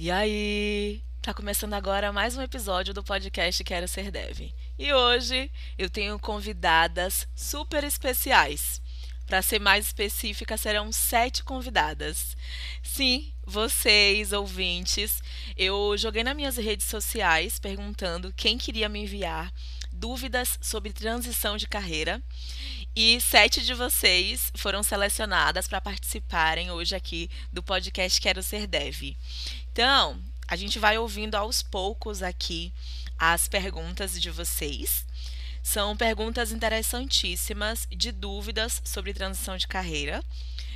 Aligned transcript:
E 0.00 0.10
aí? 0.10 1.02
Tá 1.20 1.32
começando 1.32 1.74
agora 1.74 2.12
mais 2.12 2.36
um 2.36 2.42
episódio 2.42 2.92
do 2.92 3.02
podcast 3.02 3.62
Quero 3.62 3.86
Ser 3.86 4.10
Dev. 4.10 4.52
E 4.78 4.92
hoje 4.92 5.50
eu 5.78 5.88
tenho 5.88 6.18
convidadas 6.18 7.28
super 7.34 7.84
especiais. 7.84 8.82
Para 9.26 9.40
ser 9.40 9.60
mais 9.60 9.86
específica, 9.86 10.56
serão 10.56 10.92
sete 10.92 11.42
convidadas. 11.42 12.36
Sim, 12.82 13.32
vocês, 13.46 14.32
ouvintes, 14.32 15.22
eu 15.56 15.96
joguei 15.96 16.22
nas 16.22 16.36
minhas 16.36 16.56
redes 16.56 16.86
sociais 16.86 17.58
perguntando 17.58 18.32
quem 18.36 18.58
queria 18.58 18.88
me 18.88 19.00
enviar 19.00 19.52
dúvidas 19.92 20.58
sobre 20.60 20.92
transição 20.92 21.56
de 21.56 21.68
carreira. 21.68 22.22
E 22.94 23.18
sete 23.22 23.64
de 23.64 23.72
vocês 23.72 24.52
foram 24.54 24.82
selecionadas 24.82 25.66
para 25.66 25.80
participarem 25.80 26.70
hoje 26.70 26.94
aqui 26.94 27.30
do 27.50 27.62
podcast 27.62 28.20
Quero 28.20 28.42
Ser 28.42 28.66
Dev. 28.66 29.16
Então, 29.72 30.18
a 30.46 30.56
gente 30.56 30.78
vai 30.78 30.98
ouvindo 30.98 31.34
aos 31.34 31.62
poucos 31.62 32.22
aqui 32.22 32.70
as 33.18 33.48
perguntas 33.48 34.20
de 34.20 34.30
vocês. 34.30 35.06
São 35.62 35.96
perguntas 35.96 36.52
interessantíssimas 36.52 37.88
de 37.90 38.12
dúvidas 38.12 38.82
sobre 38.84 39.14
transição 39.14 39.56
de 39.56 39.66
carreira. 39.66 40.22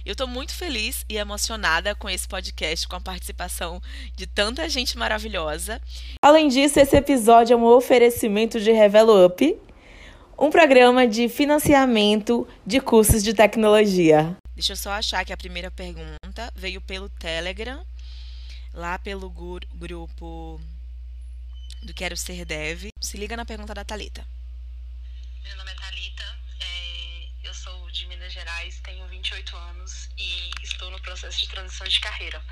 Eu 0.02 0.12
estou 0.12 0.26
muito 0.26 0.54
feliz 0.54 1.04
e 1.10 1.18
emocionada 1.18 1.94
com 1.94 2.08
esse 2.08 2.26
podcast, 2.26 2.88
com 2.88 2.96
a 2.96 3.00
participação 3.00 3.82
de 4.14 4.26
tanta 4.26 4.66
gente 4.70 4.96
maravilhosa. 4.96 5.82
Além 6.22 6.48
disso, 6.48 6.80
esse 6.80 6.96
episódio 6.96 7.52
é 7.52 7.56
um 7.58 7.64
oferecimento 7.64 8.58
de 8.58 8.72
Revelo 8.72 9.26
Up, 9.26 9.65
um 10.38 10.50
programa 10.50 11.06
de 11.06 11.28
financiamento 11.28 12.46
de 12.66 12.80
cursos 12.80 13.22
de 13.22 13.32
tecnologia. 13.32 14.36
Deixa 14.54 14.72
eu 14.72 14.76
só 14.76 14.90
achar 14.90 15.24
que 15.24 15.32
a 15.32 15.36
primeira 15.36 15.70
pergunta 15.70 16.52
veio 16.54 16.80
pelo 16.80 17.08
Telegram 17.08 17.84
lá 18.72 18.98
pelo 18.98 19.30
grupo 19.30 20.60
do 21.82 21.94
Quero 21.94 22.16
Ser 22.16 22.44
Dev. 22.44 22.88
Se 23.00 23.16
liga 23.16 23.36
na 23.36 23.46
pergunta 23.46 23.72
da 23.72 23.84
Talita. 23.84 24.26
Meu 25.42 25.56
nome 25.56 25.70
é 25.70 25.74
Talita, 25.74 26.38
é, 26.60 27.28
eu 27.44 27.54
sou 27.54 27.90
de 27.90 28.06
Minas 28.06 28.32
Gerais, 28.32 28.80
tenho 28.80 29.06
28 29.06 29.56
anos 29.56 30.10
e 30.18 30.50
estou 30.62 30.90
no 30.90 31.00
processo 31.00 31.38
de 31.40 31.48
transição 31.48 31.86
de 31.86 32.00
carreira. 32.00 32.42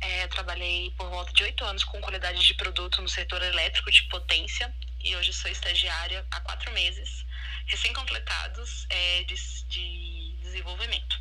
É, 0.00 0.28
trabalhei 0.28 0.92
por 0.96 1.08
volta 1.10 1.32
de 1.32 1.42
oito 1.42 1.64
anos 1.64 1.82
com 1.82 2.00
qualidade 2.00 2.40
de 2.40 2.54
produto 2.54 3.02
no 3.02 3.08
setor 3.08 3.42
elétrico 3.42 3.90
de 3.90 4.04
potência 4.04 4.72
e 5.00 5.16
hoje 5.16 5.32
sou 5.32 5.50
estagiária 5.50 6.26
há 6.30 6.40
quatro 6.40 6.72
meses, 6.72 7.24
recém-completados 7.66 8.86
é, 8.90 9.22
de, 9.24 9.34
de 9.68 10.36
desenvolvimento. 10.42 11.20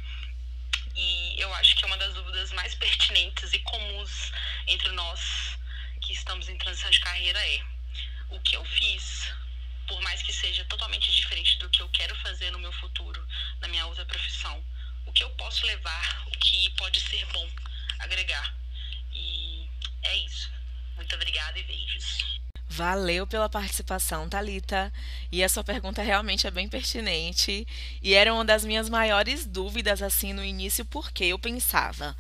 E 0.96 1.36
eu 1.38 1.54
acho 1.56 1.76
que 1.76 1.84
é 1.84 1.88
uma 1.88 1.98
das 1.98 2.14
dúvidas 2.14 2.52
mais 2.54 2.74
pertinentes 2.76 3.54
e 3.54 3.60
comuns 3.60 4.32
entre 4.68 4.92
nós 4.92 5.58
que 6.02 6.14
estamos 6.14 6.50
em 6.50 6.58
transição 6.58 6.90
de 6.90 7.00
carreira 7.00 7.40
é 7.40 7.62
o 8.30 8.40
que 8.40 8.56
eu 8.56 8.66
fiz, 8.66 9.32
por 9.88 10.02
mais 10.02 10.22
que 10.22 10.34
seja 10.34 10.66
totalmente 10.66 11.12
diferente 11.12 11.58
do 11.60 11.70
que 11.70 11.82
eu 11.82 11.90
quero 11.90 12.16
fazer 12.18 12.52
no 12.52 12.60
meu 12.60 12.72
futuro, 12.74 13.26
na 13.60 13.68
minha 13.68 13.86
outra 13.86 14.06
profissão, 14.06 14.64
o 15.06 15.14
que 15.14 15.24
eu 15.24 15.30
posso 15.32 15.66
levar, 15.66 16.28
o 16.28 16.32
que 16.32 16.70
pode 16.72 17.00
ser 17.00 17.26
bom 17.28 17.50
agregar. 18.00 18.56
E 19.14 19.70
é 20.04 20.16
isso. 20.18 20.52
Muito 20.96 21.16
obrigada 21.16 21.58
e 21.60 21.64
beijos. 21.64 22.37
Valeu 22.70 23.26
pela 23.26 23.48
participação, 23.50 24.28
Talita. 24.28 24.92
E 25.32 25.44
a 25.44 25.50
sua 25.50 25.64
pergunta 25.64 26.02
realmente 26.02 26.46
é 26.46 26.52
bem 26.52 26.68
pertinente 26.68 27.66
e 28.02 28.14
era 28.14 28.34
uma 28.34 28.44
das 28.44 28.66
minhas 28.66 28.90
maiores 28.90 29.46
dúvidas 29.46 30.02
assim 30.02 30.34
no 30.34 30.44
início, 30.44 30.84
porque 30.86 31.26
eu 31.26 31.40
pensava, 31.40 32.16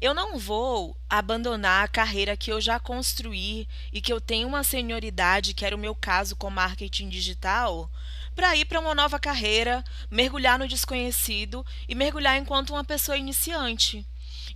eu 0.00 0.12
não 0.12 0.38
vou 0.38 0.96
abandonar 1.08 1.84
a 1.84 1.88
carreira 1.88 2.36
que 2.36 2.52
eu 2.52 2.60
já 2.60 2.78
construí 2.80 3.68
e 3.92 4.00
que 4.00 4.12
eu 4.12 4.20
tenho 4.20 4.48
uma 4.48 4.64
senioridade, 4.64 5.54
que 5.54 5.64
era 5.64 5.76
o 5.76 5.78
meu 5.78 5.94
caso 5.94 6.36
com 6.36 6.50
marketing 6.50 7.08
digital, 7.08 7.90
para 8.34 8.56
ir 8.56 8.64
para 8.64 8.80
uma 8.80 8.94
nova 8.94 9.18
carreira, 9.18 9.84
mergulhar 10.10 10.58
no 10.58 10.66
desconhecido 10.66 11.64
e 11.88 11.94
mergulhar 11.94 12.36
enquanto 12.36 12.70
uma 12.70 12.84
pessoa 12.84 13.16
iniciante. 13.16 14.04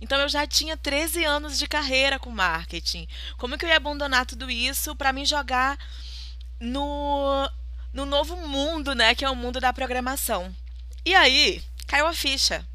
Então 0.01 0.19
eu 0.19 0.29
já 0.29 0.47
tinha 0.47 0.77
13 0.77 1.23
anos 1.25 1.57
de 1.57 1.67
carreira 1.67 2.17
com 2.19 2.29
marketing. 2.31 3.07
Como 3.37 3.57
que 3.57 3.65
eu 3.65 3.69
ia 3.69 3.77
abandonar 3.77 4.25
tudo 4.25 4.49
isso 4.49 4.95
para 4.95 5.13
me 5.13 5.25
jogar 5.25 5.77
no 6.59 7.49
no 7.91 8.05
novo 8.05 8.35
mundo, 8.47 8.93
né, 8.93 9.15
que 9.15 9.25
é 9.25 9.29
o 9.29 9.35
mundo 9.35 9.59
da 9.59 9.73
programação? 9.73 10.55
E 11.03 11.15
aí, 11.15 11.63
caiu 11.87 12.05
a 12.05 12.13
ficha. 12.13 12.65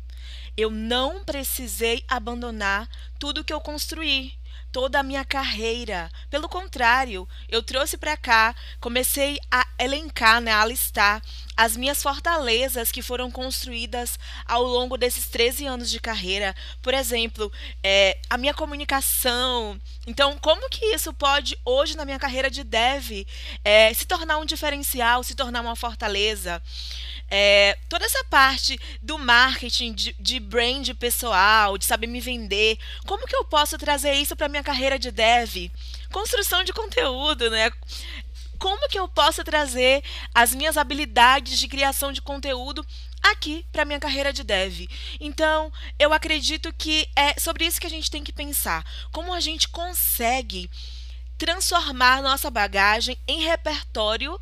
Eu 0.56 0.70
não 0.70 1.24
precisei 1.24 2.04
abandonar 2.08 2.88
tudo 3.18 3.44
que 3.44 3.52
eu 3.52 3.60
construí 3.60 4.34
toda 4.74 4.98
a 4.98 5.04
minha 5.04 5.24
carreira. 5.24 6.10
Pelo 6.28 6.48
contrário, 6.48 7.28
eu 7.48 7.62
trouxe 7.62 7.96
para 7.96 8.16
cá, 8.16 8.52
comecei 8.80 9.38
a 9.48 9.64
elencar, 9.78 10.40
né, 10.40 10.50
a 10.50 10.66
listar 10.66 11.22
as 11.56 11.76
minhas 11.76 12.02
fortalezas 12.02 12.90
que 12.90 13.00
foram 13.00 13.30
construídas 13.30 14.18
ao 14.44 14.64
longo 14.64 14.96
desses 14.96 15.28
13 15.28 15.64
anos 15.66 15.88
de 15.88 16.00
carreira. 16.00 16.56
Por 16.82 16.92
exemplo, 16.92 17.52
é, 17.84 18.18
a 18.28 18.36
minha 18.36 18.52
comunicação. 18.52 19.80
Então, 20.08 20.36
como 20.38 20.68
que 20.68 20.86
isso 20.86 21.14
pode, 21.14 21.56
hoje, 21.64 21.96
na 21.96 22.04
minha 22.04 22.18
carreira 22.18 22.50
de 22.50 22.64
dev, 22.64 23.24
é, 23.64 23.94
se 23.94 24.04
tornar 24.04 24.38
um 24.38 24.44
diferencial, 24.44 25.22
se 25.22 25.36
tornar 25.36 25.60
uma 25.60 25.76
fortaleza? 25.76 26.60
É, 27.30 27.78
toda 27.88 28.04
essa 28.04 28.22
parte 28.24 28.78
do 29.00 29.18
marketing, 29.18 29.92
de, 29.92 30.14
de 30.18 30.38
brand 30.38 30.88
pessoal, 30.94 31.78
de 31.78 31.84
saber 31.84 32.06
me 32.06 32.20
vender, 32.20 32.78
como 33.06 33.26
que 33.26 33.34
eu 33.34 33.44
posso 33.44 33.78
trazer 33.78 34.14
isso 34.14 34.36
para 34.36 34.48
minha 34.48 34.63
carreira 34.64 34.98
de 34.98 35.10
dev? 35.10 35.70
Construção 36.10 36.64
de 36.64 36.72
conteúdo, 36.72 37.50
né? 37.50 37.70
Como 38.58 38.88
que 38.88 38.98
eu 38.98 39.06
posso 39.06 39.44
trazer 39.44 40.02
as 40.34 40.54
minhas 40.54 40.76
habilidades 40.76 41.58
de 41.58 41.68
criação 41.68 42.12
de 42.12 42.22
conteúdo 42.22 42.84
aqui 43.24 43.64
para 43.72 43.84
minha 43.84 43.98
carreira 43.98 44.32
de 44.32 44.44
dev. 44.44 44.86
Então, 45.18 45.72
eu 45.98 46.12
acredito 46.12 46.72
que 46.74 47.08
é 47.16 47.38
sobre 47.40 47.64
isso 47.64 47.80
que 47.80 47.86
a 47.86 47.90
gente 47.90 48.10
tem 48.10 48.22
que 48.22 48.32
pensar. 48.32 48.84
Como 49.10 49.32
a 49.32 49.40
gente 49.40 49.68
consegue 49.68 50.70
transformar 51.38 52.22
nossa 52.22 52.50
bagagem 52.50 53.18
em 53.26 53.42
repertório 53.42 54.38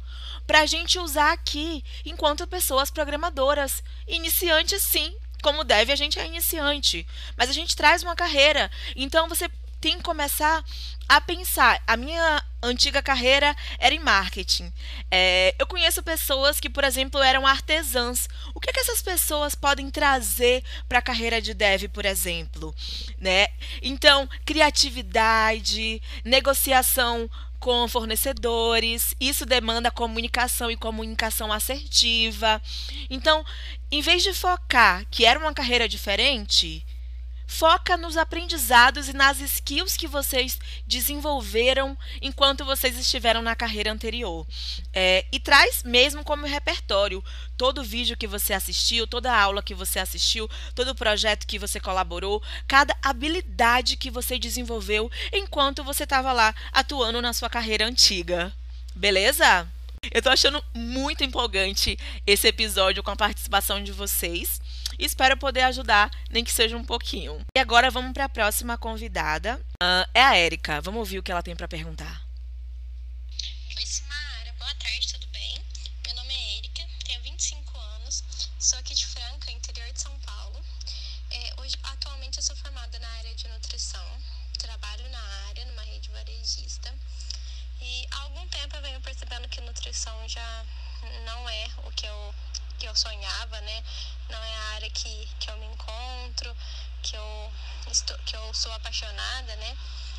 para 0.46 0.60
a 0.60 0.66
gente 0.66 0.98
usar 0.98 1.32
aqui 1.32 1.84
enquanto 2.04 2.46
pessoas 2.46 2.90
programadoras. 2.90 3.82
Iniciantes, 4.06 4.82
sim. 4.82 5.14
Como 5.42 5.64
deve, 5.64 5.92
a 5.92 5.96
gente 5.96 6.18
é 6.18 6.26
iniciante. 6.26 7.06
Mas 7.36 7.50
a 7.50 7.52
gente 7.52 7.74
traz 7.74 8.02
uma 8.02 8.14
carreira. 8.14 8.70
Então 8.94 9.28
você 9.28 9.48
tem 9.82 9.96
que 9.98 10.04
começar 10.04 10.64
a 11.08 11.20
pensar. 11.20 11.82
A 11.88 11.96
minha 11.96 12.42
antiga 12.62 13.02
carreira 13.02 13.54
era 13.80 13.92
em 13.92 13.98
marketing. 13.98 14.72
É, 15.10 15.56
eu 15.58 15.66
conheço 15.66 16.04
pessoas 16.04 16.60
que, 16.60 16.70
por 16.70 16.84
exemplo, 16.84 17.20
eram 17.20 17.44
artesãs. 17.44 18.28
O 18.54 18.60
que, 18.60 18.70
é 18.70 18.72
que 18.72 18.78
essas 18.78 19.02
pessoas 19.02 19.56
podem 19.56 19.90
trazer 19.90 20.62
para 20.88 21.00
a 21.00 21.02
carreira 21.02 21.42
de 21.42 21.52
dev, 21.52 21.88
por 21.88 22.06
exemplo? 22.06 22.72
Né? 23.18 23.48
Então, 23.82 24.28
criatividade, 24.44 26.00
negociação 26.24 27.28
com 27.58 27.86
fornecedores, 27.88 29.14
isso 29.20 29.44
demanda 29.44 29.90
comunicação 29.90 30.70
e 30.70 30.76
comunicação 30.76 31.52
assertiva. 31.52 32.62
Então, 33.10 33.44
em 33.90 34.00
vez 34.00 34.22
de 34.22 34.32
focar 34.32 35.04
que 35.10 35.24
era 35.24 35.38
uma 35.38 35.52
carreira 35.52 35.88
diferente, 35.88 36.84
foca 37.52 37.98
nos 37.98 38.16
aprendizados 38.16 39.08
e 39.08 39.12
nas 39.12 39.38
skills 39.38 39.96
que 39.96 40.08
vocês 40.08 40.58
desenvolveram 40.86 41.96
enquanto 42.22 42.64
vocês 42.64 42.98
estiveram 42.98 43.42
na 43.42 43.54
carreira 43.54 43.92
anterior. 43.92 44.46
É, 44.92 45.26
e 45.30 45.38
traz 45.38 45.82
mesmo 45.82 46.24
como 46.24 46.46
repertório 46.46 47.22
todo 47.56 47.84
vídeo 47.84 48.16
que 48.16 48.26
você 48.26 48.54
assistiu, 48.54 49.06
toda 49.06 49.38
aula 49.38 49.62
que 49.62 49.74
você 49.74 49.98
assistiu, 49.98 50.48
todo 50.74 50.94
projeto 50.94 51.46
que 51.46 51.58
você 51.58 51.78
colaborou, 51.78 52.42
cada 52.66 52.96
habilidade 53.02 53.98
que 53.98 54.10
você 54.10 54.38
desenvolveu 54.38 55.10
enquanto 55.30 55.84
você 55.84 56.04
estava 56.04 56.32
lá 56.32 56.54
atuando 56.72 57.20
na 57.20 57.34
sua 57.34 57.50
carreira 57.50 57.86
antiga. 57.86 58.50
Beleza? 58.94 59.68
Eu 60.10 60.20
tô 60.20 60.30
achando 60.30 60.62
muito 60.74 61.22
empolgante 61.22 61.98
esse 62.26 62.48
episódio 62.48 63.02
com 63.02 63.10
a 63.10 63.16
participação 63.16 63.84
de 63.84 63.92
vocês. 63.92 64.60
Espero 64.98 65.36
poder 65.36 65.62
ajudar, 65.62 66.10
nem 66.30 66.44
que 66.44 66.52
seja 66.52 66.76
um 66.76 66.84
pouquinho. 66.84 67.40
E 67.56 67.60
agora 67.60 67.90
vamos 67.90 68.12
para 68.12 68.24
a 68.24 68.28
próxima 68.28 68.78
convidada. 68.78 69.56
Uh, 69.82 70.08
é 70.14 70.22
a 70.22 70.36
Érica. 70.36 70.80
Vamos 70.80 71.00
ouvir 71.00 71.18
o 71.18 71.22
que 71.22 71.32
ela 71.32 71.42
tem 71.42 71.56
para 71.56 71.68
perguntar. 71.68 72.22
Oi, 73.76 73.86
Simara. 73.86 74.52
Boa 74.58 74.74
tarde, 74.74 75.12
tudo 75.12 75.26
bem? 75.28 75.58
Meu 76.06 76.14
nome 76.14 76.32
é 76.34 76.58
Érica, 76.58 76.82
tenho 77.04 77.22
25 77.22 77.78
anos, 77.78 78.22
sou 78.58 78.78
aqui 78.78 78.94
de 78.94 79.06
Franca, 79.06 79.50
interior 79.50 79.90
de 79.92 80.00
São 80.00 80.16
Paulo. 80.20 80.60
É, 81.30 81.54
hoje, 81.60 81.76
atualmente, 81.82 82.38
eu 82.38 82.42
sou 82.42 82.54
formada 82.56 82.98
na 82.98 83.08
área 83.18 83.34
de 83.34 83.48
nutrição, 83.48 84.06
trabalho 84.58 85.08
na 85.10 85.22
área, 85.48 85.64
numa 85.64 85.82
rede 85.82 86.10
varejista. 86.10 86.94
E 87.80 88.06
há 88.10 88.20
algum 88.20 88.46
tempo 88.48 88.76
eu 88.76 88.82
venho 88.82 89.00
percebendo 89.00 89.48
que 89.48 89.60
nutrição 89.60 90.28
já 90.28 90.64
não 91.24 91.48
é 91.48 91.66
o 91.84 91.90
que 91.90 92.06
eu 92.06 92.31
eu 92.92 92.96
sonhava, 92.96 93.60
né? 93.62 93.84
Não 94.28 94.38
é 94.38 94.54
a 94.54 94.64
área 94.74 94.90
que, 94.90 95.28
que 95.40 95.50
eu 95.50 95.56
me 95.56 95.66
encontro, 95.66 96.54
que 97.02 97.16
eu, 97.16 97.52
estou, 97.90 98.18
que 98.18 98.36
eu 98.36 98.54
sou 98.54 98.70
apaixonada, 98.72 99.56
né? 99.56 99.76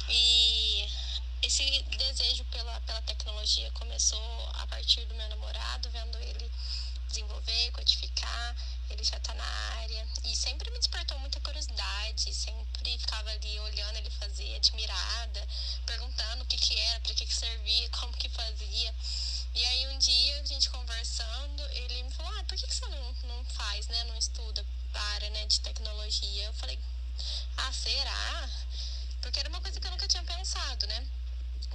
E 0.10 0.90
esse 1.44 1.84
desejo 1.84 2.44
pela, 2.46 2.81
pela 2.81 3.02
tecnologia 3.04 3.70
começou 3.74 4.52
a 4.56 4.68
partir 4.68 5.06
do 5.06 5.14
meu 5.14 5.28
namorado, 5.30 5.90
vendo 5.92 6.18
ele 6.18 6.52
desenvolver, 7.13 7.71
codificar, 7.71 8.56
ele 8.89 9.04
já 9.04 9.18
está 9.18 9.33
na 9.36 9.45
área 9.80 10.07
e 10.24 10.36
sempre 10.36 10.69
me 10.71 10.80
despertou 10.80 11.18
muita 11.19 11.39
curiosidade, 11.42 12.33
sempre 12.33 12.98
ficava 12.98 13.30
ali 13.30 13.60
olhando 13.60 13.98
ele 13.98 14.10
fazer, 14.10 14.56
admirada, 14.56 15.48
perguntando 15.86 16.44
o 16.44 16.48
que 16.48 16.57
que 16.57 16.80
era, 16.80 17.00
para 17.01 17.13
que 17.13 17.25
que 17.25 17.36
servia, 17.36 17.89
como 18.01 18.12
que 18.13 18.30
fazia. 18.30 18.95
E 19.54 19.63
aí 19.63 19.88
um 19.89 20.00
dia, 20.00 20.42
a 20.42 20.45
gente 20.45 20.69
conversando, 20.71 21.63
ele 21.74 22.01
me 22.01 22.12
falou, 22.12 22.33
ah, 22.39 22.44
por 22.45 22.57
que, 22.57 22.65
que 22.65 22.74
você 22.74 22.88
não, 22.88 23.13
não 23.25 23.45
faz, 23.45 23.88
né, 23.88 24.04
não 24.06 24.18
estuda 24.18 24.65
para, 24.92 25.30
né, 25.30 25.45
de 25.45 25.60
tecnologia? 25.60 26.45
Eu 26.45 26.54
falei, 26.54 26.80
ah, 27.57 27.71
será? 27.71 28.50
Porque 29.21 29.39
era 29.39 29.50
uma 29.50 29.62
coisa 29.62 29.80
que 29.80 29.86
eu 29.86 29.92
nunca 29.92 30.07
tinha 30.07 30.24
pensado, 30.24 30.88
né? 30.88 31.07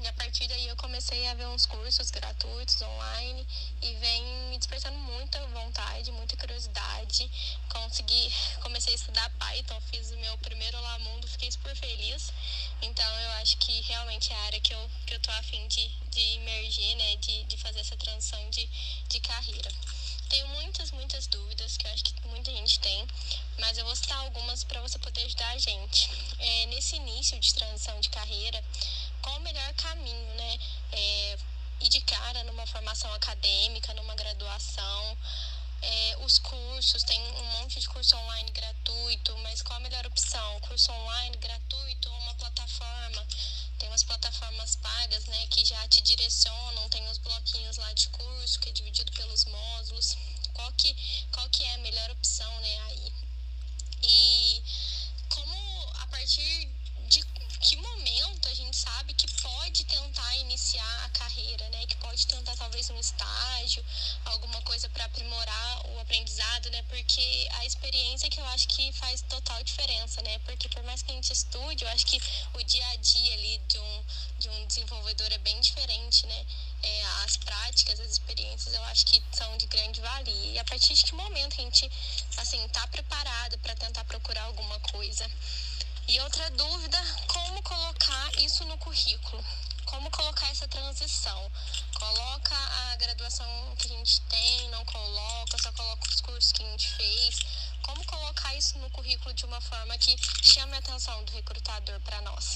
E 0.00 0.06
a 0.06 0.12
partir 0.12 0.46
daí 0.46 0.68
eu 0.68 0.76
comecei 0.76 1.26
a 1.28 1.34
ver 1.34 1.46
uns 1.48 1.66
cursos 1.66 2.10
gratuitos 2.10 2.80
online 2.82 3.46
e 3.82 3.94
vem 3.94 4.22
me 4.50 4.58
despertando 4.58 4.98
muita 4.98 5.44
vontade, 5.48 6.12
muita 6.12 6.36
curiosidade. 6.36 7.30
Consegui, 7.68 8.32
comecei 8.60 8.92
a 8.92 8.96
estudar 8.96 9.30
Python, 9.30 9.80
fiz 9.90 10.10
o 10.10 10.16
meu 10.18 10.36
primeiro 10.38 10.78
Olá 10.78 10.98
Mundo, 11.00 11.26
fiquei 11.26 11.50
super 11.50 11.74
feliz. 11.76 12.32
Então 12.82 13.20
eu 13.20 13.30
acho 13.32 13.56
que 13.58 13.80
realmente 13.82 14.32
é 14.32 14.36
a 14.36 14.42
área 14.42 14.60
que 14.60 14.72
eu, 14.72 14.90
que 15.06 15.14
eu 15.14 15.20
tô 15.20 15.30
afim 15.32 15.66
de, 15.68 15.88
de 16.10 16.20
emergir, 16.36 16.94
né? 16.94 17.16
De, 17.16 17.44
de 17.44 17.56
fazer 17.56 17.80
essa 17.80 17.96
transição 17.96 18.50
de, 18.50 18.68
de 19.08 19.20
carreira. 19.20 19.70
Tenho 20.28 20.46
muitas, 20.48 20.90
muitas 20.92 21.26
dúvidas 21.26 21.76
que 21.76 21.86
eu 21.86 21.92
acho 21.92 22.04
que 22.04 22.28
muita 22.28 22.50
gente 22.50 22.78
tem, 22.80 23.06
mas 23.58 23.78
eu 23.78 23.84
vou 23.84 23.96
citar 23.96 24.18
algumas 24.18 24.62
para 24.62 24.80
você 24.82 24.98
poder 24.98 25.24
ajudar 25.24 25.48
a 25.50 25.58
gente. 25.58 26.10
É, 26.38 26.66
nesse 26.66 26.96
início 26.96 27.38
de 27.40 27.54
transição 27.54 27.98
de 28.00 28.10
carreira, 28.10 28.62
qual 29.22 29.36
o 29.36 29.40
melhor 29.40 29.72
caminho, 29.74 30.34
né? 30.34 30.58
É, 30.92 31.38
ir 31.80 31.88
de 31.88 32.00
cara 32.02 32.44
numa 32.44 32.66
formação 32.66 33.12
acadêmica, 33.14 33.94
numa 33.94 34.14
graduação. 34.14 35.18
É, 35.80 36.16
os 36.20 36.38
cursos, 36.38 37.02
tem 37.04 37.20
um 37.20 37.44
monte 37.58 37.80
de 37.80 37.88
curso 37.88 38.16
online 38.16 38.50
gratuito, 38.50 39.36
mas 39.38 39.62
qual 39.62 39.76
a 39.76 39.80
melhor 39.80 40.06
opção? 40.06 40.60
Curso 40.60 40.90
online 40.92 41.36
gratuito 41.36 42.10
ou 42.10 42.18
uma 42.18 42.34
plataforma? 42.34 43.26
Tem 43.78 43.88
umas 43.88 44.02
plataformas 44.02 44.76
pagas, 44.76 45.24
né, 45.26 45.46
que 45.48 45.64
já 45.64 45.86
te 45.88 46.00
direcionam, 46.00 46.88
tem 46.88 47.08
os 47.08 47.18
bloquinhos 47.18 47.76
lá 47.76 47.92
de 47.92 48.08
curso, 48.08 48.58
que 48.58 48.70
é 48.70 48.72
dividido 48.72 49.12
pelos 49.12 49.44
módulos. 49.44 50.16
Qual 50.52 50.72
que, 50.72 50.96
qual 51.30 51.48
que 51.50 51.62
é 51.62 51.74
a 51.74 51.78
melhor 51.78 52.10
opção, 52.10 52.60
né, 52.60 52.80
aí? 52.86 53.12
E 54.02 54.62
como 55.28 55.90
a 55.94 56.06
partir 56.08 56.68
de 57.08 57.22
que 57.60 57.76
momento 57.76 58.48
a 58.48 58.54
gente 58.54 58.76
sabe 58.76 59.12
que 59.14 59.26
pode 59.40 59.84
tentar 59.84 60.36
iniciar 60.36 61.04
a 61.04 61.08
carreira, 61.10 61.68
né? 61.70 61.86
Que 61.86 61.96
pode 61.96 62.26
tentar 62.26 62.54
talvez 62.78 62.90
um 62.90 63.00
estágio, 63.00 63.84
alguma 64.24 64.60
coisa 64.62 64.88
para 64.90 65.04
aprimorar 65.04 65.86
o 65.90 66.00
aprendizado, 66.00 66.70
né? 66.70 66.82
Porque 66.88 67.48
a 67.54 67.66
experiência 67.66 68.30
que 68.30 68.40
eu 68.40 68.46
acho 68.46 68.68
que 68.68 68.92
faz 68.92 69.22
total 69.22 69.62
diferença, 69.64 70.22
né? 70.22 70.38
Porque 70.40 70.68
por 70.68 70.82
mais 70.84 71.02
que 71.02 71.10
a 71.10 71.14
gente 71.14 71.32
estude, 71.32 71.84
eu 71.84 71.90
acho 71.90 72.06
que 72.06 72.20
o 72.54 72.62
dia 72.62 72.86
a 72.88 72.96
dia 72.96 73.34
ali 73.34 73.58
de 73.66 73.78
um, 73.78 74.04
de 74.38 74.48
um 74.48 74.66
desenvolvedor 74.66 75.32
é 75.32 75.38
bem 75.38 75.60
diferente, 75.60 76.26
né? 76.26 76.46
É, 76.82 77.02
as 77.24 77.36
práticas, 77.38 77.98
as 77.98 78.12
experiências, 78.12 78.72
eu 78.72 78.84
acho 78.84 79.06
que 79.06 79.20
são 79.32 79.56
de 79.56 79.66
grande 79.66 80.00
valia. 80.00 80.52
E 80.52 80.58
a 80.58 80.64
partir 80.64 80.94
de 80.94 81.04
que 81.04 81.14
momento 81.14 81.54
a 81.60 81.64
gente, 81.64 81.90
assim, 82.36 82.68
tá 82.68 82.86
preparado 82.86 83.58
para 83.58 83.74
tentar 83.74 84.04
procurar 84.04 84.42
alguma 84.42 84.78
coisa? 84.80 85.28
E 86.06 86.20
outra 86.20 86.48
dúvida, 86.50 86.98
como 87.26 87.62
colocar 87.62 88.38
isso 88.38 88.64
no 88.66 88.78
currículo? 88.78 89.44
Como 89.88 90.10
colocar 90.10 90.50
essa 90.50 90.68
transição? 90.68 91.50
Coloca 91.98 92.54
a 92.54 92.96
graduação 92.96 93.74
que 93.78 93.86
a 93.86 93.96
gente 93.96 94.20
tem, 94.22 94.68
não 94.68 94.84
coloca, 94.84 95.58
só 95.62 95.72
coloca 95.72 96.06
os 96.06 96.20
cursos 96.20 96.52
que 96.52 96.62
a 96.62 96.66
gente 96.66 96.88
fez. 96.88 97.38
Como 97.82 98.04
colocar 98.04 98.54
isso 98.54 98.78
no 98.78 98.90
currículo 98.90 99.32
de 99.32 99.46
uma 99.46 99.60
forma 99.62 99.96
que 99.96 100.14
chame 100.42 100.74
a 100.74 100.78
atenção 100.78 101.24
do 101.24 101.32
recrutador 101.32 101.98
para 102.00 102.20
nós? 102.20 102.54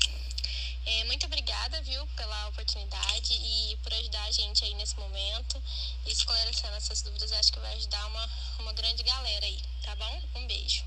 É, 0.85 1.05
muito 1.05 1.25
obrigada, 1.25 1.81
viu, 1.81 2.07
pela 2.09 2.49
oportunidade 2.49 3.33
e 3.33 3.79
por 3.83 3.95
ajudar 3.95 4.25
a 4.25 4.31
gente 4.31 4.65
aí 4.65 4.75
nesse 4.75 4.99
momento 4.99 5.63
e 6.05 6.13
esclarecendo 6.13 6.75
essas 6.77 7.01
dúvidas. 7.01 7.33
Acho 7.33 7.51
que 7.51 7.61
vai 7.61 7.75
ajudar 7.77 8.05
uma, 8.09 8.31
uma 8.59 8.73
grande 8.75 9.03
galera 9.03 9.47
aí, 9.47 9.59
tá 9.83 9.97
bom? 9.97 10.23
Um 10.35 10.47
beijo. 10.47 10.85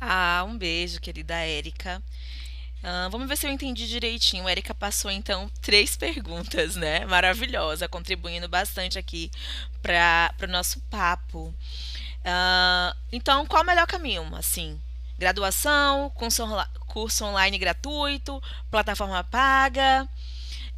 Ah, 0.00 0.44
um 0.48 0.56
beijo, 0.56 1.00
querida 1.00 1.34
Érica. 1.34 2.02
Uh, 2.84 3.08
vamos 3.10 3.26
ver 3.26 3.38
se 3.38 3.46
eu 3.46 3.50
entendi 3.50 3.88
direitinho. 3.88 4.46
A 4.46 4.50
Erika 4.50 4.74
passou 4.74 5.10
então 5.10 5.50
três 5.62 5.96
perguntas, 5.96 6.76
né? 6.76 7.06
Maravilhosa, 7.06 7.88
contribuindo 7.88 8.46
bastante 8.46 8.98
aqui 8.98 9.30
para 9.80 10.34
o 10.42 10.46
nosso 10.46 10.78
papo. 10.90 11.54
Uh, 12.20 12.94
então, 13.10 13.46
qual 13.46 13.62
o 13.62 13.66
melhor 13.66 13.86
caminho? 13.86 14.28
Assim, 14.36 14.78
graduação, 15.18 16.10
curso, 16.10 16.44
curso 16.86 17.24
online 17.24 17.56
gratuito, 17.56 18.42
plataforma 18.70 19.24
paga. 19.24 20.06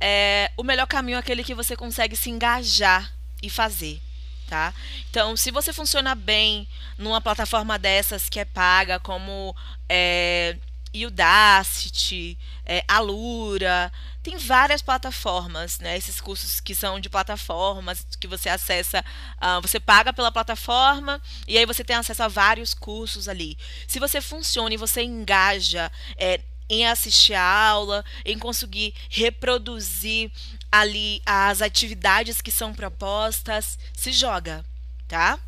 É, 0.01 0.53
o 0.57 0.63
melhor 0.63 0.87
caminho 0.87 1.17
é 1.17 1.19
aquele 1.19 1.43
que 1.43 1.55
você 1.55 1.75
consegue 1.75 2.15
se 2.15 2.31
engajar 2.31 3.13
e 3.43 3.51
fazer 3.51 4.01
tá? 4.47 4.73
Então, 5.11 5.37
se 5.37 5.51
você 5.51 5.73
funciona 5.73 6.15
bem 6.15 6.69
numa 6.97 7.21
plataforma 7.21 7.77
dessas 7.77 8.29
que 8.29 8.39
é 8.39 8.45
paga, 8.45 9.01
como 9.01 9.57
é, 9.89 10.57
Udacity, 11.05 12.39
é, 12.65 12.85
Alura, 12.87 13.93
tem 14.23 14.37
várias 14.37 14.83
plataformas, 14.83 15.79
né? 15.79 15.97
Esses 15.97 16.21
cursos 16.21 16.61
que 16.61 16.75
são 16.75 16.99
de 16.99 17.09
plataformas 17.09 18.07
que 18.19 18.27
você 18.27 18.49
acessa, 18.49 19.05
uh, 19.37 19.61
você 19.61 19.79
paga 19.79 20.13
pela 20.13 20.33
plataforma 20.33 21.21
e 21.47 21.57
aí 21.57 21.67
você 21.67 21.85
tem 21.85 21.95
acesso 21.95 22.23
a 22.23 22.29
vários 22.29 22.75
cursos 22.75 23.29
ali. 23.29 23.57
Se 23.87 24.01
você 24.01 24.21
funciona 24.21 24.75
e 24.75 24.79
você 24.79 25.03
engaja 25.03 25.93
é, 26.17 26.41
em 26.69 26.87
assistir 26.87 27.35
a 27.35 27.69
aula, 27.69 28.05
em 28.25 28.39
conseguir 28.39 28.95
reproduzir 29.09 30.31
ali 30.73 31.23
as 31.25 31.63
atividades 31.63 32.41
que 32.41 32.51
são 32.51 32.75
propostas, 32.75 33.79
se 33.95 34.13
joga, 34.13 34.65
tá? 35.07 35.39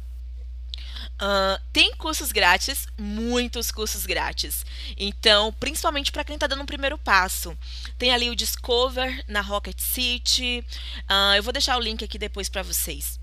Uh, 1.20 1.60
tem 1.72 1.94
cursos 1.96 2.30
grátis, 2.30 2.86
muitos 2.96 3.72
cursos 3.72 4.06
grátis. 4.06 4.64
Então, 4.96 5.52
principalmente 5.54 6.12
para 6.12 6.22
quem 6.22 6.34
está 6.34 6.46
dando 6.46 6.62
um 6.62 6.66
primeiro 6.66 6.96
passo. 6.96 7.56
Tem 7.98 8.12
ali 8.12 8.30
o 8.30 8.36
Discover 8.36 9.24
na 9.26 9.40
Rocket 9.40 9.80
City. 9.80 10.64
Uh, 11.10 11.34
eu 11.36 11.42
vou 11.42 11.52
deixar 11.52 11.76
o 11.76 11.80
link 11.80 12.04
aqui 12.04 12.18
depois 12.18 12.48
para 12.48 12.62
vocês. 12.62 13.18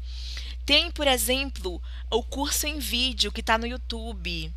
Tem, 0.66 0.92
por 0.92 1.08
exemplo, 1.08 1.82
o 2.10 2.24
curso 2.24 2.66
em 2.68 2.80
vídeo 2.80 3.32
que 3.32 3.40
está 3.40 3.58
no 3.58 3.68
YouTube. 3.68 4.52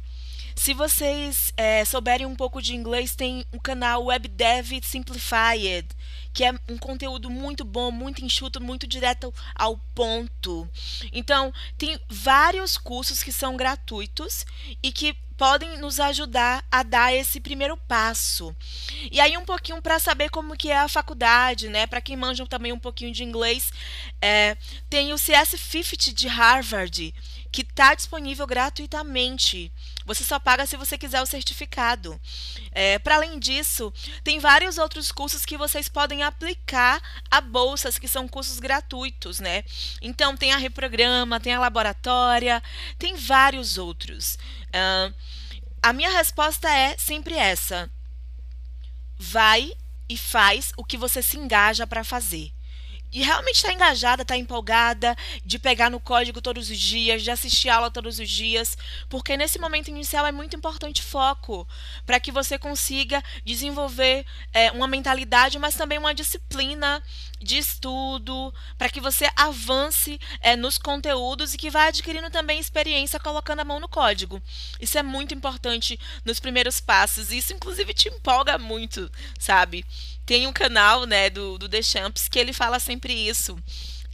Se 0.59 0.75
vocês 0.75 1.53
é, 1.57 1.85
souberem 1.85 2.27
um 2.27 2.35
pouco 2.35 2.61
de 2.61 2.75
inglês, 2.75 3.15
tem 3.15 3.47
o 3.53 3.61
canal 3.61 4.07
WebDev 4.07 4.81
Simplified, 4.83 5.87
que 6.33 6.45
é 6.45 6.53
um 6.69 6.77
conteúdo 6.77 7.31
muito 7.31 7.65
bom, 7.65 7.93
muito 7.93 8.25
enxuto, 8.25 8.61
muito 8.61 8.85
direto 8.85 9.33
ao 9.55 9.79
ponto. 9.95 10.69
Então, 11.13 11.53
tem 11.79 11.99
vários 12.09 12.77
cursos 12.77 13.23
que 13.23 13.31
são 13.31 13.57
gratuitos 13.57 14.45
e 14.83 14.91
que 14.91 15.17
podem 15.39 15.79
nos 15.79 16.01
ajudar 16.01 16.65
a 16.69 16.83
dar 16.83 17.15
esse 17.15 17.41
primeiro 17.41 17.77
passo. 17.77 18.55
E 19.13 19.21
aí 19.21 19.39
um 19.39 19.45
pouquinho 19.45 19.81
para 19.81 20.01
saber 20.01 20.29
como 20.31 20.57
que 20.57 20.69
é 20.71 20.79
a 20.79 20.89
faculdade, 20.89 21.69
né? 21.69 21.87
Para 21.87 22.01
quem 22.01 22.17
manja 22.17 22.45
também 22.45 22.73
um 22.73 22.79
pouquinho 22.79 23.13
de 23.13 23.23
inglês, 23.23 23.71
é, 24.21 24.57
tem 24.91 25.13
o 25.13 25.17
CS50 25.17 26.13
de 26.13 26.27
Harvard, 26.27 27.15
que 27.51 27.63
está 27.63 27.95
disponível 27.95 28.47
gratuitamente. 28.47 29.73
Você 30.05 30.25
só 30.25 30.39
paga 30.39 30.67
se 30.67 30.77
você 30.77 30.97
quiser 30.97 31.21
o 31.23 31.27
certificado. 31.27 32.21
É, 32.73 32.99
Para 32.99 33.17
além 33.17 33.39
disso, 33.39 33.93
tem 34.23 34.39
vários 34.39 34.79
outros 34.79 35.11
cursos 35.11 35.45
que 35.45 35.57
vocês 35.57 35.89
podem 35.89 36.23
aplicar 36.23 37.01
a 37.31 37.41
bolsas, 37.41 37.99
que 37.99 38.09
são 38.09 38.29
cursos 38.29 38.59
gratuitos, 38.59 39.41
né? 39.41 39.65
Então, 40.01 40.37
tem 40.37 40.53
a 40.53 40.59
Reprograma, 40.59 41.41
tem 41.41 41.55
a 41.55 41.61
Laboratória, 41.61 42.63
tem 42.99 43.17
vários 43.17 43.79
outros. 43.79 44.39
Uh, 44.69 45.15
a 45.83 45.93
minha 45.93 46.11
resposta 46.11 46.69
é 46.69 46.97
sempre 46.97 47.35
essa. 47.35 47.91
Vai 49.19 49.73
e 50.09 50.17
faz 50.17 50.73
o 50.77 50.85
que 50.85 50.97
você 50.97 51.23
se 51.23 51.37
engaja 51.37 51.87
para 51.87 52.05
fazer. 52.05 52.53
E 53.13 53.23
realmente 53.23 53.57
está 53.57 53.73
engajada, 53.73 54.23
está 54.23 54.37
empolgada 54.37 55.17
de 55.45 55.59
pegar 55.59 55.91
no 55.91 56.01
código 56.01 56.43
todos 56.43 56.71
os 56.71 56.79
dias, 56.79 57.23
de 57.23 57.31
assistir 57.31 57.69
aula 57.69 57.91
todos 57.91 58.19
os 58.19 58.29
dias, 58.29 58.77
porque 59.09 59.37
nesse 59.37 59.59
momento 59.59 59.89
inicial 59.89 60.27
é 60.27 60.33
muito 60.33 60.57
importante 60.57 61.03
foco 61.03 61.67
para 62.05 62.21
que 62.21 62.31
você 62.31 62.59
consiga 62.59 63.23
desenvolver 63.45 64.27
é, 64.53 64.71
uma 64.73 64.87
mentalidade, 64.87 65.59
mas 65.59 65.75
também 65.75 65.99
uma 65.99 66.15
disciplina 66.15 67.03
de 67.41 67.57
estudo, 67.57 68.53
para 68.77 68.89
que 68.89 69.01
você 69.01 69.31
avance 69.37 70.19
é, 70.41 70.57
nos 70.57 70.77
conteúdos 70.77 71.55
e 71.55 71.59
que 71.59 71.71
vá 71.71 71.87
adquirindo 71.87 72.31
também 72.31 72.59
experiência 72.59 73.21
colocando 73.21 73.61
a 73.61 73.65
mão 73.65 73.81
no 73.81 73.89
código. 73.89 74.43
Isso 74.81 74.99
é 74.99 75.03
muito 75.03 75.35
importante 75.35 75.99
nos 76.25 76.41
primeiros 76.41 76.81
passos. 76.81 77.31
Isso, 77.31 77.53
inclusive, 77.53 77.95
te 77.95 78.09
empolga 78.09 78.59
muito, 78.59 79.11
sabe? 79.39 79.85
Tem 80.29 80.47
um 80.47 80.53
canal 80.53 81.07
né, 81.07 81.31
do, 81.31 81.57
do 81.57 81.71
The 81.71 81.81
Champs 81.81 82.29
que 82.29 82.39
ele 82.39 82.53
fala 82.53 82.79
sempre 82.79 83.15
isso. 83.15 83.59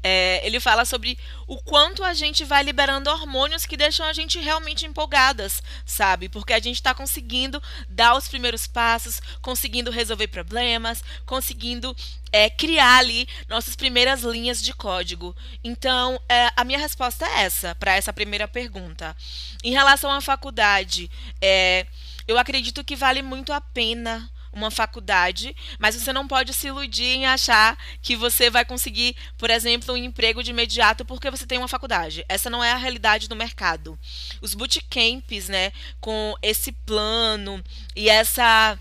É, 0.00 0.46
ele 0.46 0.60
fala 0.60 0.84
sobre 0.84 1.18
o 1.44 1.60
quanto 1.60 2.04
a 2.04 2.14
gente 2.14 2.44
vai 2.44 2.62
liberando 2.62 3.10
hormônios 3.10 3.66
que 3.66 3.76
deixam 3.76 4.06
a 4.06 4.12
gente 4.12 4.38
realmente 4.38 4.86
empolgadas, 4.86 5.60
sabe? 5.84 6.28
Porque 6.28 6.52
a 6.52 6.60
gente 6.60 6.76
está 6.76 6.94
conseguindo 6.94 7.60
dar 7.88 8.14
os 8.14 8.28
primeiros 8.28 8.64
passos, 8.64 9.20
conseguindo 9.42 9.90
resolver 9.90 10.28
problemas, 10.28 11.02
conseguindo 11.26 11.96
é, 12.30 12.48
criar 12.48 12.98
ali 12.98 13.26
nossas 13.48 13.74
primeiras 13.74 14.22
linhas 14.22 14.62
de 14.62 14.72
código. 14.72 15.34
Então, 15.64 16.20
é, 16.28 16.48
a 16.54 16.62
minha 16.62 16.78
resposta 16.78 17.26
é 17.26 17.40
essa, 17.40 17.74
para 17.74 17.96
essa 17.96 18.12
primeira 18.12 18.46
pergunta. 18.46 19.16
Em 19.64 19.72
relação 19.72 20.12
à 20.12 20.20
faculdade, 20.20 21.10
é, 21.40 21.88
eu 22.28 22.38
acredito 22.38 22.84
que 22.84 22.94
vale 22.94 23.20
muito 23.20 23.52
a 23.52 23.60
pena 23.60 24.30
uma 24.54 24.70
faculdade, 24.70 25.54
mas 25.78 25.94
você 25.94 26.12
não 26.12 26.26
pode 26.26 26.54
se 26.54 26.68
iludir 26.68 27.16
em 27.16 27.26
achar 27.26 27.76
que 28.00 28.16
você 28.16 28.48
vai 28.48 28.64
conseguir, 28.64 29.16
por 29.36 29.50
exemplo, 29.50 29.94
um 29.94 29.96
emprego 29.96 30.42
de 30.42 30.50
imediato 30.50 31.04
porque 31.04 31.30
você 31.30 31.46
tem 31.46 31.58
uma 31.58 31.68
faculdade. 31.68 32.24
Essa 32.28 32.48
não 32.48 32.62
é 32.62 32.72
a 32.72 32.76
realidade 32.76 33.28
do 33.28 33.36
mercado. 33.36 33.98
Os 34.40 34.54
bootcamps, 34.54 35.48
né, 35.48 35.72
com 36.00 36.34
esse 36.40 36.72
plano 36.72 37.62
e 37.96 38.08
essa 38.08 38.78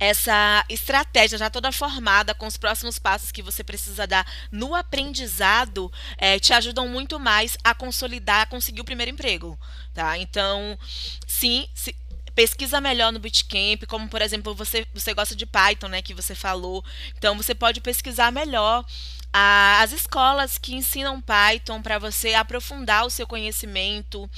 essa 0.00 0.64
estratégia 0.70 1.36
já 1.36 1.50
toda 1.50 1.70
formada 1.70 2.34
com 2.34 2.46
os 2.46 2.56
próximos 2.56 2.98
passos 2.98 3.30
que 3.30 3.42
você 3.42 3.62
precisa 3.62 4.06
dar 4.06 4.26
no 4.50 4.74
aprendizado 4.74 5.92
é, 6.16 6.38
te 6.38 6.54
ajudam 6.54 6.88
muito 6.88 7.20
mais 7.20 7.58
a 7.62 7.74
consolidar, 7.74 8.40
a 8.40 8.46
conseguir 8.46 8.80
o 8.80 8.84
primeiro 8.84 9.12
emprego, 9.12 9.60
tá? 9.92 10.16
Então, 10.16 10.78
sim, 11.26 11.68
se, 11.74 11.94
pesquisa 12.34 12.80
melhor 12.80 13.12
no 13.12 13.18
Bootcamp, 13.18 13.84
como 13.86 14.08
por 14.08 14.22
exemplo, 14.22 14.54
você, 14.54 14.86
você 14.94 15.12
gosta 15.14 15.34
de 15.34 15.46
Python, 15.46 15.88
né, 15.88 16.02
que 16.02 16.14
você 16.14 16.34
falou. 16.34 16.84
Então 17.16 17.36
você 17.36 17.54
pode 17.54 17.80
pesquisar 17.80 18.30
melhor 18.30 18.84
as 19.32 19.92
escolas 19.92 20.58
que 20.58 20.74
ensinam 20.74 21.20
Python 21.20 21.80
para 21.80 21.98
você 21.98 22.34
aprofundar 22.34 23.06
o 23.06 23.10
seu 23.10 23.26
conhecimento. 23.26 24.28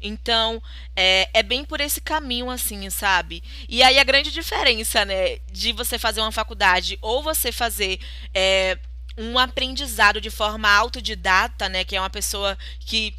Então, 0.00 0.62
é, 0.94 1.28
é, 1.32 1.42
bem 1.42 1.64
por 1.64 1.80
esse 1.80 2.00
caminho, 2.00 2.50
assim, 2.50 2.88
sabe? 2.90 3.42
E 3.68 3.82
aí 3.82 3.98
a 3.98 4.04
grande 4.04 4.30
diferença, 4.30 5.04
né, 5.04 5.38
de 5.50 5.72
você 5.72 5.98
fazer 5.98 6.20
uma 6.20 6.32
faculdade 6.32 6.98
ou 7.00 7.22
você 7.22 7.50
fazer. 7.50 7.98
É, 8.34 8.78
um 9.16 9.38
aprendizado 9.38 10.22
de 10.22 10.30
forma 10.30 10.70
autodidata, 10.70 11.68
né, 11.68 11.84
que 11.84 11.94
é 11.94 12.00
uma 12.00 12.08
pessoa 12.08 12.56
que 12.80 13.14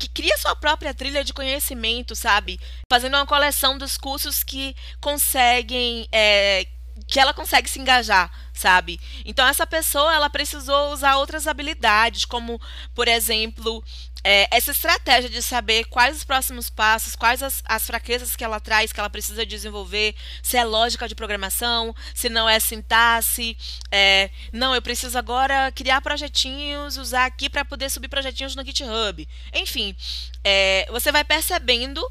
que 0.00 0.08
cria 0.08 0.38
sua 0.38 0.56
própria 0.56 0.94
trilha 0.94 1.22
de 1.22 1.34
conhecimento, 1.34 2.16
sabe? 2.16 2.58
Fazendo 2.90 3.16
uma 3.18 3.26
coleção 3.26 3.76
dos 3.76 3.98
cursos 3.98 4.42
que 4.42 4.74
conseguem. 4.98 6.08
É, 6.10 6.66
que 7.06 7.18
ela 7.18 7.34
consegue 7.34 7.68
se 7.68 7.78
engajar, 7.78 8.30
sabe? 8.52 9.00
Então 9.24 9.46
essa 9.46 9.66
pessoa 9.66 10.14
ela 10.14 10.30
precisou 10.30 10.92
usar 10.92 11.16
outras 11.16 11.46
habilidades, 11.46 12.24
como 12.24 12.60
por 12.94 13.08
exemplo 13.08 13.82
é, 14.22 14.48
essa 14.54 14.70
estratégia 14.70 15.30
de 15.30 15.42
saber 15.42 15.84
quais 15.84 16.18
os 16.18 16.24
próximos 16.24 16.68
passos, 16.68 17.16
quais 17.16 17.42
as, 17.42 17.62
as, 17.64 17.86
fraquezas 17.86 18.36
que 18.36 18.44
ela 18.44 18.60
traz, 18.60 18.92
que 18.92 19.00
ela 19.00 19.10
precisa 19.10 19.46
desenvolver, 19.46 20.14
se 20.42 20.56
é 20.56 20.64
lógica 20.64 21.08
de 21.08 21.14
programação, 21.14 21.94
se 22.14 22.28
não 22.28 22.48
é 22.48 22.60
sintaxe, 22.60 23.56
é, 23.90 24.30
não, 24.52 24.74
eu 24.74 24.82
preciso 24.82 25.16
agora 25.16 25.72
criar 25.72 26.00
projetinhos, 26.00 26.96
usar 26.96 27.26
aqui 27.26 27.48
para 27.48 27.64
poder 27.64 27.90
subir 27.90 28.08
projetinhos 28.08 28.54
no 28.54 28.64
GitHub. 28.64 29.26
Enfim, 29.54 29.96
é, 30.44 30.86
você 30.90 31.10
vai 31.10 31.24
percebendo 31.24 32.06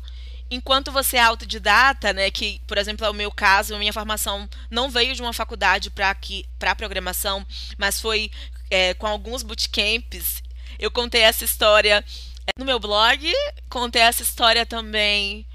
enquanto 0.51 0.91
você 0.91 1.17
é 1.17 1.21
autodidata, 1.21 2.11
né, 2.11 2.31
que, 2.31 2.59
por 2.65 2.77
exemplo, 2.77 3.05
é 3.05 3.09
o 3.09 3.13
meu 3.13 3.31
caso, 3.31 3.75
a 3.75 3.79
minha 3.79 3.93
formação 3.93 4.49
não 4.71 4.89
veio 4.89 5.13
de 5.13 5.21
uma 5.21 5.31
faculdade 5.31 5.91
para 5.91 6.75
programação, 6.75 7.45
mas 7.77 8.01
foi 8.01 8.31
é, 8.69 8.95
com 8.95 9.05
alguns 9.05 9.43
bootcamps 9.43 10.41
eu 10.79 10.89
contei 10.89 11.21
essa 11.21 11.43
história 11.43 12.03
é, 12.47 12.51
no 12.57 12.65
meu 12.65 12.79
blog, 12.79 13.31
contei 13.69 14.01
essa 14.01 14.23
história 14.23 14.65
também 14.65 15.45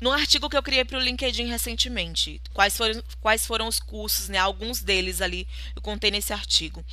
no 0.00 0.12
artigo 0.12 0.50
que 0.50 0.56
eu 0.56 0.62
criei 0.62 0.84
para 0.84 0.98
o 0.98 1.00
LinkedIn 1.00 1.46
recentemente. 1.46 2.40
Quais 2.52 2.76
foram, 2.76 3.02
quais 3.20 3.46
foram 3.46 3.66
os 3.66 3.80
cursos, 3.80 4.28
né? 4.28 4.38
Alguns 4.38 4.82
deles 4.82 5.20
ali 5.20 5.46
eu 5.74 5.80
contei 5.80 6.10
nesse 6.10 6.32
artigo. 6.32 6.84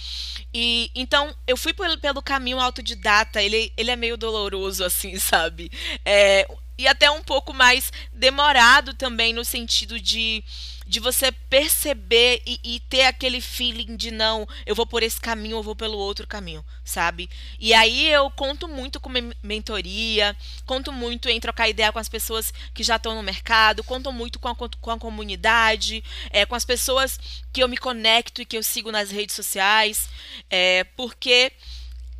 E 0.54 0.90
então 0.96 1.36
eu 1.46 1.58
fui 1.58 1.74
pelo, 1.74 1.98
pelo 1.98 2.22
caminho 2.22 2.60
autodidata. 2.60 3.42
Ele, 3.42 3.74
ele 3.76 3.92
é 3.92 3.96
meio 3.96 4.16
doloroso, 4.18 4.84
assim, 4.84 5.18
sabe? 5.20 5.72
É, 6.06 6.48
e 6.78 6.88
até 6.88 7.12
um 7.12 7.22
pouco 7.22 7.54
mais 7.54 7.92
demorado 8.14 8.94
também 8.94 9.34
no 9.34 9.44
sentido 9.44 10.00
de 10.00 10.44
de 10.92 11.00
você 11.00 11.32
perceber 11.32 12.42
e, 12.46 12.60
e, 12.66 12.80
ter 12.82 13.04
aquele 13.04 13.40
feeling 13.40 13.96
de 13.96 14.12
não, 14.12 14.46
eu 14.66 14.76
vou 14.76 14.86
por 14.86 15.02
esse 15.02 15.22
caminho, 15.22 15.56
eu 15.56 15.64
vou 15.64 15.74
pelo 15.74 15.98
outro 15.98 16.28
caminho, 16.28 16.66
sabe? 16.84 17.30
E 17.58 17.74
aí 17.74 18.12
eu 18.12 18.30
conto 18.32 18.68
muito 18.68 19.00
com 19.00 19.10
mentoria, 19.42 20.36
conto 20.66 20.92
muito 20.92 21.30
em 21.30 21.40
trocar 21.40 21.70
ideia 21.70 21.94
com 21.94 22.00
as 22.00 22.10
pessoas 22.10 22.54
que 22.74 22.84
já 22.84 22.98
estão 22.98 23.16
no 23.16 23.24
mercado, 23.24 23.86
conto 23.86 24.12
muito 24.12 24.38
com 24.38 24.50
a, 24.50 24.56
com 24.56 24.92
a 24.92 25.00
comunidade, 25.00 26.04
é, 26.30 26.46
com 26.46 26.56
as 26.56 26.66
pessoas 26.66 27.18
que 27.54 27.64
eu 27.64 27.70
me 27.70 27.78
conecto 27.78 28.42
e 28.42 28.46
que 28.46 28.58
eu 28.58 28.62
sigo 28.62 28.92
nas 28.92 29.12
redes 29.12 29.34
sociais, 29.34 30.10
é, 30.50 30.84
porque 30.98 31.54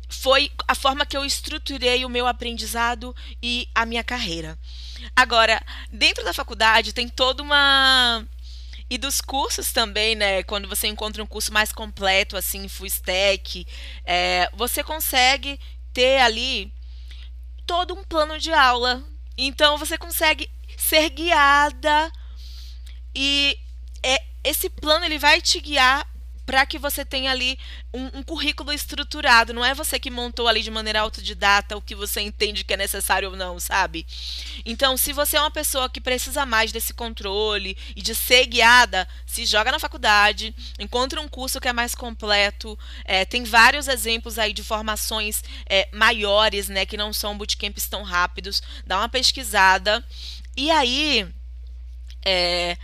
foi 0.08 0.50
a 0.66 0.74
forma 0.74 1.04
que 1.04 1.14
eu 1.14 1.26
estruturei 1.26 2.06
o 2.06 2.08
meu 2.08 2.26
aprendizado 2.26 3.14
e 3.42 3.68
a 3.74 3.84
minha 3.84 4.02
carreira. 4.02 4.58
Agora, 5.14 5.62
dentro 5.90 6.24
da 6.24 6.32
faculdade 6.32 6.94
tem 6.94 7.06
toda 7.06 7.42
uma 7.42 8.26
e 8.92 8.98
dos 8.98 9.22
cursos 9.22 9.72
também, 9.72 10.14
né? 10.14 10.42
Quando 10.42 10.68
você 10.68 10.86
encontra 10.86 11.22
um 11.22 11.26
curso 11.26 11.50
mais 11.50 11.72
completo, 11.72 12.36
assim, 12.36 12.68
full 12.68 12.84
stack, 12.84 13.66
é, 14.04 14.50
você 14.52 14.84
consegue 14.84 15.58
ter 15.94 16.20
ali 16.20 16.70
todo 17.66 17.94
um 17.94 18.04
plano 18.04 18.38
de 18.38 18.52
aula. 18.52 19.02
Então 19.34 19.78
você 19.78 19.96
consegue 19.96 20.50
ser 20.76 21.08
guiada 21.08 22.12
e 23.14 23.58
é, 24.02 24.22
esse 24.44 24.68
plano 24.68 25.06
ele 25.06 25.18
vai 25.18 25.40
te 25.40 25.58
guiar 25.58 26.06
para 26.44 26.66
que 26.66 26.78
você 26.78 27.04
tenha 27.04 27.30
ali 27.30 27.58
um, 27.94 28.18
um, 28.18 28.22
currículo 28.22 28.72
estruturado. 28.72 29.52
Não 29.52 29.64
é 29.64 29.74
você 29.74 29.98
que 29.98 30.10
montou 30.10 30.48
ali 30.48 30.62
de 30.62 30.70
maneira 30.70 31.00
autodidata 31.00 31.76
o 31.76 31.82
que 31.82 31.94
você 31.94 32.20
entende 32.20 32.64
que 32.64 32.74
é 32.74 32.76
necessário 32.76 33.30
ou 33.30 33.36
não, 33.36 33.60
sabe? 33.60 34.06
Então, 34.64 34.96
se 34.96 35.12
você 35.12 35.36
é 35.36 35.40
uma 35.40 35.50
pessoa 35.50 35.88
que 35.88 36.00
precisa 36.00 36.44
mais 36.44 36.72
desse 36.72 36.92
controle 36.92 37.76
e 37.94 38.02
de 38.02 38.14
ser 38.14 38.46
guiada, 38.46 39.08
se 39.24 39.46
joga 39.46 39.70
na 39.70 39.78
faculdade, 39.78 40.54
encontra 40.78 41.20
um 41.20 41.28
curso 41.28 41.60
que 41.60 41.68
é 41.68 41.72
mais 41.72 41.94
completo. 41.94 42.78
É, 43.04 43.24
tem 43.24 43.44
vários 43.44 43.86
exemplos 43.86 44.38
aí 44.38 44.52
de 44.52 44.64
formações 44.64 45.42
é, 45.66 45.88
maiores, 45.92 46.68
né, 46.68 46.84
que 46.84 46.96
não 46.96 47.12
são 47.12 47.38
bootcamps 47.38 47.86
tão 47.86 48.02
rápidos. 48.02 48.62
Dá 48.86 48.98
uma 48.98 49.08
pesquisada. 49.08 50.04
E 50.56 50.70
aí. 50.70 51.26
É, 52.24 52.76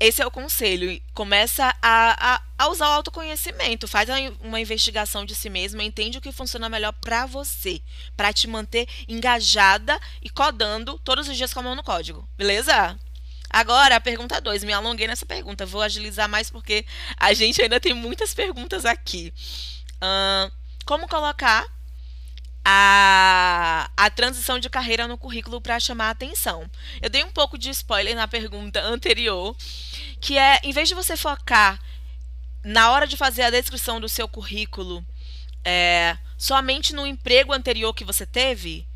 esse 0.00 0.22
é 0.22 0.26
o 0.26 0.30
conselho. 0.30 1.00
Começa 1.12 1.74
a, 1.82 2.34
a, 2.34 2.42
a, 2.56 2.68
usar 2.68 2.88
o 2.88 2.92
autoconhecimento. 2.92 3.88
Faz 3.88 4.08
uma 4.40 4.60
investigação 4.60 5.24
de 5.24 5.34
si 5.34 5.50
mesma, 5.50 5.82
entende 5.82 6.18
o 6.18 6.20
que 6.20 6.30
funciona 6.30 6.68
melhor 6.68 6.92
para 6.92 7.26
você, 7.26 7.82
para 8.16 8.32
te 8.32 8.46
manter 8.46 8.88
engajada 9.08 9.98
e 10.22 10.30
codando 10.30 10.98
todos 10.98 11.28
os 11.28 11.36
dias 11.36 11.52
com 11.52 11.60
a 11.60 11.62
mão 11.62 11.74
no 11.74 11.82
código. 11.82 12.28
Beleza? 12.36 12.98
Agora, 13.50 13.96
a 13.96 14.00
pergunta 14.00 14.40
2. 14.40 14.62
Me 14.64 14.72
alonguei 14.72 15.06
nessa 15.06 15.26
pergunta. 15.26 15.66
Vou 15.66 15.82
agilizar 15.82 16.28
mais 16.28 16.50
porque 16.50 16.84
a 17.16 17.32
gente 17.32 17.60
ainda 17.60 17.80
tem 17.80 17.94
muitas 17.94 18.34
perguntas 18.34 18.84
aqui. 18.84 19.32
Uh, 19.96 20.52
como 20.84 21.08
colocar 21.08 21.66
a, 22.64 23.90
a 23.96 24.10
transição 24.10 24.58
de 24.58 24.68
carreira 24.70 25.06
no 25.06 25.18
currículo 25.18 25.60
para 25.60 25.78
chamar 25.78 26.08
a 26.08 26.10
atenção. 26.10 26.68
Eu 27.00 27.10
dei 27.10 27.24
um 27.24 27.30
pouco 27.30 27.58
de 27.58 27.70
spoiler 27.70 28.14
na 28.14 28.26
pergunta 28.26 28.80
anterior, 28.80 29.56
que 30.20 30.38
é, 30.38 30.60
em 30.62 30.72
vez 30.72 30.88
de 30.88 30.94
você 30.94 31.16
focar 31.16 31.80
na 32.64 32.90
hora 32.90 33.06
de 33.06 33.16
fazer 33.16 33.42
a 33.42 33.50
descrição 33.50 34.00
do 34.00 34.08
seu 34.08 34.28
currículo 34.28 35.06
é, 35.64 36.16
somente 36.38 36.94
no 36.94 37.06
emprego 37.06 37.52
anterior 37.52 37.92
que 37.92 38.04
você 38.04 38.24
teve, 38.24 38.87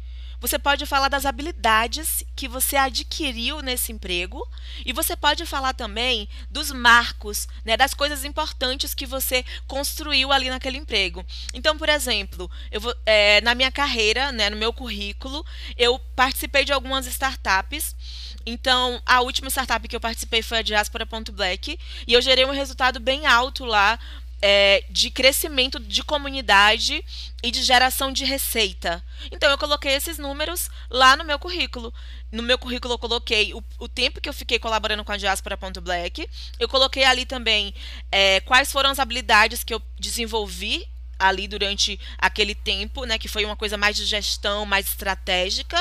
você 0.42 0.58
pode 0.58 0.84
falar 0.86 1.06
das 1.06 1.24
habilidades 1.24 2.24
que 2.34 2.48
você 2.48 2.76
adquiriu 2.76 3.62
nesse 3.62 3.92
emprego 3.92 4.44
e 4.84 4.92
você 4.92 5.14
pode 5.14 5.46
falar 5.46 5.72
também 5.72 6.28
dos 6.50 6.72
marcos, 6.72 7.46
né, 7.64 7.76
das 7.76 7.94
coisas 7.94 8.24
importantes 8.24 8.92
que 8.92 9.06
você 9.06 9.44
construiu 9.68 10.32
ali 10.32 10.50
naquele 10.50 10.78
emprego. 10.78 11.24
Então, 11.54 11.78
por 11.78 11.88
exemplo, 11.88 12.50
eu 12.72 12.80
vou, 12.80 12.92
é, 13.06 13.40
na 13.42 13.54
minha 13.54 13.70
carreira, 13.70 14.32
né, 14.32 14.50
no 14.50 14.56
meu 14.56 14.72
currículo, 14.72 15.46
eu 15.78 15.96
participei 16.16 16.64
de 16.64 16.72
algumas 16.72 17.06
startups. 17.06 17.94
Então, 18.44 19.00
a 19.06 19.20
última 19.20 19.48
startup 19.48 19.86
que 19.86 19.94
eu 19.94 20.00
participei 20.00 20.42
foi 20.42 20.58
a 20.58 20.62
Diaspora.black 20.62 21.78
e 22.04 22.12
eu 22.12 22.20
gerei 22.20 22.44
um 22.44 22.50
resultado 22.50 22.98
bem 22.98 23.26
alto 23.26 23.64
lá 23.64 23.96
é, 24.42 24.84
de 24.90 25.08
crescimento 25.10 25.78
de 25.78 26.02
comunidade 26.02 27.02
e 27.42 27.50
de 27.50 27.62
geração 27.62 28.12
de 28.12 28.24
receita. 28.24 29.02
Então, 29.30 29.48
eu 29.48 29.56
coloquei 29.56 29.92
esses 29.92 30.18
números 30.18 30.68
lá 30.90 31.16
no 31.16 31.24
meu 31.24 31.38
currículo. 31.38 31.94
No 32.30 32.42
meu 32.42 32.58
currículo, 32.58 32.94
eu 32.94 32.98
coloquei 32.98 33.54
o, 33.54 33.62
o 33.78 33.88
tempo 33.88 34.20
que 34.20 34.28
eu 34.28 34.32
fiquei 34.34 34.58
colaborando 34.58 35.04
com 35.04 35.12
a 35.12 35.16
Diaspora.black. 35.16 36.28
Eu 36.58 36.68
coloquei 36.68 37.04
ali 37.04 37.24
também 37.24 37.72
é, 38.10 38.40
quais 38.40 38.72
foram 38.72 38.90
as 38.90 38.98
habilidades 38.98 39.62
que 39.62 39.72
eu 39.72 39.80
desenvolvi 39.98 40.88
ali 41.18 41.46
durante 41.46 41.98
aquele 42.18 42.54
tempo, 42.54 43.04
né, 43.04 43.18
que 43.18 43.28
foi 43.28 43.44
uma 43.44 43.56
coisa 43.56 43.76
mais 43.76 43.96
de 43.96 44.04
gestão, 44.04 44.66
mais 44.66 44.86
estratégica, 44.86 45.78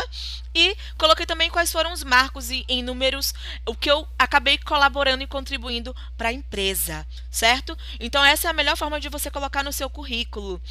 e 0.53 0.75
coloquei 0.97 1.25
também 1.25 1.49
quais 1.49 1.71
foram 1.71 1.93
os 1.93 2.03
marcos 2.03 2.49
e 2.51 2.65
em 2.67 2.83
números 2.83 3.33
o 3.65 3.75
que 3.75 3.89
eu 3.89 4.07
acabei 4.19 4.57
colaborando 4.57 5.23
e 5.23 5.27
contribuindo 5.27 5.95
para 6.17 6.29
a 6.29 6.33
empresa, 6.33 7.07
certo? 7.29 7.77
Então 7.99 8.23
essa 8.23 8.47
é 8.47 8.51
a 8.51 8.53
melhor 8.53 8.75
forma 8.75 8.99
de 8.99 9.09
você 9.09 9.31
colocar 9.31 9.63
no 9.63 9.71
seu 9.71 9.89
currículo. 9.89 10.61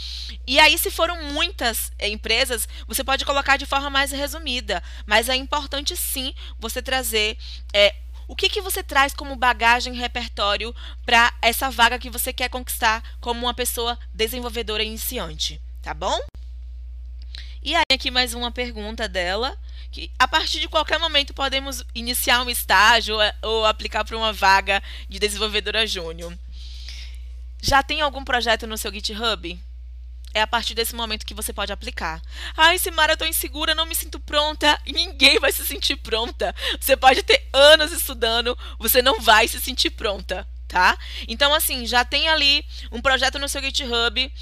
E 0.47 0.59
aí 0.61 0.77
se 0.77 0.91
foram 0.91 1.23
muitas 1.33 1.91
eh, 1.99 2.09
empresas, 2.09 2.69
você 2.87 3.03
pode 3.03 3.25
colocar 3.25 3.57
de 3.57 3.67
forma 3.67 3.89
mais 3.89 4.13
resumida, 4.13 4.83
mas 5.07 5.29
é 5.29 5.35
importante 5.35 5.97
sim 5.97 6.35
você 6.59 6.83
trazer 6.83 7.39
é, 7.73 7.95
o 8.31 8.37
que, 8.37 8.49
que 8.49 8.61
você 8.61 8.81
traz 8.81 9.13
como 9.13 9.35
bagagem, 9.35 9.93
repertório 9.93 10.73
para 11.05 11.35
essa 11.43 11.69
vaga 11.69 11.99
que 11.99 12.09
você 12.09 12.33
quer 12.33 12.49
conquistar 12.49 13.03
como 13.21 13.45
uma 13.45 13.53
pessoa 13.53 13.99
desenvolvedora 14.15 14.85
iniciante, 14.85 15.61
tá 15.83 15.93
bom? 15.93 16.17
E 17.61 17.75
aí 17.75 17.83
aqui 17.93 18.09
mais 18.09 18.33
uma 18.33 18.53
pergunta 18.53 19.09
dela, 19.09 19.59
que 19.91 20.13
a 20.17 20.29
partir 20.29 20.61
de 20.61 20.69
qualquer 20.69 20.97
momento 21.01 21.35
podemos 21.35 21.85
iniciar 21.93 22.41
um 22.43 22.49
estágio 22.49 23.17
ou, 23.43 23.67
aplicar 23.67 24.05
para 24.05 24.17
uma 24.17 24.33
vaga 24.33 24.81
de 25.09 25.19
desenvolvedora 25.19 25.85
júnior. 25.85 26.33
Já 27.61 27.83
tem 27.83 28.01
algum 28.01 28.23
projeto 28.23 28.65
no 28.65 28.79
seu 28.79 28.93
GitHub? 28.93 29.61
É 30.33 30.41
a 30.41 30.47
partir 30.47 30.75
desse 30.75 30.95
momento 30.95 31.27
que 31.27 31.35
você 31.35 31.53
pode 31.53 31.73
aplicar. 31.73 32.21
Ai, 32.57 32.79
Simara, 32.79 33.13
eu 33.13 33.17
tô 33.17 33.25
insegura, 33.25 33.75
não 33.75 33.87
me 33.87 33.95
sinto 33.95 34.21
pronta. 34.21 34.81
Ninguém 34.87 35.39
vai 35.39 35.53
se 35.53 35.67
sentir 35.67 35.97
pronta. 35.97 36.55
Você 36.81 36.97
pode 36.97 37.23
ter 37.23 37.49
anos 37.53 37.93
estudando, 37.93 38.57
você 38.79 39.03
não 39.03 39.21
vai 39.21 39.49
se 39.49 39.61
sentir 39.61 39.91
pronta, 39.91 40.47
tá? 40.69 40.97
Então, 41.27 41.53
assim, 41.53 41.87
já 41.87 42.05
tem 42.05 42.29
ali 42.29 42.65
um 42.93 43.01
projeto 43.01 43.39
no 43.39 43.49
seu 43.49 43.63
GitHub. 43.63 44.33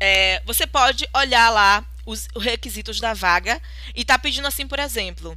É, 0.00 0.42
você 0.44 0.66
pode 0.66 1.08
olhar 1.14 1.50
lá 1.50 1.84
os, 2.04 2.28
os 2.34 2.44
requisitos 2.44 3.00
da 3.00 3.14
vaga 3.14 3.60
e 3.94 4.04
tá 4.04 4.18
pedindo 4.18 4.46
assim, 4.46 4.66
por 4.66 4.78
exemplo, 4.78 5.36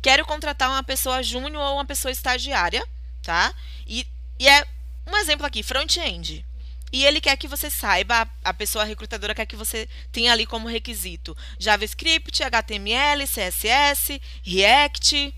quero 0.00 0.24
contratar 0.24 0.70
uma 0.70 0.82
pessoa 0.82 1.22
júnior 1.22 1.62
ou 1.62 1.74
uma 1.74 1.84
pessoa 1.84 2.12
estagiária, 2.12 2.86
tá? 3.22 3.52
E, 3.86 4.06
e 4.38 4.48
é 4.48 4.66
um 5.06 5.16
exemplo 5.16 5.46
aqui, 5.46 5.62
front-end. 5.62 6.44
E 6.92 7.04
ele 7.04 7.20
quer 7.20 7.36
que 7.36 7.48
você 7.48 7.70
saiba, 7.70 8.28
a 8.42 8.54
pessoa 8.54 8.84
recrutadora 8.84 9.34
quer 9.34 9.46
que 9.46 9.56
você 9.56 9.88
tenha 10.10 10.32
ali 10.32 10.46
como 10.46 10.68
requisito 10.68 11.36
JavaScript, 11.58 12.42
HTML, 12.42 13.26
CSS, 13.26 14.20
React. 14.42 15.34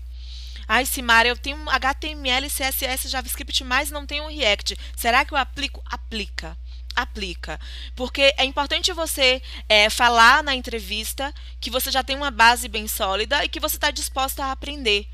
Ai, 0.67 0.85
Simara, 0.85 1.27
eu 1.27 1.37
tenho 1.37 1.57
HTML, 1.69 2.47
CSS, 2.47 3.09
JavaScript, 3.09 3.63
mas 3.63 3.91
não 3.91 4.05
tenho 4.05 4.27
React. 4.27 4.77
Será 4.95 5.25
que 5.25 5.33
eu 5.33 5.37
aplico? 5.37 5.83
Aplica. 5.85 6.57
Aplica. 6.95 7.59
Porque 7.95 8.33
é 8.37 8.45
importante 8.45 8.93
você 8.93 9.41
é, 9.67 9.89
falar 9.89 10.43
na 10.43 10.55
entrevista 10.55 11.33
que 11.59 11.69
você 11.69 11.91
já 11.91 12.03
tem 12.03 12.15
uma 12.15 12.31
base 12.31 12.67
bem 12.67 12.87
sólida 12.87 13.43
e 13.43 13.49
que 13.49 13.59
você 13.59 13.75
está 13.75 13.91
disposta 13.91 14.45
a 14.45 14.51
aprender. 14.51 15.07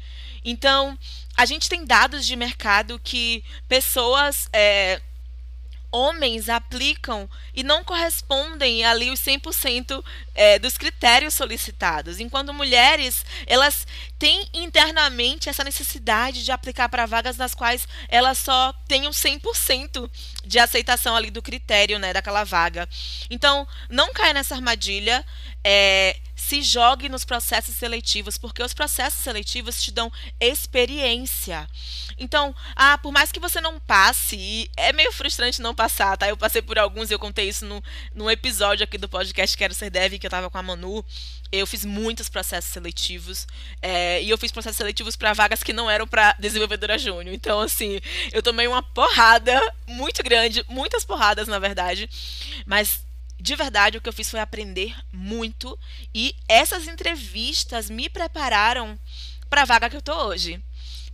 Então, 0.43 0.97
a 1.35 1.45
gente 1.45 1.69
tem 1.69 1.85
dados 1.85 2.25
de 2.25 2.35
mercado 2.35 2.99
que 3.03 3.43
pessoas. 3.67 4.47
É, 4.53 5.01
homens 5.91 6.49
aplicam 6.49 7.29
e 7.53 7.63
não 7.63 7.83
correspondem 7.83 8.83
ali 8.85 9.09
os 9.09 9.19
100% 9.19 10.03
é, 10.35 10.59
dos 10.59 10.77
critérios 10.77 11.33
solicitados, 11.33 12.19
enquanto 12.19 12.53
mulheres 12.53 13.25
elas 13.45 13.87
têm 14.19 14.47
internamente 14.53 15.49
essa 15.49 15.63
necessidade 15.63 16.43
de 16.43 16.51
aplicar 16.51 16.89
para 16.89 17.05
vagas 17.05 17.37
nas 17.37 17.53
quais 17.53 17.87
elas 18.07 18.37
só 18.37 18.73
tenham 18.87 19.11
100% 19.11 20.09
de 20.45 20.59
aceitação 20.59 21.15
ali 21.15 21.31
do 21.31 21.41
critério, 21.41 21.99
né, 21.99 22.13
daquela 22.13 22.43
vaga. 22.43 22.87
Então, 23.29 23.67
não 23.89 24.13
caia 24.13 24.33
nessa 24.33 24.55
armadilha. 24.55 25.25
É, 25.63 26.17
se 26.47 26.61
jogue 26.61 27.09
nos 27.09 27.25
processos 27.25 27.75
seletivos, 27.75 28.37
porque 28.37 28.63
os 28.63 28.73
processos 28.73 29.19
seletivos 29.19 29.83
te 29.83 29.91
dão 29.91 30.09
experiência. 30.39 31.67
Então, 32.17 32.55
ah, 32.73 32.97
por 32.97 33.11
mais 33.11 33.33
que 33.33 33.39
você 33.39 33.59
não 33.59 33.81
passe, 33.81 34.71
é 34.77 34.93
meio 34.93 35.11
frustrante 35.11 35.61
não 35.61 35.75
passar, 35.75 36.15
tá? 36.15 36.29
Eu 36.29 36.37
passei 36.37 36.61
por 36.61 36.79
alguns, 36.79 37.11
eu 37.11 37.19
contei 37.19 37.49
isso 37.49 37.65
no 38.15 38.31
episódio 38.31 38.85
aqui 38.85 38.97
do 38.97 39.09
podcast 39.09 39.57
Quero 39.57 39.73
Ser 39.73 39.89
Dev, 39.89 40.13
que 40.13 40.25
eu 40.25 40.31
tava 40.31 40.49
com 40.49 40.57
a 40.57 40.63
Manu. 40.63 41.03
Eu 41.51 41.67
fiz 41.67 41.83
muitos 41.83 42.29
processos 42.29 42.71
seletivos, 42.71 43.45
é, 43.81 44.23
e 44.23 44.29
eu 44.29 44.37
fiz 44.37 44.49
processos 44.49 44.77
seletivos 44.77 45.17
para 45.17 45.33
vagas 45.33 45.61
que 45.63 45.73
não 45.73 45.91
eram 45.91 46.07
para 46.07 46.33
desenvolvedora 46.39 46.97
júnior. 46.97 47.35
Então, 47.35 47.59
assim, 47.59 47.99
eu 48.31 48.41
tomei 48.41 48.67
uma 48.67 48.81
porrada 48.81 49.61
muito 49.85 50.23
grande, 50.23 50.63
muitas 50.69 51.03
porradas, 51.03 51.45
na 51.45 51.59
verdade, 51.59 52.09
mas 52.65 53.05
de 53.39 53.55
verdade, 53.55 53.97
o 53.97 54.01
que 54.01 54.09
eu 54.09 54.13
fiz 54.13 54.29
foi 54.29 54.39
aprender 54.39 54.95
muito 55.11 55.77
e 56.13 56.35
essas 56.47 56.87
entrevistas 56.87 57.89
me 57.89 58.09
prepararam 58.09 58.99
para 59.49 59.61
a 59.61 59.65
vaga 59.65 59.89
que 59.89 59.95
eu 59.95 60.01
tô 60.01 60.13
hoje. 60.25 60.61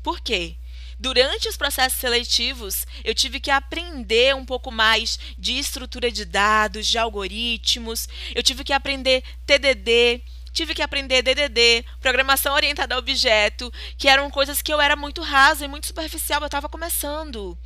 Por 0.02 0.20
quê? 0.22 0.56
Durante 1.00 1.50
os 1.50 1.58
processos 1.58 2.00
seletivos, 2.00 2.86
eu 3.04 3.14
tive 3.14 3.40
que 3.40 3.52
aprender 3.52 4.36
um 4.36 4.46
pouco 4.46 4.72
mais 4.72 5.20
de 5.38 5.58
estrutura 5.58 6.10
de 6.10 6.24
dados, 6.24 6.88
de 6.88 6.98
algoritmos, 6.98 8.08
eu 8.34 8.42
tive 8.42 8.64
que 8.64 8.72
aprender 8.72 9.24
TDD, 9.46 10.22
tive 10.54 10.74
que 10.74 10.82
aprender 10.82 11.22
DDD, 11.22 11.84
programação 12.00 12.54
orientada 12.54 12.96
a 12.96 12.98
objeto, 12.98 13.74
que 13.98 14.08
eram 14.08 14.30
coisas 14.30 14.62
que 14.62 14.72
eu 14.72 14.80
era 14.80 14.96
muito 14.96 15.22
rasa 15.22 15.66
e 15.66 15.68
muito 15.68 15.88
superficial, 15.88 16.42
eu 16.42 16.46
estava 16.46 16.70
começando 16.70 17.58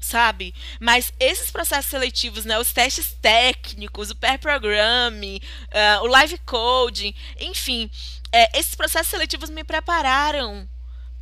sabe? 0.00 0.54
Mas 0.80 1.12
esses 1.18 1.50
processos 1.50 1.90
seletivos, 1.90 2.44
né, 2.44 2.58
os 2.58 2.72
testes 2.72 3.12
técnicos, 3.20 4.10
o 4.10 4.16
pair 4.16 4.38
programming, 4.38 5.40
uh, 5.68 6.04
o 6.04 6.06
live 6.06 6.38
coding, 6.38 7.14
enfim, 7.40 7.90
é, 8.32 8.58
esses 8.58 8.74
processos 8.74 9.08
seletivos 9.08 9.50
me 9.50 9.64
prepararam 9.64 10.68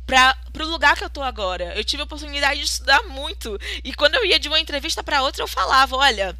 para 0.05 0.35
o 0.59 0.67
lugar 0.67 0.95
que 0.95 1.03
eu 1.03 1.07
estou 1.07 1.23
agora. 1.23 1.73
Eu 1.75 1.83
tive 1.83 2.01
a 2.01 2.05
oportunidade 2.05 2.59
de 2.59 2.65
estudar 2.65 3.03
muito 3.03 3.59
e 3.83 3.93
quando 3.93 4.15
eu 4.15 4.25
ia 4.25 4.39
de 4.39 4.47
uma 4.47 4.59
entrevista 4.59 5.03
para 5.03 5.23
outra 5.23 5.43
eu 5.43 5.47
falava, 5.47 5.95
olha, 5.95 6.37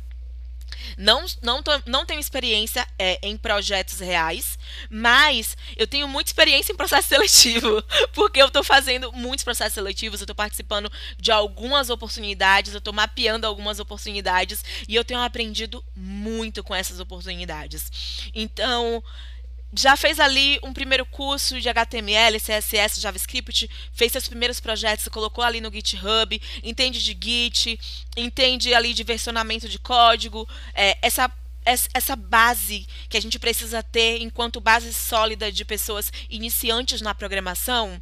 não, 0.98 1.26
não, 1.42 1.62
tô, 1.62 1.72
não 1.86 2.06
tenho 2.06 2.20
experiência 2.20 2.88
é, 2.98 3.20
em 3.22 3.38
projetos 3.38 4.00
reais, 4.00 4.58
mas 4.90 5.58
eu 5.76 5.88
tenho 5.88 6.08
muita 6.08 6.30
experiência 6.30 6.72
em 6.72 6.76
processo 6.76 7.10
seletivo, 7.10 7.84
porque 8.14 8.42
eu 8.42 8.48
estou 8.48 8.64
fazendo 8.64 9.12
muitos 9.12 9.44
processos 9.44 9.74
seletivos, 9.74 10.20
eu 10.20 10.26
estou 10.26 10.36
participando 10.36 10.92
de 11.18 11.32
algumas 11.32 11.90
oportunidades, 11.90 12.74
eu 12.74 12.80
estou 12.80 12.94
mapeando 12.94 13.48
algumas 13.48 13.80
oportunidades 13.80 14.64
e 14.88 14.96
eu 14.96 15.04
tenho 15.04 15.22
aprendido 15.22 15.84
muito 15.96 16.64
com 16.64 16.74
essas 16.74 17.00
oportunidades. 17.00 18.32
Então, 18.34 19.04
já 19.78 19.98
fez 19.98 20.20
ali 20.20 20.60
um 20.64 20.72
primeiro 20.74 21.06
curso 21.06 21.60
de 21.60 21.68
HTML, 21.68 22.40
CSS, 22.40 23.02
JavaScript, 23.02 23.70
fez 23.92 24.12
seus 24.12 24.28
primeiros 24.28 24.60
projetos, 24.60 25.08
colocou 25.10 25.44
ali 25.44 25.60
no 25.60 25.72
GitHub, 25.72 26.42
entende 26.64 27.04
de 27.04 27.18
Git, 27.22 27.80
entende 28.16 28.74
ali 28.74 28.94
de 28.94 29.04
versionamento 29.04 29.68
de 29.68 29.78
código, 29.78 30.48
é, 30.74 30.98
essa 31.02 31.32
essa 31.96 32.16
base 32.16 32.88
que 33.10 33.18
a 33.18 33.20
gente 33.20 33.40
precisa 33.40 33.82
ter 33.82 34.22
enquanto 34.22 34.62
base 34.62 34.94
sólida 34.94 35.52
de 35.52 35.66
pessoas 35.66 36.14
iniciantes 36.30 37.02
na 37.02 37.16
programação. 37.16 38.00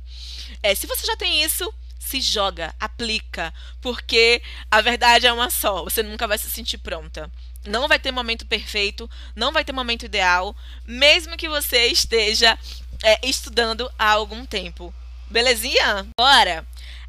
É, 0.62 0.75
se 0.75 0.86
você 0.86 1.07
já 1.07 1.15
tem 1.15 1.41
isso, 1.41 1.73
se 1.97 2.19
joga, 2.19 2.75
aplica, 2.77 3.53
porque 3.79 4.41
a 4.69 4.81
verdade 4.81 5.27
é 5.27 5.31
uma 5.31 5.49
só, 5.49 5.81
você 5.81 6.03
nunca 6.03 6.27
vai 6.27 6.38
se 6.38 6.49
sentir 6.49 6.77
pronta. 6.77 7.31
Não 7.65 7.88
vai 7.88 7.97
ter 7.99 8.12
momento 8.12 8.45
perfeito, 8.45 9.10
não 9.36 9.52
vai 9.52 9.63
ter 9.63 9.71
momento 9.71 10.06
ideal, 10.06 10.56
mesmo 10.86 11.38
que 11.38 11.47
você 11.47 11.88
esteja 11.88 12.58
é, 13.04 13.28
estudando 13.28 13.91
há 13.97 14.12
algum 14.12 14.45
tempo. 14.45 14.93
Belezinha? 15.30 16.08
Agora, 16.17 16.65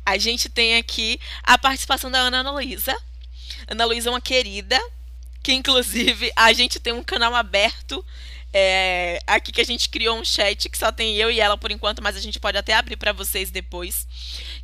a 0.07 0.17
gente 0.19 0.49
tem 0.49 0.77
aqui 0.77 1.21
a 1.43 1.59
participação 1.59 2.11
da 2.11 2.19
Ana 2.19 2.51
Luísa. 2.51 2.97
Ana 3.69 3.85
Luísa 3.85 4.09
é 4.09 4.13
uma 4.13 4.21
querida, 4.21 4.81
que 5.43 5.53
inclusive 5.53 6.33
a 6.37 6.53
gente 6.53 6.79
tem 6.79 6.93
um 6.93 7.03
canal 7.03 7.35
aberto 7.35 8.05
é, 8.57 9.19
aqui 9.27 9.51
que 9.51 9.61
a 9.61 9.65
gente 9.65 9.89
criou 9.89 10.17
um 10.17 10.25
chat 10.25 10.69
que 10.69 10.79
só 10.79 10.93
tem 10.93 11.17
eu 11.17 11.29
e 11.29 11.41
ela 11.41 11.59
por 11.59 11.73
enquanto, 11.73 12.01
mas 12.01 12.17
a 12.17 12.21
gente 12.21 12.39
pode 12.39 12.57
até 12.57 12.73
abrir 12.73 12.97
para 12.97 13.13
vocês 13.13 13.51
depois, 13.51 14.07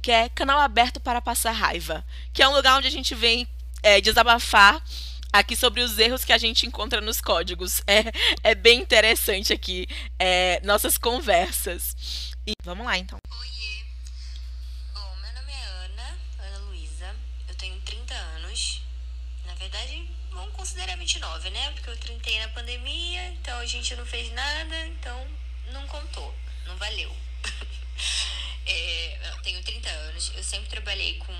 que 0.00 0.12
é 0.12 0.28
canal 0.28 0.60
aberto 0.60 1.00
para 1.00 1.20
passar 1.20 1.50
raiva, 1.50 2.04
que 2.32 2.40
é 2.40 2.48
um 2.48 2.54
lugar 2.54 2.78
onde 2.78 2.86
a 2.86 2.90
gente 2.90 3.16
vem 3.16 3.48
é, 3.82 4.00
desabafar 4.00 4.80
aqui 5.32 5.56
sobre 5.56 5.80
os 5.80 5.98
erros 5.98 6.24
que 6.24 6.32
a 6.32 6.38
gente 6.38 6.66
encontra 6.66 7.00
nos 7.00 7.20
códigos. 7.20 7.82
É, 7.86 8.50
é 8.50 8.54
bem 8.54 8.80
interessante 8.80 9.52
aqui 9.52 9.86
é, 10.18 10.60
nossas 10.64 10.96
conversas. 10.96 11.94
E 12.46 12.52
vamos 12.64 12.86
lá 12.86 12.96
então. 12.98 13.18
Oiê. 13.30 13.84
Bom, 14.94 15.16
meu 15.16 15.32
nome 15.32 15.52
é 15.52 15.64
Ana, 15.84 16.18
Ana 16.38 16.58
Luísa. 16.66 17.16
Eu 17.48 17.54
tenho 17.56 17.80
30 17.82 18.14
anos. 18.14 18.82
Na 19.44 19.54
verdade, 19.54 20.08
vamos 20.30 20.54
considerar 20.54 20.96
29, 20.96 21.50
né? 21.50 21.70
Porque 21.72 21.90
eu 21.90 21.96
trintei 21.96 22.38
na 22.40 22.48
pandemia, 22.48 23.28
então 23.28 23.58
a 23.58 23.66
gente 23.66 23.94
não 23.96 24.06
fez 24.06 24.32
nada, 24.32 24.86
então 24.86 25.26
não 25.72 25.86
contou, 25.86 26.34
não 26.66 26.76
valeu. 26.76 27.14
é, 28.66 29.30
eu 29.30 29.42
tenho 29.42 29.62
30 29.62 29.88
anos, 29.88 30.32
eu 30.34 30.42
sempre 30.42 30.68
trabalhei 30.68 31.18
com 31.18 31.34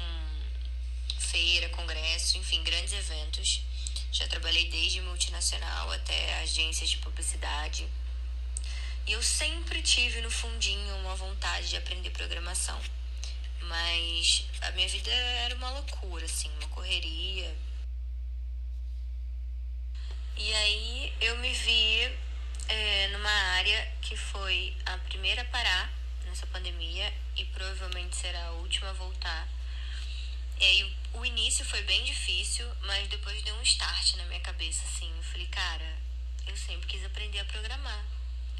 feira, 1.19 1.69
congresso, 1.71 2.39
enfim, 2.39 2.63
grandes 2.63 2.93
eventos. 2.93 3.63
Já 4.13 4.27
trabalhei 4.27 4.69
desde 4.69 5.01
multinacional 5.01 5.91
até 5.93 6.41
agências 6.41 6.91
de 6.91 6.99
publicidade. 6.99 7.89
E 9.07 9.13
eu 9.13 9.23
sempre 9.23 9.83
tive 9.83 10.21
no 10.21 10.31
fundinho 10.31 10.97
uma 10.97 11.15
vontade 11.15 11.69
de 11.69 11.77
aprender 11.77 12.11
programação. 12.11 12.81
Mas 13.63 14.45
a 14.63 14.71
minha 14.73 14.89
vida 14.89 15.11
era 15.11 15.55
uma 15.55 15.71
loucura, 15.71 16.25
assim, 16.25 16.51
uma 16.59 16.69
correria. 16.69 17.57
E 20.37 20.53
aí 20.55 21.15
eu 21.21 21.37
me 21.39 21.53
vi 21.53 22.11
é, 22.69 23.09
numa 23.09 23.31
área 23.31 23.93
que 24.01 24.17
foi 24.17 24.77
a 24.87 24.97
primeira 24.99 25.43
a 25.43 25.45
parar 25.47 25.93
nessa 26.25 26.47
pandemia 26.47 27.13
e 27.37 27.45
provavelmente 27.47 28.17
será 28.17 28.47
a 28.47 28.53
última 28.53 28.91
a 28.91 28.93
voltar. 28.95 29.49
E 30.61 30.65
aí 30.65 30.97
o 31.15 31.25
início 31.25 31.65
foi 31.65 31.83
bem 31.85 32.05
difícil, 32.05 32.71
mas 32.83 33.09
depois 33.09 33.43
deu 33.43 33.55
um 33.55 33.63
start 33.63 34.17
na 34.17 34.27
minha 34.27 34.41
cabeça, 34.41 34.85
assim. 34.85 35.11
Eu 35.17 35.23
falei, 35.23 35.47
cara, 35.47 35.99
eu 36.47 36.55
sempre 36.55 36.87
quis 36.87 37.03
aprender 37.03 37.39
a 37.39 37.45
programar. 37.47 38.05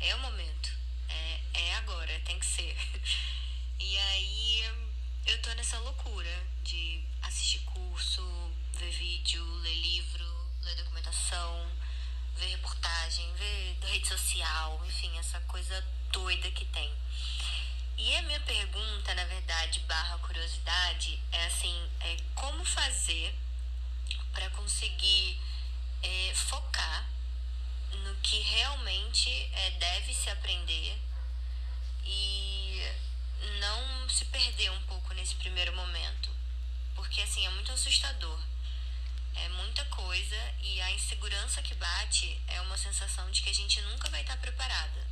É 0.01 0.15
o 0.15 0.19
momento. 0.21 0.71
É, 1.11 1.41
é 1.53 1.75
agora, 1.75 2.21
tem 2.21 2.39
que 2.39 2.47
ser. 2.47 2.77
E 3.83 3.97
aí 3.97 4.63
eu 5.25 5.41
tô 5.41 5.51
nessa 5.55 5.79
loucura 5.79 6.47
de 6.63 7.03
assistir 7.23 7.61
curso, 7.61 8.23
ver 8.75 8.91
vídeo, 8.91 9.43
ler 9.61 9.75
livro, 9.75 10.51
ler 10.63 10.77
documentação, 10.77 11.67
ver 12.37 12.49
reportagem, 12.49 13.33
ver 13.35 13.79
rede 13.87 14.07
social, 14.07 14.85
enfim, 14.87 15.17
essa 15.19 15.41
coisa 15.41 15.81
doida 16.13 16.51
que 16.51 16.67
tem. 16.67 16.93
E 18.03 18.17
a 18.17 18.23
minha 18.23 18.41
pergunta, 18.41 19.15
na 19.15 19.27
verdade, 19.27 19.79
barra 19.81 20.17
curiosidade, 20.21 21.21
é 21.31 21.45
assim, 21.45 21.91
é 22.01 22.17
como 22.35 22.65
fazer 22.65 23.39
para 24.33 24.49
conseguir 24.51 25.39
é, 26.03 26.33
focar 26.35 27.07
no 27.93 28.17
que 28.23 28.41
realmente 28.41 29.29
é, 29.53 29.73
deve 29.73 30.15
se 30.15 30.31
aprender 30.31 30.99
e 32.07 32.91
não 33.61 34.09
se 34.09 34.25
perder 34.25 34.71
um 34.71 34.83
pouco 34.87 35.13
nesse 35.13 35.35
primeiro 35.35 35.77
momento. 35.77 36.35
Porque 36.95 37.21
assim, 37.21 37.45
é 37.45 37.51
muito 37.51 37.71
assustador. 37.71 38.41
É 39.35 39.49
muita 39.51 39.85
coisa 39.85 40.55
e 40.63 40.81
a 40.81 40.91
insegurança 40.91 41.61
que 41.61 41.75
bate 41.75 42.41
é 42.49 42.63
uma 42.63 42.79
sensação 42.79 43.31
de 43.31 43.43
que 43.43 43.51
a 43.51 43.55
gente 43.55 43.79
nunca 43.83 44.09
vai 44.09 44.23
estar 44.23 44.39
preparada. 44.39 45.07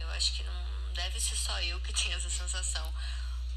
Eu 0.00 0.10
acho 0.10 0.32
que 0.32 0.42
não 0.42 0.92
deve 0.94 1.20
ser 1.20 1.36
só 1.36 1.60
eu 1.62 1.80
que 1.80 1.92
tenho 1.92 2.16
essa 2.16 2.30
sensação. 2.30 2.92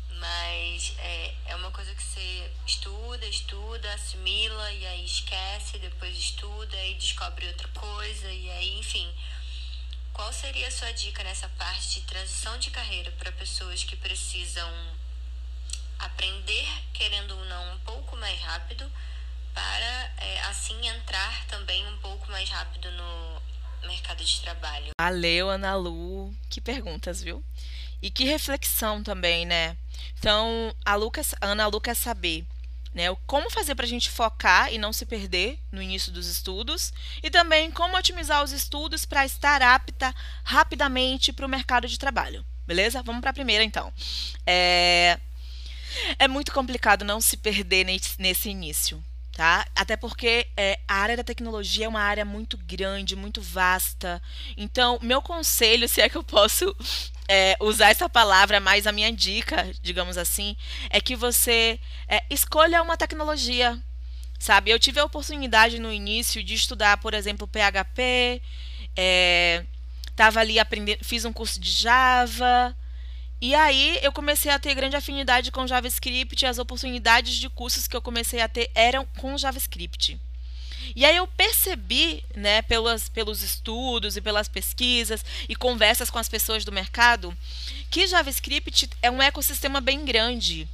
Mas 0.09 0.93
é, 0.99 1.35
é 1.45 1.55
uma 1.55 1.71
coisa 1.71 1.95
que 1.95 2.03
você 2.03 2.51
estuda, 2.67 3.25
estuda, 3.25 3.93
assimila 3.93 4.71
e 4.71 4.85
aí 4.85 5.05
esquece, 5.05 5.79
depois 5.79 6.15
estuda 6.17 6.75
e 6.85 6.95
descobre 6.95 7.47
outra 7.47 7.67
coisa 7.69 8.31
e 8.31 8.49
aí, 8.51 8.79
enfim. 8.79 9.11
Qual 10.13 10.31
seria 10.33 10.67
a 10.67 10.71
sua 10.71 10.91
dica 10.91 11.23
nessa 11.23 11.47
parte 11.49 11.99
de 11.99 12.01
transição 12.01 12.57
de 12.59 12.69
carreira 12.69 13.11
para 13.13 13.31
pessoas 13.31 13.83
que 13.83 13.95
precisam 13.95 14.69
aprender, 15.97 16.67
querendo 16.93 17.37
ou 17.37 17.45
não, 17.45 17.75
um 17.75 17.79
pouco 17.79 18.17
mais 18.17 18.39
rápido, 18.41 18.91
para 19.53 20.13
é, 20.17 20.41
assim 20.49 20.87
entrar 20.87 21.45
também 21.45 21.85
um 21.87 21.97
pouco 21.99 22.29
mais 22.31 22.49
rápido 22.49 22.91
no, 22.91 23.41
mercado 23.87 24.23
de 24.23 24.41
trabalho. 24.41 24.91
Valeu, 24.99 25.49
Ana 25.49 25.75
Lu. 25.75 26.33
Que 26.49 26.61
perguntas, 26.61 27.21
viu? 27.21 27.43
E 28.01 28.09
que 28.09 28.23
reflexão 28.23 29.03
também, 29.03 29.45
né? 29.45 29.77
Então, 30.17 30.75
a, 30.85 30.95
Lucas, 30.95 31.35
Ana 31.41 31.67
Lu 31.67 31.79
quer 31.79 31.95
saber 31.95 32.45
né, 32.93 33.05
como 33.25 33.49
fazer 33.49 33.75
para 33.75 33.85
a 33.85 33.89
gente 33.89 34.09
focar 34.09 34.73
e 34.73 34.77
não 34.77 34.91
se 34.91 35.05
perder 35.05 35.57
no 35.71 35.81
início 35.81 36.11
dos 36.11 36.27
estudos 36.27 36.91
e 37.23 37.29
também 37.29 37.71
como 37.71 37.97
otimizar 37.97 38.43
os 38.43 38.51
estudos 38.51 39.05
para 39.05 39.25
estar 39.25 39.61
apta 39.61 40.13
rapidamente 40.43 41.31
para 41.31 41.45
o 41.45 41.49
mercado 41.49 41.87
de 41.87 41.97
trabalho. 41.97 42.45
Beleza? 42.67 43.01
Vamos 43.03 43.21
para 43.21 43.29
a 43.29 43.33
primeira 43.33 43.63
então. 43.63 43.93
É... 44.45 45.19
é 46.19 46.27
muito 46.27 46.51
complicado 46.51 47.05
não 47.05 47.21
se 47.21 47.37
perder 47.37 47.85
nesse 47.85 48.49
início 48.49 49.03
tá? 49.35 49.65
Até 49.75 49.95
porque 49.95 50.47
é, 50.57 50.79
a 50.87 50.95
área 50.95 51.17
da 51.17 51.23
tecnologia 51.23 51.85
é 51.85 51.89
uma 51.89 52.01
área 52.01 52.25
muito 52.25 52.57
grande, 52.57 53.15
muito 53.15 53.41
vasta. 53.41 54.21
Então, 54.57 54.99
meu 55.01 55.21
conselho, 55.21 55.87
se 55.89 56.01
é 56.01 56.09
que 56.09 56.17
eu 56.17 56.23
posso 56.23 56.75
é, 57.27 57.55
usar 57.59 57.89
essa 57.89 58.09
palavra, 58.09 58.59
mais 58.59 58.85
a 58.85 58.91
minha 58.91 59.11
dica, 59.11 59.71
digamos 59.81 60.17
assim, 60.17 60.55
é 60.89 60.99
que 60.99 61.15
você 61.15 61.79
é, 62.07 62.23
escolha 62.29 62.81
uma 62.81 62.97
tecnologia, 62.97 63.81
sabe? 64.37 64.71
Eu 64.71 64.79
tive 64.79 64.99
a 64.99 65.05
oportunidade 65.05 65.79
no 65.79 65.91
início 65.91 66.43
de 66.43 66.53
estudar, 66.53 66.97
por 66.97 67.13
exemplo, 67.13 67.47
PHP, 67.47 68.41
é, 68.95 69.65
ali 70.35 70.59
aprendendo, 70.59 71.03
fiz 71.03 71.25
um 71.25 71.33
curso 71.33 71.59
de 71.59 71.71
Java, 71.71 72.75
e 73.41 73.55
aí 73.55 73.97
eu 74.03 74.11
comecei 74.11 74.51
a 74.51 74.59
ter 74.59 74.75
grande 74.75 74.95
afinidade 74.95 75.51
com 75.51 75.65
JavaScript 75.65 76.45
e 76.45 76.47
as 76.47 76.59
oportunidades 76.59 77.33
de 77.33 77.49
cursos 77.49 77.87
que 77.87 77.95
eu 77.95 78.01
comecei 78.01 78.39
a 78.39 78.47
ter 78.47 78.69
eram 78.75 79.03
com 79.17 79.35
JavaScript. 79.35 80.19
E 80.95 81.03
aí 81.03 81.15
eu 81.15 81.25
percebi, 81.25 82.23
né, 82.35 82.61
pelos, 82.61 83.09
pelos 83.09 83.41
estudos 83.41 84.15
e 84.15 84.21
pelas 84.21 84.47
pesquisas 84.47 85.25
e 85.49 85.55
conversas 85.55 86.09
com 86.09 86.19
as 86.19 86.29
pessoas 86.29 86.63
do 86.63 86.71
mercado, 86.71 87.35
que 87.89 88.05
JavaScript 88.05 88.89
é 89.01 89.09
um 89.09 89.21
ecossistema 89.21 89.81
bem 89.81 90.05
grande. 90.05 90.69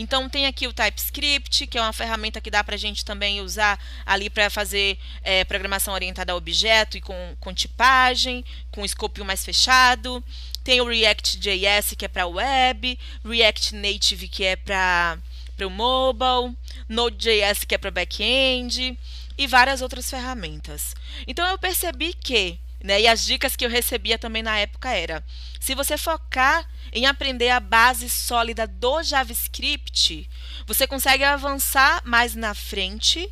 Então 0.00 0.28
tem 0.28 0.46
aqui 0.46 0.68
o 0.68 0.72
TypeScript, 0.72 1.66
que 1.66 1.76
é 1.76 1.82
uma 1.82 1.92
ferramenta 1.92 2.40
que 2.40 2.52
dá 2.52 2.62
para 2.62 2.76
a 2.76 2.78
gente 2.78 3.04
também 3.04 3.40
usar 3.40 3.76
ali 4.06 4.30
para 4.30 4.48
fazer 4.48 4.96
é, 5.24 5.44
programação 5.44 5.92
orientada 5.92 6.32
a 6.32 6.36
objeto 6.36 6.96
e 6.96 7.00
com, 7.00 7.36
com 7.40 7.52
tipagem, 7.52 8.44
com 8.70 8.84
escopo 8.84 9.24
mais 9.24 9.44
fechado. 9.44 10.22
Tem 10.62 10.80
o 10.80 10.88
React.js, 10.88 11.94
que 11.98 12.04
é 12.04 12.08
para 12.08 12.28
web, 12.28 12.96
React 13.24 13.74
Native, 13.74 14.28
que 14.28 14.44
é 14.44 14.54
para 14.54 15.18
o 15.66 15.68
mobile, 15.68 16.56
Node.js, 16.88 17.64
que 17.64 17.74
é 17.74 17.78
para 17.78 17.90
back-end, 17.90 18.96
e 19.36 19.46
várias 19.48 19.82
outras 19.82 20.08
ferramentas. 20.08 20.94
Então 21.26 21.44
eu 21.48 21.58
percebi 21.58 22.14
que, 22.14 22.60
né, 22.82 23.00
e 23.00 23.08
as 23.08 23.24
dicas 23.24 23.56
que 23.56 23.64
eu 23.64 23.70
recebia 23.70 24.18
também 24.18 24.42
na 24.42 24.58
época 24.58 24.90
era, 24.90 25.24
se 25.60 25.74
você 25.74 25.98
focar 25.98 26.68
em 26.92 27.06
aprender 27.06 27.50
a 27.50 27.60
base 27.60 28.08
sólida 28.08 28.66
do 28.66 29.02
JavaScript, 29.02 30.28
você 30.66 30.86
consegue 30.86 31.24
avançar 31.24 32.02
mais 32.04 32.34
na 32.34 32.54
frente 32.54 33.28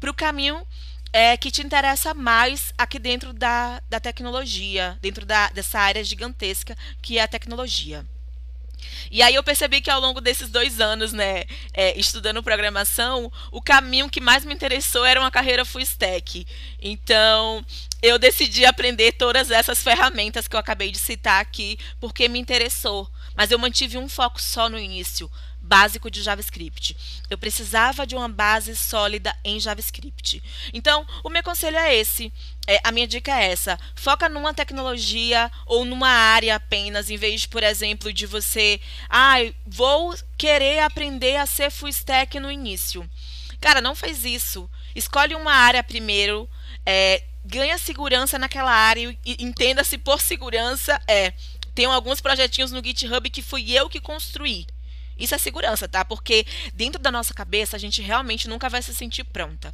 para 0.00 0.10
o 0.10 0.14
caminho 0.14 0.66
é, 1.12 1.36
que 1.36 1.50
te 1.50 1.62
interessa 1.62 2.12
mais 2.12 2.72
aqui 2.76 2.98
dentro 2.98 3.32
da, 3.32 3.82
da 3.88 3.98
tecnologia, 3.98 4.98
dentro 5.00 5.24
da, 5.24 5.48
dessa 5.50 5.78
área 5.78 6.04
gigantesca 6.04 6.76
que 7.00 7.18
é 7.18 7.22
a 7.22 7.28
tecnologia. 7.28 8.04
E 9.10 9.22
aí 9.22 9.34
eu 9.34 9.42
percebi 9.42 9.80
que 9.80 9.90
ao 9.90 10.00
longo 10.00 10.20
desses 10.20 10.50
dois 10.50 10.80
anos, 10.80 11.12
né, 11.12 11.44
é, 11.72 11.98
estudando 11.98 12.42
programação, 12.42 13.32
o 13.50 13.60
caminho 13.60 14.08
que 14.08 14.20
mais 14.20 14.44
me 14.44 14.54
interessou 14.54 15.04
era 15.04 15.18
uma 15.18 15.30
carreira 15.30 15.64
full 15.64 15.80
stack. 15.80 16.46
Então, 16.80 17.64
eu 18.02 18.18
decidi 18.18 18.64
aprender 18.64 19.12
todas 19.12 19.50
essas 19.50 19.82
ferramentas 19.82 20.46
que 20.46 20.54
eu 20.54 20.60
acabei 20.60 20.90
de 20.90 20.98
citar 20.98 21.40
aqui, 21.40 21.78
porque 22.00 22.28
me 22.28 22.38
interessou. 22.38 23.10
Mas 23.34 23.50
eu 23.50 23.58
mantive 23.58 23.98
um 23.98 24.08
foco 24.08 24.40
só 24.40 24.68
no 24.68 24.78
início, 24.78 25.30
básico 25.60 26.10
de 26.10 26.22
JavaScript. 26.22 26.96
Eu 27.28 27.36
precisava 27.36 28.06
de 28.06 28.14
uma 28.14 28.28
base 28.28 28.74
sólida 28.76 29.36
em 29.44 29.60
JavaScript. 29.60 30.42
Então, 30.72 31.06
o 31.22 31.28
meu 31.28 31.42
conselho 31.42 31.76
é 31.76 31.94
esse. 31.94 32.32
É, 32.66 32.80
a 32.84 32.92
minha 32.92 33.06
dica 33.06 33.32
é 33.32 33.50
essa: 33.50 33.78
foca 33.94 34.28
numa 34.28 34.54
tecnologia 34.54 35.50
ou 35.66 35.84
numa 35.84 36.08
área 36.08 36.56
apenas, 36.56 37.10
em 37.10 37.16
vez, 37.16 37.46
por 37.46 37.62
exemplo, 37.62 38.12
de 38.12 38.26
você, 38.26 38.80
ah, 39.08 39.36
vou 39.66 40.16
querer 40.36 40.80
aprender 40.80 41.36
a 41.36 41.46
ser 41.46 41.70
full 41.70 41.88
stack 41.88 42.38
no 42.38 42.50
início. 42.50 43.08
Cara, 43.60 43.80
não 43.80 43.94
faz 43.94 44.24
isso. 44.24 44.70
Escolhe 44.94 45.34
uma 45.34 45.52
área 45.52 45.82
primeiro, 45.82 46.48
é, 46.90 47.22
ganha 47.44 47.76
segurança 47.76 48.38
naquela 48.38 48.72
área 48.72 49.14
e 49.22 49.44
entenda-se 49.44 49.98
por 49.98 50.22
segurança 50.22 50.98
é. 51.06 51.34
Tem 51.74 51.84
alguns 51.84 52.18
projetinhos 52.18 52.72
no 52.72 52.82
GitHub 52.82 53.28
que 53.28 53.42
fui 53.42 53.70
eu 53.72 53.90
que 53.90 54.00
construí. 54.00 54.66
Isso 55.18 55.34
é 55.34 55.38
segurança, 55.38 55.88
tá? 55.88 56.04
Porque 56.04 56.46
dentro 56.74 57.00
da 57.00 57.10
nossa 57.10 57.34
cabeça 57.34 57.76
a 57.76 57.78
gente 57.78 58.00
realmente 58.00 58.48
nunca 58.48 58.68
vai 58.68 58.80
se 58.82 58.94
sentir 58.94 59.24
pronta. 59.24 59.72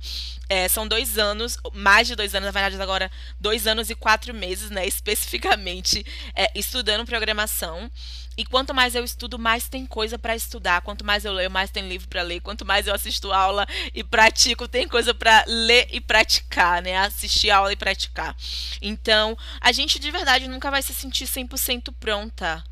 É, 0.48 0.68
são 0.68 0.88
dois 0.88 1.18
anos, 1.18 1.58
mais 1.72 2.06
de 2.06 2.16
dois 2.16 2.34
anos, 2.34 2.46
na 2.46 2.50
verdade 2.52 2.80
agora 2.80 3.10
dois 3.38 3.66
anos 3.66 3.90
e 3.90 3.94
quatro 3.94 4.32
meses, 4.32 4.70
né? 4.70 4.86
Especificamente 4.88 6.04
é, 6.34 6.50
estudando 6.54 7.04
programação. 7.04 7.90
E 8.36 8.44
quanto 8.44 8.74
mais 8.74 8.94
eu 8.94 9.04
estudo, 9.04 9.38
mais 9.38 9.68
tem 9.68 9.86
coisa 9.86 10.18
para 10.18 10.34
estudar. 10.34 10.80
Quanto 10.82 11.04
mais 11.04 11.24
eu 11.24 11.32
leio, 11.32 11.50
mais 11.50 11.70
tem 11.70 11.88
livro 11.88 12.08
para 12.08 12.22
ler. 12.22 12.40
Quanto 12.40 12.64
mais 12.64 12.86
eu 12.86 12.94
assisto 12.94 13.32
aula 13.32 13.66
e 13.94 14.02
pratico, 14.02 14.66
tem 14.66 14.88
coisa 14.88 15.14
para 15.14 15.44
ler 15.46 15.88
e 15.92 16.00
praticar, 16.00 16.82
né? 16.82 16.96
Assistir 16.96 17.50
aula 17.50 17.72
e 17.72 17.76
praticar. 17.76 18.36
Então, 18.82 19.38
a 19.60 19.70
gente 19.70 19.98
de 19.98 20.10
verdade 20.10 20.48
nunca 20.48 20.70
vai 20.70 20.82
se 20.82 20.92
sentir 20.92 21.26
100% 21.26 21.94
pronta 22.00 22.64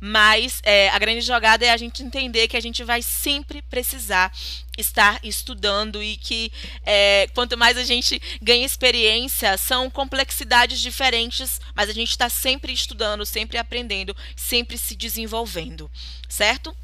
mas 0.00 0.60
é, 0.62 0.88
a 0.90 0.98
grande 0.98 1.20
jogada 1.22 1.64
é 1.64 1.70
a 1.70 1.76
gente 1.76 2.02
entender 2.02 2.48
que 2.48 2.56
a 2.56 2.60
gente 2.60 2.84
vai 2.84 3.02
sempre 3.02 3.62
precisar 3.62 4.32
estar 4.76 5.18
estudando 5.22 6.02
e 6.02 6.16
que 6.16 6.52
é, 6.84 7.28
quanto 7.34 7.56
mais 7.56 7.76
a 7.76 7.84
gente 7.84 8.20
ganha 8.42 8.66
experiência, 8.66 9.56
são 9.56 9.88
complexidades 9.88 10.80
diferentes, 10.80 11.60
mas 11.74 11.88
a 11.88 11.92
gente 11.92 12.10
está 12.10 12.28
sempre 12.28 12.72
estudando, 12.72 13.24
sempre 13.24 13.56
aprendendo, 13.56 14.14
sempre 14.34 14.76
se 14.76 14.94
desenvolvendo, 14.94 15.90
certo? 16.28 16.76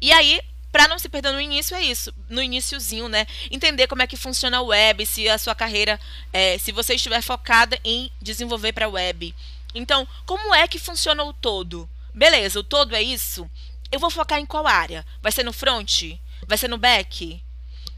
E 0.00 0.10
aí, 0.10 0.40
para 0.72 0.88
não 0.88 0.98
se 0.98 1.08
perder 1.08 1.32
no 1.32 1.40
início, 1.40 1.76
é 1.76 1.82
isso. 1.82 2.12
No 2.28 2.42
iníciozinho, 2.42 3.08
né? 3.08 3.26
Entender 3.50 3.86
como 3.86 4.02
é 4.02 4.06
que 4.06 4.16
funciona 4.16 4.58
a 4.58 4.62
web, 4.62 5.06
se 5.06 5.28
a 5.28 5.38
sua 5.38 5.54
carreira, 5.54 6.00
é, 6.32 6.58
se 6.58 6.72
você 6.72 6.94
estiver 6.94 7.22
focada 7.22 7.78
em 7.84 8.10
desenvolver 8.20 8.72
para 8.72 8.86
a 8.86 8.90
web. 8.90 9.34
Então, 9.74 10.06
como 10.26 10.54
é 10.54 10.66
que 10.66 10.78
funciona 10.78 11.22
o 11.24 11.32
todo? 11.32 11.88
Beleza, 12.14 12.60
o 12.60 12.64
todo 12.64 12.94
é 12.94 13.02
isso? 13.02 13.48
Eu 13.90 14.00
vou 14.00 14.10
focar 14.10 14.38
em 14.38 14.46
qual 14.46 14.66
área? 14.66 15.04
Vai 15.22 15.32
ser 15.32 15.44
no 15.44 15.52
front? 15.52 16.02
Vai 16.46 16.58
ser 16.58 16.68
no 16.68 16.78
back? 16.78 17.42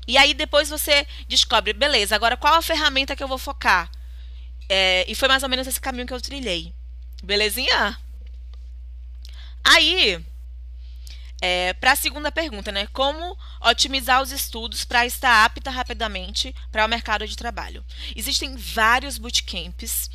E 0.06 0.16
aí 0.16 0.34
depois 0.34 0.68
você 0.68 1.06
descobre, 1.28 1.72
beleza, 1.72 2.14
agora 2.14 2.36
qual 2.36 2.54
a 2.54 2.62
ferramenta 2.62 3.14
que 3.14 3.22
eu 3.22 3.28
vou 3.28 3.38
focar? 3.38 3.90
É, 4.68 5.04
e 5.08 5.14
foi 5.14 5.28
mais 5.28 5.42
ou 5.42 5.48
menos 5.48 5.66
esse 5.66 5.80
caminho 5.80 6.06
que 6.06 6.12
eu 6.12 6.20
trilhei. 6.20 6.72
Belezinha? 7.22 7.98
Aí, 9.64 10.24
é, 11.40 11.72
para 11.74 11.92
a 11.92 11.96
segunda 11.96 12.30
pergunta, 12.30 12.70
né? 12.70 12.86
Como 12.92 13.36
otimizar 13.62 14.22
os 14.22 14.30
estudos 14.30 14.84
para 14.84 15.06
estar 15.06 15.44
apta 15.44 15.70
rapidamente 15.70 16.54
para 16.70 16.84
o 16.84 16.88
mercado 16.88 17.26
de 17.26 17.36
trabalho? 17.36 17.84
Existem 18.14 18.56
vários 18.56 19.18
bootcamps 19.18 20.10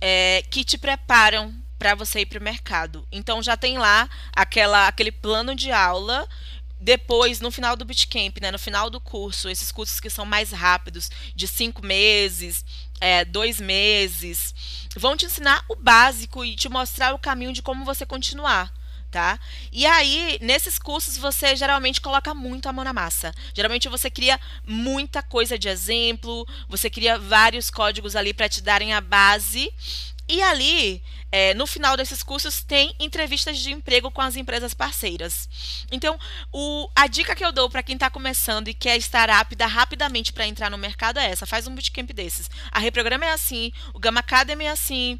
é, 0.00 0.42
que 0.50 0.64
te 0.64 0.76
preparam 0.76 1.54
para 1.78 1.94
você 1.94 2.20
ir 2.20 2.26
para 2.26 2.38
o 2.38 2.42
mercado. 2.42 3.06
Então 3.10 3.42
já 3.42 3.56
tem 3.56 3.78
lá 3.78 4.08
aquela, 4.34 4.88
aquele 4.88 5.12
plano 5.12 5.54
de 5.54 5.70
aula. 5.70 6.28
Depois, 6.80 7.40
no 7.40 7.50
final 7.50 7.76
do 7.76 7.84
bootcamp, 7.84 8.38
né, 8.42 8.50
no 8.50 8.58
final 8.58 8.90
do 8.90 9.00
curso, 9.00 9.48
esses 9.48 9.72
cursos 9.72 10.00
que 10.00 10.10
são 10.10 10.26
mais 10.26 10.50
rápidos, 10.50 11.10
de 11.34 11.48
cinco 11.48 11.84
meses, 11.84 12.62
é, 13.00 13.24
dois 13.24 13.58
meses, 13.58 14.54
vão 14.94 15.16
te 15.16 15.24
ensinar 15.24 15.64
o 15.68 15.76
básico 15.76 16.44
e 16.44 16.54
te 16.54 16.68
mostrar 16.68 17.14
o 17.14 17.18
caminho 17.18 17.52
de 17.52 17.62
como 17.62 17.84
você 17.84 18.04
continuar. 18.04 18.72
Tá? 19.10 19.38
E 19.70 19.86
aí, 19.86 20.38
nesses 20.42 20.76
cursos, 20.76 21.16
você 21.16 21.54
geralmente 21.54 22.00
coloca 22.00 22.34
muito 22.34 22.68
a 22.68 22.72
mão 22.72 22.84
na 22.84 22.92
massa. 22.92 23.32
Geralmente 23.54 23.88
você 23.88 24.10
cria 24.10 24.40
muita 24.66 25.22
coisa 25.22 25.56
de 25.56 25.68
exemplo, 25.68 26.44
você 26.68 26.90
cria 26.90 27.16
vários 27.16 27.70
códigos 27.70 28.16
ali 28.16 28.34
para 28.34 28.48
te 28.48 28.60
darem 28.60 28.92
a 28.92 29.00
base. 29.00 29.72
E 30.28 30.42
ali 30.42 31.02
é, 31.36 31.52
no 31.52 31.66
final 31.66 31.96
desses 31.96 32.22
cursos 32.22 32.62
tem 32.62 32.94
entrevistas 33.00 33.58
de 33.58 33.72
emprego 33.72 34.08
com 34.08 34.20
as 34.20 34.36
empresas 34.36 34.72
parceiras. 34.72 35.48
Então, 35.90 36.16
o, 36.52 36.88
a 36.94 37.08
dica 37.08 37.34
que 37.34 37.44
eu 37.44 37.50
dou 37.50 37.68
para 37.68 37.82
quem 37.82 37.94
está 37.94 38.08
começando 38.08 38.68
e 38.68 38.74
quer 38.74 38.96
estar 38.96 39.28
apta 39.28 39.66
rapidamente 39.66 40.32
para 40.32 40.46
entrar 40.46 40.70
no 40.70 40.78
mercado 40.78 41.18
é 41.18 41.28
essa: 41.28 41.44
faz 41.44 41.66
um 41.66 41.74
bootcamp 41.74 42.08
desses. 42.12 42.48
A 42.70 42.78
Reprograma 42.78 43.24
é 43.24 43.32
assim, 43.32 43.72
o 43.92 43.98
Gama 43.98 44.20
Academy 44.20 44.64
é 44.64 44.70
assim, 44.70 45.18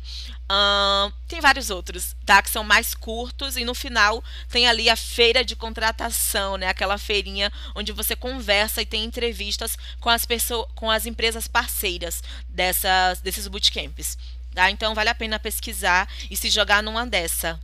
tem 1.27 1.41
vários 1.41 1.69
outros, 1.69 2.15
tá? 2.25 2.41
Que 2.41 2.51
são 2.51 2.63
mais 2.63 2.95
curtos 2.95 3.57
e 3.57 3.65
no 3.65 3.75
final 3.75 4.23
tem 4.49 4.69
ali 4.69 4.89
a 4.89 4.95
feira 4.95 5.45
de 5.45 5.57
contratação, 5.57 6.57
né? 6.57 6.69
Aquela 6.69 6.97
feirinha 6.97 7.53
onde 7.75 7.91
você 7.91 8.15
conversa 8.15 8.81
e 8.81 8.87
tem 8.87 9.05
entrevistas 9.05 9.77
com 10.01 10.11
as 10.11 10.25
pessoas, 10.25 10.69
com 10.77 10.89
as 10.89 11.07
empresas 11.07 11.49
parceiras 11.49 12.23
dessas, 12.49 13.21
desses 13.21 13.49
bootcamps. 13.49 14.17
Tá? 14.55 14.71
Então 14.71 14.95
vale 14.95 15.11
a 15.11 15.15
pena 15.15 15.39
pesquisar 15.39 16.09
e 16.31 16.37
se 16.37 16.49
jogar 16.49 16.83
numa 16.83 17.07
dessa. 17.07 17.61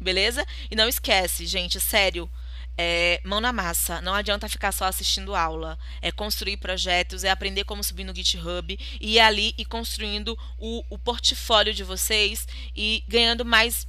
Beleza? 0.00 0.46
E 0.70 0.76
não 0.76 0.88
esquece, 0.88 1.46
gente, 1.46 1.80
sério. 1.80 2.28
É, 2.76 3.20
mão 3.24 3.40
na 3.40 3.52
massa, 3.52 4.00
não 4.00 4.12
adianta 4.12 4.48
ficar 4.48 4.72
só 4.72 4.84
assistindo 4.84 5.34
aula. 5.34 5.78
É 6.02 6.10
construir 6.10 6.56
projetos, 6.56 7.24
é 7.24 7.30
aprender 7.30 7.64
como 7.64 7.84
subir 7.84 8.04
no 8.04 8.14
GitHub 8.14 8.78
e 9.00 9.14
ir 9.14 9.20
ali 9.20 9.54
e 9.56 9.64
construindo 9.64 10.36
o, 10.58 10.84
o 10.90 10.98
portfólio 10.98 11.72
de 11.72 11.84
vocês 11.84 12.46
e 12.74 13.04
ganhando 13.08 13.44
mais 13.44 13.86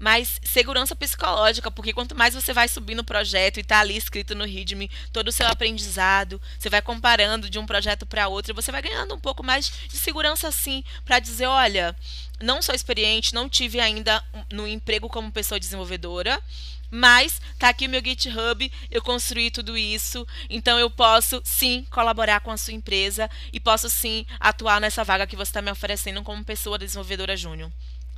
mais 0.00 0.40
segurança 0.42 0.96
psicológica, 0.96 1.70
porque 1.70 1.92
quanto 1.92 2.16
mais 2.16 2.34
você 2.34 2.54
vai 2.54 2.66
subindo 2.66 3.00
o 3.00 3.04
projeto 3.04 3.58
e 3.58 3.60
está 3.60 3.80
ali 3.80 3.96
escrito 3.96 4.34
no 4.34 4.46
README 4.46 4.90
todo 5.12 5.28
o 5.28 5.32
seu 5.32 5.46
aprendizado, 5.46 6.40
você 6.58 6.70
vai 6.70 6.80
comparando 6.80 7.50
de 7.50 7.58
um 7.58 7.66
projeto 7.66 8.06
para 8.06 8.26
outro, 8.26 8.54
você 8.54 8.72
vai 8.72 8.80
ganhando 8.80 9.14
um 9.14 9.20
pouco 9.20 9.44
mais 9.44 9.70
de 9.88 9.98
segurança 9.98 10.48
assim, 10.48 10.82
para 11.04 11.18
dizer, 11.18 11.46
olha, 11.46 11.94
não 12.40 12.62
sou 12.62 12.74
experiente, 12.74 13.34
não 13.34 13.46
tive 13.46 13.78
ainda 13.78 14.24
no 14.50 14.66
emprego 14.66 15.06
como 15.06 15.30
pessoa 15.30 15.60
desenvolvedora, 15.60 16.42
mas 16.90 17.40
tá 17.58 17.68
aqui 17.68 17.86
o 17.86 17.90
meu 17.90 18.02
GitHub, 18.02 18.72
eu 18.90 19.02
construí 19.02 19.50
tudo 19.50 19.76
isso, 19.76 20.26
então 20.48 20.78
eu 20.78 20.90
posso 20.90 21.42
sim 21.44 21.86
colaborar 21.90 22.40
com 22.40 22.50
a 22.50 22.56
sua 22.56 22.72
empresa 22.72 23.30
e 23.52 23.60
posso 23.60 23.90
sim 23.90 24.26
atuar 24.40 24.80
nessa 24.80 25.04
vaga 25.04 25.26
que 25.26 25.36
você 25.36 25.50
está 25.50 25.60
me 25.60 25.70
oferecendo 25.70 26.22
como 26.22 26.42
pessoa 26.42 26.78
desenvolvedora 26.78 27.36
júnior. 27.36 27.70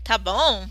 Tá 0.05 0.17
bom? 0.17 0.71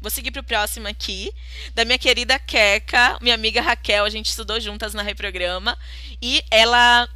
Vou 0.00 0.10
seguir 0.10 0.30
para 0.30 0.40
o 0.40 0.44
próximo 0.44 0.86
aqui, 0.88 1.32
da 1.74 1.84
minha 1.84 1.98
querida 1.98 2.38
Keka, 2.38 3.18
minha 3.20 3.34
amiga 3.34 3.60
Raquel, 3.60 4.04
a 4.04 4.10
gente 4.10 4.30
estudou 4.30 4.60
juntas 4.60 4.94
na 4.94 5.02
Reprograma, 5.02 5.78
e 6.20 6.44
ela 6.50 7.08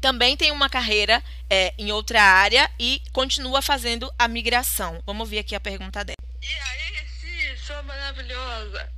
também 0.00 0.36
tem 0.36 0.50
uma 0.50 0.68
carreira 0.68 1.22
é, 1.50 1.74
em 1.76 1.90
outra 1.92 2.22
área 2.22 2.70
e 2.78 3.02
continua 3.12 3.60
fazendo 3.60 4.12
a 4.18 4.28
migração. 4.28 5.02
Vamos 5.04 5.28
ver 5.28 5.40
aqui 5.40 5.54
a 5.54 5.60
pergunta 5.60 6.04
dela. 6.04 6.16
E 6.40 6.46
aí, 6.46 7.06
sim, 7.20 7.56
sou 7.56 7.82
maravilhosa. 7.82 8.92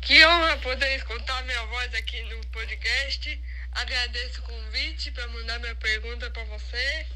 Que 0.00 0.24
honra 0.24 0.56
poder 0.58 0.96
escutar 0.96 1.44
minha 1.44 1.66
voz 1.66 1.92
aqui 1.94 2.22
no 2.22 2.40
podcast. 2.46 3.42
Agradeço 3.72 4.40
o 4.40 4.44
convite 4.44 5.10
para 5.10 5.26
mandar 5.28 5.58
minha 5.60 5.74
pergunta 5.76 6.30
para 6.30 6.44
você. 6.44 7.06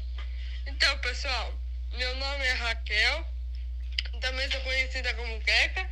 Então, 0.67 0.97
pessoal, 0.99 1.53
meu 1.93 2.15
nome 2.17 2.45
é 2.45 2.53
Raquel, 2.53 3.32
também 4.19 4.49
sou 4.49 4.61
conhecida 4.61 5.13
como 5.15 5.41
Keka. 5.41 5.89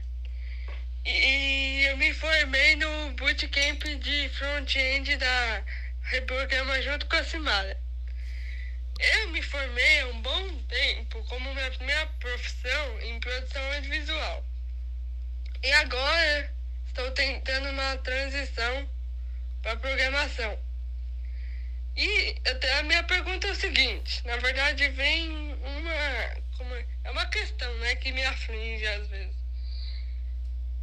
E 1.06 1.86
eu 1.90 1.98
me 1.98 2.14
formei 2.14 2.76
no 2.76 3.12
bootcamp 3.12 3.84
de 3.84 4.30
front-end 4.30 5.18
da 5.18 5.64
Reprograma 6.04 6.82
junto 6.82 7.06
com 7.08 7.16
a 7.16 7.24
Simara. 7.24 7.78
Eu 9.00 9.30
me 9.30 9.42
formei 9.42 10.02
há 10.02 10.08
um 10.08 10.22
bom 10.22 10.58
tempo 10.64 11.24
como 11.26 11.54
minha 11.54 11.72
primeira 11.72 12.06
profissão 12.20 13.02
em 13.02 13.20
produção 13.20 13.74
audiovisual. 13.74 14.46
E 15.64 15.72
agora 15.74 16.54
estou 16.88 17.12
tentando 17.12 17.70
uma 17.70 17.98
transição 17.98 18.90
para 19.62 19.76
programação. 19.78 20.58
E 21.98 22.36
até 22.50 22.80
a 22.80 22.84
minha 22.84 23.04
pergunta 23.04 23.48
é 23.48 23.52
o 23.52 23.56
seguinte, 23.56 24.26
na 24.26 24.38
verdade 24.38 24.88
vem 24.90 25.30
uma 25.54 26.42
é, 26.76 26.86
é 27.06 27.12
uma 27.12 27.26
questão, 27.28 27.74
né, 27.78 27.95
que 27.95 28.12
me 28.12 28.24
aflige 28.24 28.86
às 28.86 29.08
vezes. 29.08 29.36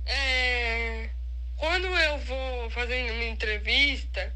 É, 0.06 1.10
quando 1.56 1.86
eu 1.86 2.18
vou 2.18 2.70
fazer 2.70 3.10
uma 3.10 3.24
entrevista 3.24 4.34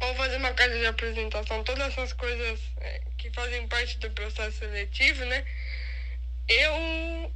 ou 0.00 0.14
fazer 0.14 0.36
uma 0.36 0.52
carta 0.52 0.78
de 0.78 0.86
apresentação, 0.86 1.64
todas 1.64 1.88
essas 1.88 2.12
coisas 2.12 2.60
é, 2.80 3.00
que 3.16 3.30
fazem 3.30 3.66
parte 3.66 3.98
do 3.98 4.10
processo 4.10 4.58
seletivo, 4.58 5.24
né, 5.24 5.44
eu 6.48 7.32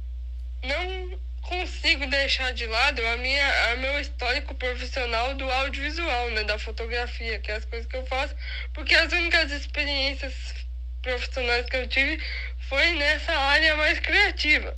não 0.63 1.19
consigo 1.41 2.05
deixar 2.07 2.53
de 2.53 2.65
lado 2.67 3.05
a 3.05 3.17
minha, 3.17 3.71
a 3.71 3.75
meu 3.77 3.99
histórico 3.99 4.53
profissional 4.55 5.33
do 5.33 5.49
audiovisual, 5.51 6.29
né, 6.31 6.43
da 6.43 6.57
fotografia, 6.59 7.39
que 7.39 7.51
é 7.51 7.55
as 7.55 7.65
coisas 7.65 7.87
que 7.87 7.97
eu 7.97 8.05
faço, 8.05 8.35
porque 8.73 8.93
as 8.95 9.11
únicas 9.11 9.51
experiências 9.51 10.33
profissionais 11.01 11.65
que 11.65 11.77
eu 11.77 11.87
tive 11.87 12.23
foi 12.69 12.91
nessa 12.93 13.33
área 13.33 13.75
mais 13.75 13.99
criativa. 13.99 14.73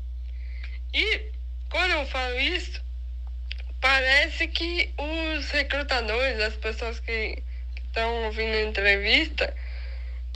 E 0.94 1.32
quando 1.70 1.92
eu 1.92 2.06
falo 2.08 2.40
isso, 2.40 2.82
parece 3.82 4.48
que 4.48 4.94
os 4.98 5.50
recrutadores, 5.52 6.40
as 6.40 6.56
pessoas 6.56 7.00
que 7.00 7.44
estão 7.86 8.26
ouvindo 8.26 8.56
a 8.56 8.62
entrevista, 8.62 9.56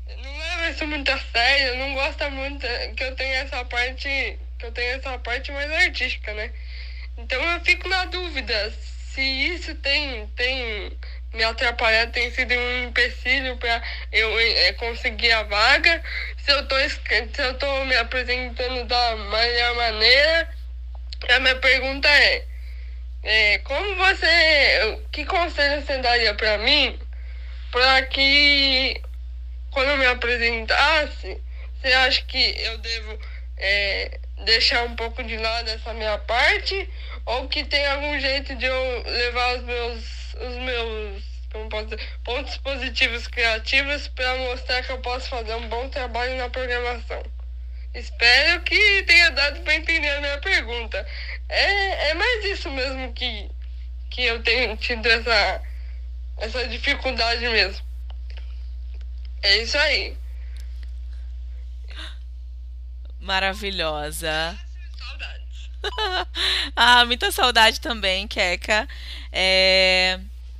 não 0.07 0.37
levam 0.37 0.57
leva 0.57 0.71
isso 0.71 0.87
muito 0.87 1.11
a 1.11 1.17
sério, 1.17 1.75
não 1.77 1.93
gosta 1.93 2.29
muito 2.29 2.65
que 2.95 3.03
eu 3.03 3.15
tenha 3.15 3.37
essa 3.37 3.63
parte, 3.65 4.39
que 4.59 4.65
eu 4.65 4.71
tenha 4.71 4.95
essa 4.95 5.17
parte 5.19 5.51
mais 5.51 5.71
artística, 5.71 6.33
né? 6.33 6.51
Então 7.17 7.41
eu 7.41 7.59
fico 7.61 7.87
na 7.87 8.05
dúvida 8.05 8.71
se 9.13 9.21
isso 9.21 9.75
tem, 9.75 10.27
tem 10.35 10.97
me 11.33 11.43
atrapalhado, 11.43 12.11
tem 12.11 12.31
sido 12.31 12.53
um 12.53 12.83
empecilho 12.85 13.57
para 13.57 13.81
eu 14.11 14.39
é, 14.39 14.73
conseguir 14.73 15.31
a 15.31 15.43
vaga, 15.43 16.01
se 16.37 16.51
eu, 16.51 16.67
tô, 16.67 16.75
se 16.79 17.01
eu 17.65 17.85
me 17.85 17.95
apresentando 17.95 18.85
da 18.85 19.15
melhor 19.15 19.75
maneira. 19.75 20.49
A 21.29 21.39
minha 21.39 21.55
pergunta 21.55 22.07
é, 22.07 22.45
é 23.23 23.57
como 23.59 23.95
você, 23.95 24.99
que 25.11 25.25
conselho 25.25 25.81
você 25.81 25.97
daria 25.99 26.33
para 26.35 26.57
mim 26.59 26.99
para 27.71 28.01
que 28.03 29.01
quando 29.71 29.89
eu 29.89 29.97
me 29.97 30.05
apresentasse, 30.05 31.39
você 31.75 31.93
acha 31.93 32.21
que 32.23 32.55
eu 32.63 32.77
devo 32.79 33.19
é, 33.57 34.19
deixar 34.45 34.83
um 34.83 34.95
pouco 34.95 35.23
de 35.23 35.37
lado 35.37 35.69
essa 35.69 35.93
minha 35.93 36.17
parte 36.19 36.89
ou 37.27 37.47
que 37.47 37.63
tem 37.65 37.85
algum 37.87 38.19
jeito 38.19 38.55
de 38.55 38.65
eu 38.65 39.03
levar 39.03 39.57
os 39.57 39.63
meus, 39.63 40.33
os 40.33 40.55
meus 40.55 41.23
como 41.51 41.69
posso 41.69 41.85
dizer, 41.85 42.17
pontos 42.23 42.57
positivos 42.57 43.27
criativos 43.27 44.07
para 44.09 44.35
mostrar 44.37 44.81
que 44.83 44.91
eu 44.91 44.99
posso 44.99 45.29
fazer 45.29 45.53
um 45.55 45.67
bom 45.67 45.89
trabalho 45.89 46.37
na 46.37 46.49
programação. 46.49 47.23
Espero 47.93 48.61
que 48.63 49.03
tenha 49.03 49.31
dado 49.31 49.59
para 49.61 49.75
entender 49.75 50.09
a 50.09 50.21
minha 50.21 50.39
pergunta. 50.39 51.05
É, 51.49 52.09
é 52.09 52.13
mais 52.13 52.45
isso 52.45 52.69
mesmo 52.71 53.11
que, 53.13 53.49
que 54.09 54.23
eu 54.23 54.41
tenho 54.43 54.77
tido 54.77 55.05
essa, 55.07 55.61
essa 56.37 56.67
dificuldade 56.67 57.47
mesmo. 57.47 57.85
É 59.41 59.57
isso 59.57 59.77
aí. 59.77 60.17
Maravilhosa. 63.19 64.57
ah, 66.75 67.05
muita 67.05 67.31
saudade 67.31 67.79
também, 67.79 68.27
Keka. 68.27 68.87
É... 69.31 70.19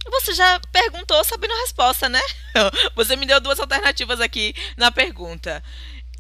Você 0.10 0.34
já 0.34 0.60
perguntou 0.72 1.22
sabendo 1.24 1.54
a 1.54 1.62
resposta, 1.62 2.08
né? 2.08 2.22
Você 2.96 3.16
me 3.16 3.26
deu 3.26 3.40
duas 3.42 3.60
alternativas 3.60 4.22
aqui 4.22 4.56
na 4.78 4.92
pergunta. 4.92 5.64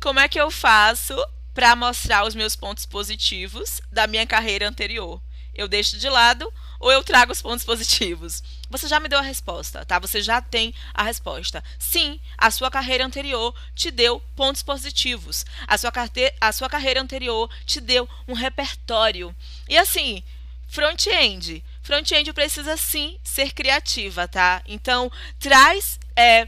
Como 0.02 0.20
é 0.20 0.28
que 0.28 0.40
eu 0.40 0.52
faço 0.52 1.16
para 1.54 1.76
mostrar 1.76 2.26
os 2.26 2.36
meus 2.36 2.56
pontos 2.56 2.86
positivos 2.86 3.82
da 3.92 4.06
minha 4.06 4.28
carreira 4.28 4.68
anterior? 4.68 5.22
Eu 5.56 5.68
deixo 5.68 5.98
de 5.98 6.10
lado 6.10 6.52
ou 6.80 6.92
eu 6.92 7.04
trago 7.04 7.32
os 7.32 7.42
pontos 7.42 7.66
positivos? 7.66 8.44
Você 8.70 8.88
já 8.88 9.00
me 9.00 9.10
deu 9.10 9.20
a 9.20 9.24
resposta, 9.24 9.86
tá? 9.86 10.00
Você 10.00 10.22
já 10.22 10.42
tem 10.42 10.74
a 10.94 11.04
resposta. 11.04 11.64
Sim, 11.80 12.20
a 12.38 12.52
sua 12.52 12.70
carreira 12.70 13.06
anterior 13.06 13.56
te 13.74 13.92
deu 13.92 14.20
pontos 14.36 14.62
positivos. 14.62 15.46
A 15.68 15.78
sua, 15.78 15.92
carte... 15.92 16.34
a 16.40 16.52
sua 16.52 16.70
carreira 16.70 17.02
anterior 17.02 17.50
te 17.66 17.80
deu 17.80 18.08
um 18.28 18.34
repertório. 18.34 19.36
E 19.68 19.78
assim, 19.78 20.24
front-end. 20.68 21.64
Front-end 21.82 22.34
precisa 22.34 22.76
sim 22.78 23.20
ser 23.24 23.54
criativa, 23.54 24.28
tá? 24.28 24.62
Então, 24.68 25.12
traz 25.40 26.00
é, 26.16 26.48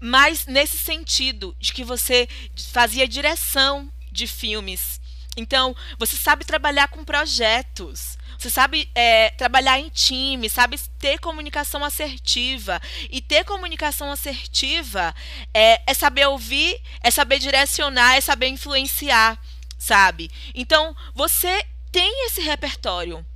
mais 0.00 0.46
nesse 0.46 0.78
sentido 0.78 1.54
de 1.60 1.72
que 1.72 1.84
você 1.84 2.28
fazia 2.72 3.06
direção 3.06 3.92
de 4.10 4.26
filmes. 4.26 5.00
Então, 5.36 5.76
você 5.98 6.16
sabe 6.16 6.44
trabalhar 6.44 6.88
com 6.88 7.04
projetos. 7.04 8.18
Você 8.40 8.48
sabe 8.48 8.90
é, 8.94 9.28
trabalhar 9.32 9.78
em 9.78 9.90
time, 9.90 10.48
sabe 10.48 10.78
ter 10.98 11.18
comunicação 11.18 11.84
assertiva. 11.84 12.80
E 13.10 13.20
ter 13.20 13.44
comunicação 13.44 14.10
assertiva 14.10 15.14
é, 15.52 15.82
é 15.86 15.92
saber 15.92 16.26
ouvir, 16.26 16.80
é 17.02 17.10
saber 17.10 17.38
direcionar, 17.38 18.14
é 18.14 18.20
saber 18.22 18.48
influenciar, 18.48 19.38
sabe? 19.78 20.30
Então, 20.54 20.96
você 21.14 21.66
tem 21.92 22.24
esse 22.24 22.40
repertório. 22.40 23.26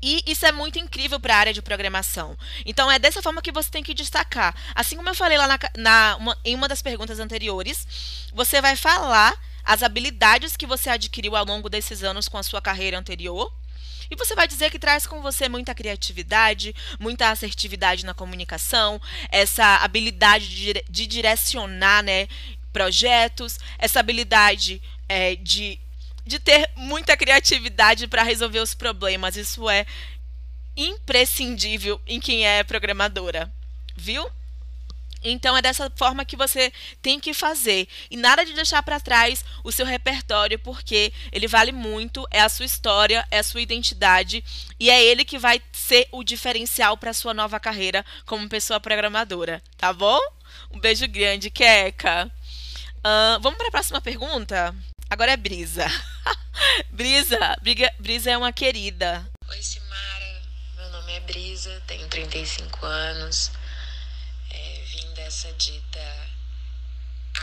E 0.00 0.22
isso 0.26 0.46
é 0.46 0.52
muito 0.52 0.78
incrível 0.78 1.18
para 1.18 1.34
a 1.34 1.38
área 1.38 1.52
de 1.52 1.60
programação. 1.60 2.38
Então, 2.64 2.88
é 2.88 3.00
dessa 3.00 3.20
forma 3.20 3.42
que 3.42 3.50
você 3.50 3.68
tem 3.68 3.82
que 3.82 3.94
destacar. 3.94 4.54
Assim 4.76 4.94
como 4.94 5.08
eu 5.08 5.14
falei 5.16 5.36
lá 5.36 5.48
na, 5.48 5.58
na 5.76 6.16
uma, 6.18 6.38
em 6.44 6.54
uma 6.54 6.68
das 6.68 6.82
perguntas 6.82 7.18
anteriores, 7.18 7.84
você 8.32 8.60
vai 8.60 8.76
falar 8.76 9.34
as 9.64 9.82
habilidades 9.82 10.56
que 10.56 10.66
você 10.66 10.88
adquiriu 10.88 11.34
ao 11.34 11.44
longo 11.44 11.68
desses 11.68 12.04
anos 12.04 12.28
com 12.28 12.38
a 12.38 12.44
sua 12.44 12.62
carreira 12.62 12.96
anterior 12.96 13.52
e 14.14 14.16
você 14.16 14.34
vai 14.34 14.46
dizer 14.46 14.70
que 14.70 14.78
traz 14.78 15.06
com 15.06 15.20
você 15.20 15.48
muita 15.48 15.74
criatividade, 15.74 16.74
muita 17.00 17.30
assertividade 17.30 18.06
na 18.06 18.14
comunicação, 18.14 19.00
essa 19.28 19.78
habilidade 19.78 20.48
de, 20.48 20.84
de 20.88 21.06
direcionar 21.06 22.02
né, 22.02 22.28
projetos, 22.72 23.58
essa 23.76 23.98
habilidade 23.98 24.80
é, 25.08 25.34
de, 25.34 25.80
de 26.24 26.38
ter 26.38 26.70
muita 26.76 27.16
criatividade 27.16 28.06
para 28.06 28.22
resolver 28.22 28.60
os 28.60 28.72
problemas. 28.72 29.36
Isso 29.36 29.68
é 29.68 29.84
imprescindível 30.76 32.00
em 32.06 32.20
quem 32.20 32.46
é 32.46 32.62
programadora, 32.62 33.52
viu? 33.96 34.30
Então 35.24 35.56
é 35.56 35.62
dessa 35.62 35.90
forma 35.96 36.24
que 36.24 36.36
você 36.36 36.70
tem 37.00 37.18
que 37.18 37.32
fazer. 37.32 37.88
E 38.10 38.16
nada 38.16 38.44
de 38.44 38.52
deixar 38.52 38.82
para 38.82 39.00
trás 39.00 39.42
o 39.64 39.72
seu 39.72 39.86
repertório, 39.86 40.58
porque 40.58 41.12
ele 41.32 41.48
vale 41.48 41.72
muito, 41.72 42.26
é 42.30 42.42
a 42.42 42.48
sua 42.48 42.66
história, 42.66 43.26
é 43.30 43.38
a 43.38 43.42
sua 43.42 43.62
identidade 43.62 44.44
e 44.78 44.90
é 44.90 45.02
ele 45.02 45.24
que 45.24 45.38
vai 45.38 45.62
ser 45.72 46.06
o 46.12 46.22
diferencial 46.22 46.98
para 46.98 47.14
sua 47.14 47.32
nova 47.32 47.58
carreira 47.58 48.04
como 48.26 48.48
pessoa 48.48 48.78
programadora, 48.78 49.62
tá 49.78 49.92
bom? 49.92 50.20
Um 50.70 50.78
beijo 50.78 51.08
grande, 51.08 51.50
Keka. 51.50 52.30
Uh, 52.98 53.40
vamos 53.40 53.56
para 53.56 53.68
a 53.68 53.72
próxima 53.72 54.00
pergunta? 54.00 54.74
Agora 55.08 55.32
é 55.32 55.36
Brisa. 55.36 55.86
Brisa, 56.90 57.56
Brisa 57.98 58.30
é 58.30 58.36
uma 58.36 58.52
querida. 58.52 59.26
Oi, 59.48 59.62
Simara. 59.62 60.42
Meu 60.76 60.90
nome 60.90 61.12
é 61.12 61.20
Brisa, 61.20 61.82
tenho 61.86 62.06
35 62.08 62.84
anos 62.84 63.50
dessa 65.24 65.50
dita 65.54 66.28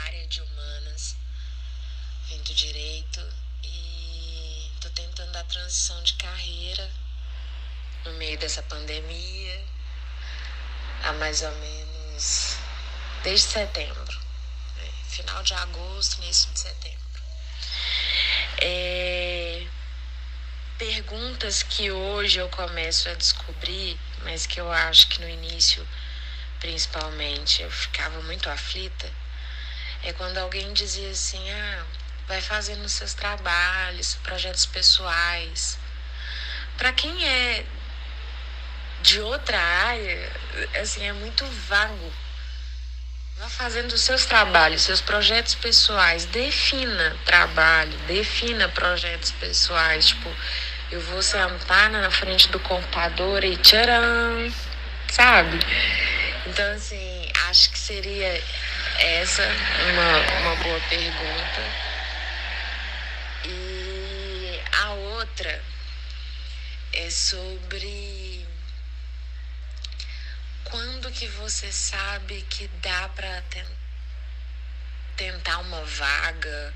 área 0.06 0.28
de 0.28 0.40
humanas, 0.40 1.16
vim 2.28 2.38
do 2.44 2.54
direito 2.54 3.20
e 3.64 4.72
tô 4.80 4.88
tentando 4.92 5.36
a 5.36 5.44
transição 5.46 6.00
de 6.04 6.14
carreira 6.14 6.88
no 8.06 8.14
meio 8.14 8.38
dessa 8.38 8.62
pandemia 8.62 9.66
há 11.02 11.14
mais 11.14 11.42
ou 11.42 11.52
menos 11.56 12.56
desde 13.24 13.48
setembro, 13.48 14.20
né? 14.78 14.92
final 15.10 15.42
de 15.42 15.56
agosto, 15.56 16.22
início 16.22 16.54
de 16.54 16.60
setembro. 16.60 17.24
É, 18.62 19.66
perguntas 20.78 21.64
que 21.64 21.92
hoje 21.92 22.38
eu 22.38 22.48
começo 22.50 23.10
a 23.10 23.16
descobrir, 23.16 24.00
mas 24.22 24.46
que 24.46 24.62
eu 24.62 24.72
acho 24.72 25.08
que 25.08 25.20
no 25.20 25.28
início 25.28 25.84
principalmente, 26.62 27.64
eu 27.64 27.72
ficava 27.72 28.22
muito 28.22 28.50
aflita, 28.50 29.12
é 30.04 30.14
quando 30.14 30.38
alguém 30.38 30.72
dizia 30.72 31.10
assim: 31.10 31.52
ah, 31.52 31.84
vai 32.28 32.40
fazendo 32.40 32.88
seus 32.88 33.14
trabalhos, 33.14 34.18
projetos 34.24 34.66
pessoais. 34.66 35.78
Para 36.78 36.94
quem 36.94 37.28
é 37.28 37.66
de 39.02 39.20
outra 39.20 39.60
área, 39.60 40.32
assim, 40.82 41.04
é 41.04 41.12
muito 41.12 41.46
vago. 41.68 42.14
Vá 43.38 43.50
fazendo 43.50 43.92
os 43.94 44.02
seus 44.02 44.26
trabalhos, 44.26 44.84
seus 44.84 45.02
projetos 45.02 45.56
pessoais. 45.56 46.26
Defina 46.26 47.18
trabalho, 47.26 47.98
defina 48.08 48.70
projetos 48.70 49.32
pessoais. 49.32 50.08
Tipo, 50.10 50.30
eu 50.92 51.02
vou 51.02 51.22
sentar 51.24 51.90
na 51.90 52.12
frente 52.12 52.50
do 52.50 52.60
computador 52.60 53.44
e 53.44 53.58
tcharam, 53.58 54.54
sabe? 55.12 55.60
Então, 56.46 56.74
assim, 56.74 57.32
acho 57.50 57.70
que 57.70 57.78
seria 57.78 58.44
essa 59.00 59.44
uma, 59.44 60.40
uma 60.40 60.56
boa 60.56 60.80
pergunta. 60.90 61.62
E 63.46 64.60
a 64.72 64.90
outra 64.92 65.64
é 66.94 67.10
sobre 67.12 68.46
quando 70.64 71.12
que 71.12 71.28
você 71.28 71.72
sabe 71.72 72.42
que 72.50 72.68
dá 72.82 73.08
para 73.10 73.44
tentar 75.16 75.60
uma 75.60 75.84
vaga 75.84 76.74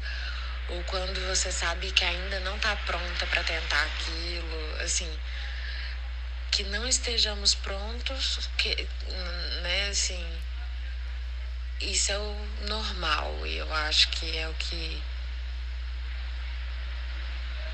ou 0.69 0.83
quando 0.83 1.27
você 1.27 1.51
sabe 1.51 1.91
que 1.91 2.03
ainda 2.03 2.39
não 2.41 2.55
está 2.55 2.75
pronta 2.75 3.25
para 3.27 3.43
tentar 3.43 3.81
aquilo, 3.83 4.81
assim, 4.83 5.09
que 6.55 6.63
não 6.63 6.87
estejamos 6.87 7.53
prontos, 7.53 8.49
que, 8.57 8.87
né, 9.61 9.89
assim, 9.89 10.25
isso 11.81 12.11
é 12.11 12.17
o 12.17 12.47
normal 12.67 13.45
e 13.47 13.57
eu 13.57 13.73
acho 13.73 14.09
que 14.11 14.37
é 14.37 14.47
o 14.47 14.53
que 14.55 15.03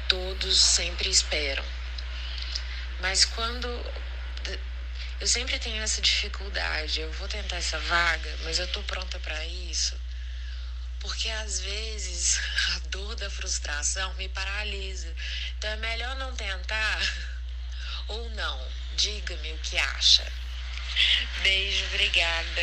todos 0.08 0.60
sempre 0.60 1.10
esperam. 1.10 1.66
Mas 3.00 3.26
quando 3.26 3.68
eu 5.20 5.28
sempre 5.28 5.60
tenho 5.60 5.82
essa 5.84 6.02
dificuldade, 6.02 7.00
eu 7.02 7.12
vou 7.14 7.28
tentar 7.28 7.58
essa 7.58 7.80
vaga, 7.80 8.38
mas 8.44 8.60
eu 8.60 8.68
tô 8.68 8.84
pronta 8.84 9.20
para 9.20 9.46
isso. 9.46 9.96
porque 11.00 11.30
às 11.30 11.60
vezes 11.60 12.40
a 12.76 12.80
dor 12.90 13.16
da 13.16 13.30
frustração 13.30 14.14
me 14.16 14.30
paralisa. 14.30 15.14
Então 15.58 15.70
é 15.72 15.78
melhor 15.78 16.16
não 16.18 16.36
tentar 16.36 17.00
ou 18.12 18.30
não. 18.32 18.60
Diga-me 18.96 19.54
o 19.54 19.58
que 19.60 19.78
acha. 19.78 20.26
Beijo, 21.42 21.86
obrigada. 21.86 22.62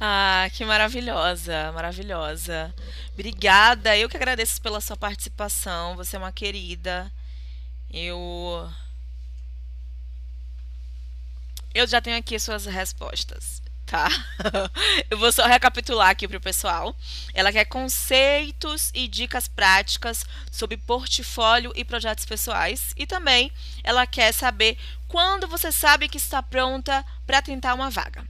Ah, 0.00 0.48
que 0.52 0.64
maravilhosa, 0.64 1.72
maravilhosa. 1.72 2.74
Obrigada. 3.12 3.96
Eu 3.96 4.08
que 4.08 4.16
agradeço 4.16 4.60
pela 4.62 4.80
sua 4.80 4.96
participação. 4.96 5.96
Você 5.96 6.16
é 6.16 6.18
uma 6.18 6.32
querida. 6.32 7.10
Eu 7.90 8.70
eu 11.74 11.86
já 11.86 12.00
tenho 12.00 12.16
aqui 12.16 12.38
suas 12.38 12.66
respostas 12.66 13.62
tá? 13.88 14.08
Eu 15.10 15.18
vou 15.18 15.32
só 15.32 15.46
recapitular 15.46 16.10
aqui 16.10 16.28
para 16.28 16.36
o 16.36 16.40
pessoal. 16.40 16.94
Ela 17.32 17.50
quer 17.50 17.64
conceitos 17.64 18.90
e 18.94 19.08
dicas 19.08 19.48
práticas 19.48 20.24
sobre 20.52 20.76
portfólio 20.76 21.72
e 21.74 21.84
projetos 21.84 22.26
pessoais. 22.26 22.92
E 22.96 23.06
também 23.06 23.50
ela 23.82 24.06
quer 24.06 24.32
saber 24.32 24.78
quando 25.08 25.48
você 25.48 25.72
sabe 25.72 26.08
que 26.08 26.18
está 26.18 26.42
pronta 26.42 27.04
para 27.26 27.42
tentar 27.42 27.74
uma 27.74 27.90
vaga. 27.90 28.24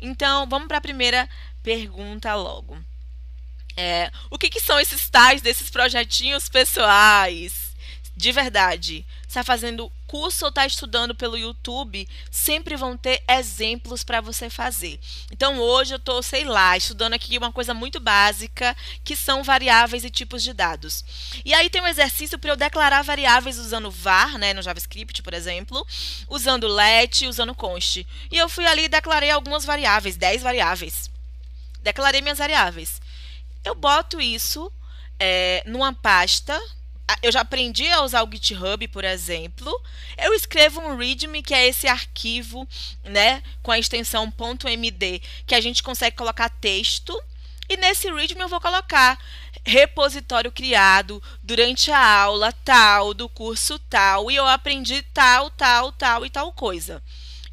Então, 0.00 0.48
vamos 0.48 0.66
para 0.66 0.78
a 0.78 0.82
primeira 0.82 1.28
pergunta 1.62 2.34
logo. 2.34 2.76
É, 3.76 4.10
o 4.30 4.38
que, 4.38 4.50
que 4.50 4.60
são 4.60 4.80
esses 4.80 5.08
tais 5.08 5.40
desses 5.42 5.70
projetinhos 5.70 6.48
pessoais? 6.48 7.61
De 8.14 8.30
verdade, 8.30 9.06
está 9.26 9.42
fazendo 9.42 9.90
curso 10.06 10.44
ou 10.44 10.50
está 10.50 10.66
estudando 10.66 11.14
pelo 11.14 11.38
YouTube, 11.38 12.06
sempre 12.30 12.76
vão 12.76 12.96
ter 12.96 13.22
exemplos 13.26 14.04
para 14.04 14.20
você 14.20 14.50
fazer. 14.50 15.00
Então 15.30 15.58
hoje 15.58 15.94
eu 15.94 15.96
estou, 15.96 16.22
sei 16.22 16.44
lá, 16.44 16.76
estudando 16.76 17.14
aqui 17.14 17.38
uma 17.38 17.50
coisa 17.50 17.72
muito 17.72 17.98
básica, 17.98 18.76
que 19.02 19.16
são 19.16 19.42
variáveis 19.42 20.04
e 20.04 20.10
tipos 20.10 20.42
de 20.42 20.52
dados. 20.52 21.02
E 21.42 21.54
aí 21.54 21.70
tem 21.70 21.80
um 21.80 21.86
exercício 21.86 22.38
para 22.38 22.50
eu 22.50 22.56
declarar 22.56 23.02
variáveis 23.02 23.58
usando 23.58 23.90
var, 23.90 24.38
né, 24.38 24.52
no 24.52 24.60
JavaScript, 24.60 25.22
por 25.22 25.32
exemplo, 25.32 25.86
usando 26.28 26.68
let, 26.68 27.26
usando 27.26 27.54
const. 27.54 28.06
E 28.30 28.36
eu 28.36 28.48
fui 28.48 28.66
ali 28.66 28.84
e 28.84 28.88
declarei 28.88 29.30
algumas 29.30 29.64
variáveis, 29.64 30.16
10 30.16 30.42
variáveis. 30.42 31.10
Declarei 31.82 32.20
minhas 32.20 32.38
variáveis. 32.38 33.00
Eu 33.64 33.74
boto 33.74 34.20
isso 34.20 34.70
é, 35.18 35.62
numa 35.64 35.94
pasta 35.94 36.60
eu 37.22 37.30
já 37.30 37.40
aprendi 37.40 37.88
a 37.88 38.02
usar 38.02 38.22
o 38.22 38.30
GitHub, 38.30 38.86
por 38.88 39.04
exemplo. 39.04 39.70
Eu 40.18 40.34
escrevo 40.34 40.80
um 40.80 40.96
README, 40.96 41.42
que 41.42 41.54
é 41.54 41.66
esse 41.66 41.86
arquivo, 41.86 42.66
né, 43.04 43.42
com 43.62 43.70
a 43.70 43.78
extensão 43.78 44.32
.md, 44.32 45.20
que 45.46 45.54
a 45.54 45.60
gente 45.60 45.82
consegue 45.82 46.16
colocar 46.16 46.48
texto. 46.48 47.20
E 47.68 47.76
nesse 47.76 48.10
README 48.10 48.42
eu 48.42 48.48
vou 48.48 48.60
colocar 48.60 49.18
repositório 49.64 50.50
criado 50.50 51.22
durante 51.42 51.90
a 51.90 52.22
aula 52.22 52.52
tal, 52.52 53.14
do 53.14 53.28
curso 53.28 53.78
tal, 53.78 54.30
e 54.30 54.36
eu 54.36 54.46
aprendi 54.46 55.02
tal, 55.14 55.50
tal, 55.50 55.92
tal 55.92 56.26
e 56.26 56.30
tal 56.30 56.52
coisa. 56.52 57.02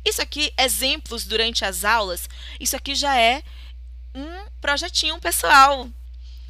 Isso 0.04 0.22
aqui, 0.22 0.52
exemplos 0.58 1.26
durante 1.26 1.64
as 1.64 1.84
aulas, 1.84 2.28
isso 2.60 2.76
aqui 2.76 2.96
já 2.96 3.16
é 3.16 3.44
um 4.16 4.46
projetinho 4.60 5.20
pessoal, 5.20 5.88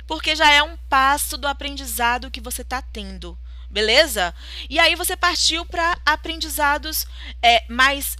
porque 0.10 0.36
já 0.36 0.50
é 0.52 0.64
um 0.64 0.76
passo 0.90 1.38
do 1.38 1.48
aprendizado 1.48 2.32
que 2.32 2.42
você 2.42 2.64
está 2.64 2.82
tendo, 2.82 3.38
beleza? 3.70 4.34
E 4.68 4.80
aí 4.80 4.96
você 4.96 5.16
partiu 5.16 5.64
para 5.68 5.96
aprendizados 6.04 7.06
é, 7.44 7.64
mais 7.70 8.18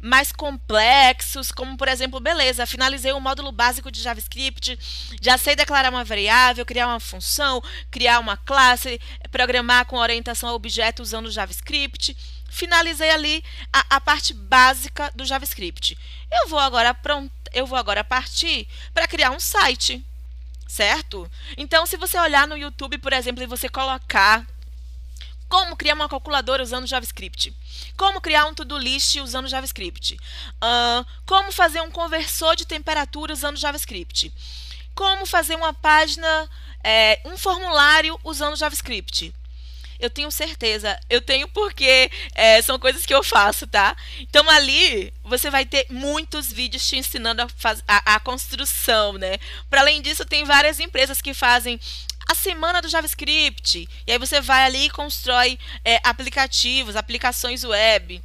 mais 0.00 0.32
complexos, 0.32 1.52
como 1.52 1.76
por 1.76 1.86
exemplo, 1.86 2.18
beleza, 2.18 2.66
finalizei 2.66 3.12
o 3.12 3.18
um 3.18 3.20
módulo 3.20 3.52
básico 3.52 3.88
de 3.88 4.02
JavaScript, 4.02 4.76
já 5.20 5.38
sei 5.38 5.54
declarar 5.54 5.90
uma 5.90 6.02
variável, 6.02 6.66
criar 6.66 6.88
uma 6.88 6.98
função, 6.98 7.62
criar 7.88 8.18
uma 8.18 8.36
classe, 8.36 9.00
programar 9.30 9.86
com 9.86 9.98
orientação 9.98 10.48
a 10.48 10.54
objeto 10.54 11.04
usando 11.04 11.30
JavaScript. 11.30 12.16
Finalizei 12.50 13.10
ali 13.10 13.44
a, 13.72 13.86
a 13.90 14.00
parte 14.00 14.34
básica 14.34 15.08
do 15.14 15.24
JavaScript. 15.24 15.96
Eu 16.32 16.48
vou 16.48 16.58
agora 16.58 16.92
pronto, 16.92 17.32
eu 17.52 17.64
vou 17.64 17.78
agora 17.78 18.02
partir 18.02 18.66
para 18.92 19.06
criar 19.06 19.30
um 19.30 19.38
site 19.38 20.04
certo? 20.72 21.30
Então, 21.58 21.84
se 21.84 21.98
você 21.98 22.18
olhar 22.18 22.48
no 22.48 22.56
YouTube, 22.56 22.96
por 22.96 23.12
exemplo, 23.12 23.42
e 23.42 23.46
você 23.46 23.68
colocar 23.68 24.46
como 25.46 25.76
criar 25.76 25.92
uma 25.92 26.08
calculadora 26.08 26.62
usando 26.62 26.86
JavaScript, 26.86 27.54
como 27.94 28.22
criar 28.22 28.46
um 28.46 28.54
to-do 28.54 28.78
list 28.78 29.16
usando 29.16 29.48
JavaScript, 29.48 30.14
uh, 30.14 31.06
como 31.26 31.52
fazer 31.52 31.82
um 31.82 31.90
conversor 31.90 32.56
de 32.56 32.64
temperatura 32.64 33.34
usando 33.34 33.58
JavaScript, 33.58 34.32
como 34.94 35.26
fazer 35.26 35.56
uma 35.56 35.74
página, 35.74 36.48
é, 36.82 37.20
um 37.26 37.36
formulário 37.36 38.18
usando 38.24 38.56
JavaScript 38.56 39.34
eu 40.02 40.10
tenho 40.10 40.30
certeza. 40.30 40.98
Eu 41.08 41.22
tenho 41.22 41.46
porque 41.48 42.10
é, 42.34 42.60
são 42.60 42.78
coisas 42.78 43.06
que 43.06 43.14
eu 43.14 43.22
faço, 43.22 43.66
tá? 43.66 43.96
Então 44.20 44.50
ali 44.50 45.14
você 45.22 45.48
vai 45.48 45.64
ter 45.64 45.86
muitos 45.88 46.52
vídeos 46.52 46.86
te 46.86 46.96
ensinando 46.96 47.40
a, 47.40 47.46
a, 47.86 48.16
a 48.16 48.20
construção, 48.20 49.12
né? 49.14 49.38
Para 49.70 49.80
além 49.80 50.02
disso, 50.02 50.24
tem 50.24 50.44
várias 50.44 50.80
empresas 50.80 51.22
que 51.22 51.32
fazem 51.32 51.78
a 52.28 52.34
semana 52.34 52.82
do 52.82 52.88
JavaScript. 52.88 53.88
E 54.06 54.12
aí 54.12 54.18
você 54.18 54.40
vai 54.40 54.64
ali 54.64 54.86
e 54.86 54.90
constrói 54.90 55.58
é, 55.84 56.00
aplicativos, 56.02 56.96
aplicações 56.96 57.62
web. 57.62 58.20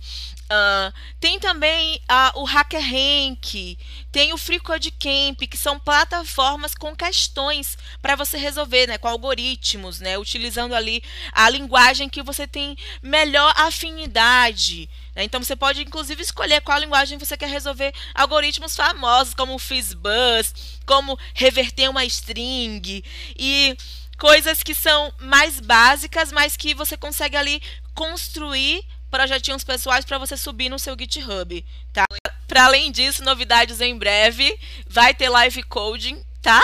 Uh, 0.47 0.93
tem 1.19 1.39
também 1.41 1.99
uh, 2.09 2.39
o 2.39 2.45
HackerRank, 2.45 3.77
tem 4.13 4.31
o 4.31 4.37
FreeCodeCamp, 4.37 5.45
que 5.45 5.57
são 5.57 5.77
plataformas 5.77 6.73
com 6.73 6.95
questões 6.95 7.77
para 8.01 8.15
você 8.15 8.37
resolver, 8.37 8.87
né, 8.87 8.97
com 8.97 9.09
algoritmos, 9.09 9.99
né, 9.99 10.17
utilizando 10.17 10.73
ali 10.73 11.03
a 11.33 11.49
linguagem 11.49 12.07
que 12.07 12.23
você 12.23 12.47
tem 12.47 12.77
melhor 13.01 13.53
afinidade. 13.57 14.89
Né? 15.13 15.25
Então 15.25 15.43
você 15.43 15.55
pode 15.55 15.81
inclusive 15.81 16.21
escolher 16.21 16.61
qual 16.61 16.79
linguagem 16.79 17.17
você 17.17 17.35
quer 17.35 17.49
resolver 17.49 17.93
algoritmos 18.15 18.73
famosos, 18.73 19.33
como 19.33 19.53
o 19.53 19.59
FizzBuzz, 19.59 20.79
como 20.85 21.19
reverter 21.33 21.89
uma 21.89 22.05
string 22.05 23.03
e 23.37 23.75
coisas 24.17 24.63
que 24.63 24.73
são 24.73 25.13
mais 25.19 25.59
básicas, 25.59 26.31
mas 26.31 26.55
que 26.55 26.73
você 26.73 26.95
consegue 26.95 27.35
ali 27.35 27.61
construir 27.93 28.85
projetinhos 29.17 29.63
pessoais 29.63 30.05
para 30.05 30.19
você 30.19 30.37
subir 30.37 30.69
no 30.69 30.77
seu 30.77 30.95
GitHub, 30.95 31.65
tá? 31.91 32.05
Para 32.47 32.65
além 32.65 32.91
disso, 32.91 33.23
novidades 33.23 33.81
em 33.81 33.97
breve, 33.97 34.55
vai 34.87 35.11
ter 35.11 35.27
live 35.27 35.63
coding, 35.63 36.23
tá? 36.39 36.61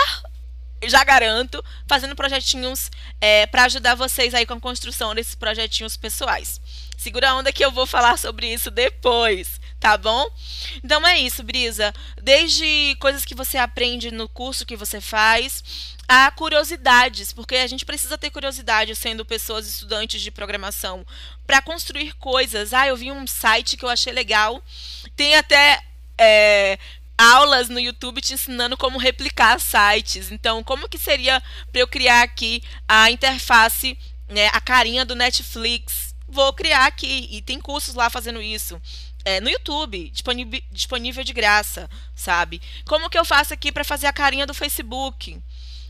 Já 0.84 1.02
garanto, 1.02 1.64
fazendo 1.88 2.14
projetinhos 2.14 2.92
é, 3.20 3.44
para 3.46 3.64
ajudar 3.64 3.96
vocês 3.96 4.34
aí 4.34 4.46
com 4.46 4.54
a 4.54 4.60
construção 4.60 5.16
desses 5.16 5.34
projetinhos 5.34 5.96
pessoais. 5.96 6.60
Segura 6.96 7.30
a 7.30 7.34
onda 7.34 7.52
que 7.52 7.64
eu 7.64 7.72
vou 7.72 7.86
falar 7.86 8.16
sobre 8.16 8.46
isso 8.46 8.70
depois, 8.70 9.60
tá 9.80 9.96
bom? 9.96 10.24
Então 10.76 11.04
é 11.04 11.18
isso, 11.18 11.42
Brisa. 11.42 11.92
Desde 12.22 12.96
coisas 13.00 13.24
que 13.24 13.34
você 13.34 13.58
aprende 13.58 14.12
no 14.12 14.28
curso 14.28 14.64
que 14.64 14.76
você 14.76 15.00
faz, 15.00 15.93
a 16.08 16.30
curiosidades, 16.30 17.32
porque 17.32 17.56
a 17.56 17.66
gente 17.66 17.84
precisa 17.84 18.18
ter 18.18 18.30
curiosidade 18.30 18.94
sendo 18.94 19.24
pessoas 19.24 19.66
estudantes 19.66 20.20
de 20.20 20.30
programação 20.30 21.04
para 21.46 21.62
construir 21.62 22.12
coisas. 22.14 22.72
Ah, 22.72 22.86
eu 22.86 22.96
vi 22.96 23.10
um 23.10 23.26
site 23.26 23.76
que 23.76 23.84
eu 23.84 23.88
achei 23.88 24.12
legal. 24.12 24.62
Tem 25.16 25.36
até 25.36 25.82
é, 26.18 26.78
aulas 27.16 27.68
no 27.68 27.80
YouTube 27.80 28.20
te 28.20 28.34
ensinando 28.34 28.76
como 28.76 28.98
replicar 28.98 29.58
sites. 29.60 30.30
Então, 30.30 30.62
como 30.62 30.88
que 30.88 30.98
seria 30.98 31.42
para 31.70 31.80
eu 31.80 31.88
criar 31.88 32.22
aqui 32.22 32.62
a 32.86 33.10
interface, 33.10 33.98
né, 34.28 34.48
a 34.48 34.60
carinha 34.60 35.04
do 35.04 35.14
Netflix? 35.14 36.14
Vou 36.28 36.52
criar 36.52 36.86
aqui 36.86 37.28
e 37.30 37.40
tem 37.42 37.60
cursos 37.60 37.94
lá 37.94 38.10
fazendo 38.10 38.42
isso. 38.42 38.80
É, 39.24 39.40
no 39.40 39.48
YouTube, 39.48 40.12
disponível, 40.70 41.24
de 41.24 41.32
graça, 41.32 41.88
sabe? 42.14 42.60
Como 42.84 43.08
que 43.08 43.18
eu 43.18 43.24
faço 43.24 43.54
aqui 43.54 43.72
para 43.72 43.82
fazer 43.82 44.06
a 44.06 44.12
carinha 44.12 44.46
do 44.46 44.52
Facebook? 44.52 45.40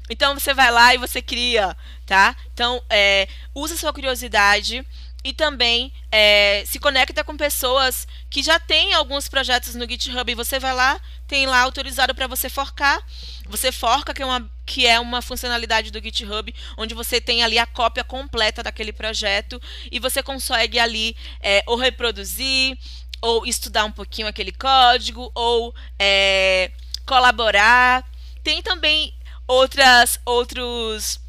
Então 0.08 0.34
você 0.34 0.52
vai 0.52 0.70
lá 0.70 0.94
e 0.94 0.98
você 0.98 1.22
cria, 1.22 1.76
tá? 2.06 2.36
Então 2.52 2.82
é, 2.90 3.26
usa 3.54 3.76
sua 3.76 3.92
curiosidade 3.92 4.84
e 5.24 5.32
também 5.32 5.90
é, 6.12 6.62
se 6.66 6.78
conecta 6.78 7.24
com 7.24 7.34
pessoas 7.34 8.06
que 8.28 8.42
já 8.42 8.58
têm 8.58 8.92
alguns 8.92 9.26
projetos 9.26 9.74
no 9.74 9.88
GitHub 9.88 10.30
e 10.30 10.34
você 10.34 10.58
vai 10.58 10.74
lá, 10.74 11.00
tem 11.26 11.46
lá 11.46 11.60
autorizado 11.60 12.14
para 12.14 12.26
você 12.26 12.50
forcar. 12.50 13.02
Você 13.48 13.72
forca, 13.72 14.12
que 14.12 14.22
é, 14.22 14.26
uma, 14.26 14.50
que 14.66 14.86
é 14.86 15.00
uma 15.00 15.22
funcionalidade 15.22 15.90
do 15.90 16.02
GitHub, 16.02 16.54
onde 16.76 16.94
você 16.94 17.22
tem 17.22 17.42
ali 17.42 17.58
a 17.58 17.66
cópia 17.66 18.04
completa 18.04 18.62
daquele 18.62 18.92
projeto 18.92 19.60
e 19.90 19.98
você 19.98 20.22
consegue 20.22 20.78
ali 20.78 21.16
é, 21.40 21.62
ou 21.66 21.76
reproduzir, 21.76 22.76
ou 23.22 23.46
estudar 23.46 23.86
um 23.86 23.92
pouquinho 23.92 24.28
aquele 24.28 24.52
código, 24.52 25.32
ou 25.34 25.74
é, 25.98 26.70
colaborar. 27.06 28.06
Tem 28.42 28.60
também 28.62 29.14
outras 29.46 30.18
outros 30.24 31.20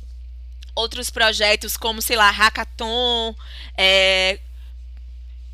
outros 0.74 1.10
projetos 1.10 1.78
como 1.78 2.02
sei 2.02 2.16
lá 2.16 2.30
hackathon 2.30 3.36
é, 3.78 4.40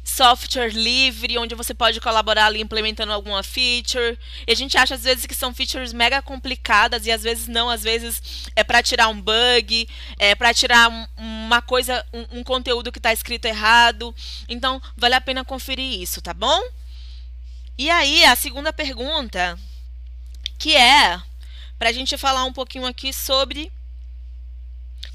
software 0.04 0.74
livre, 0.74 1.38
onde 1.38 1.56
você 1.56 1.74
pode 1.74 2.02
colaborar 2.02 2.48
ali 2.48 2.62
implementando 2.62 3.14
alguma 3.14 3.44
feature. 3.44 4.18
E 4.46 4.52
a 4.52 4.56
gente 4.56 4.78
acha 4.78 4.96
às 4.96 5.04
vezes 5.04 5.26
que 5.26 5.34
são 5.34 5.54
features 5.54 5.94
mega 5.94 6.22
complicadas 6.22 7.06
e 7.06 7.12
às 7.12 7.24
vezes 7.24 7.48
não, 7.48 7.70
às 7.70 7.84
vezes 7.84 8.50
é 8.56 8.64
para 8.64 8.84
tirar 8.84 9.08
um 9.08 9.22
bug, 9.22 9.88
é 10.18 10.36
para 10.36 10.54
tirar 10.54 10.90
um, 10.90 11.08
uma 11.18 11.62
coisa, 11.62 12.06
um, 12.12 12.40
um 12.40 12.44
conteúdo 12.44 12.92
que 12.92 13.00
está 13.00 13.14
escrito 13.14 13.46
errado. 13.46 14.14
Então, 14.50 14.82
vale 14.98 15.16
a 15.16 15.22
pena 15.22 15.46
conferir 15.46 16.02
isso, 16.02 16.22
tá 16.22 16.34
bom? 16.34 16.62
E 17.78 17.90
aí, 17.90 18.24
a 18.26 18.36
segunda 18.36 18.74
pergunta, 18.74 19.58
que 20.58 20.76
é 20.76 21.22
para 21.82 21.90
a 21.90 21.94
gente 21.94 22.16
falar 22.16 22.46
um 22.46 22.54
pouquinho 22.54 22.86
aqui 22.86 23.12
sobre 23.12 23.72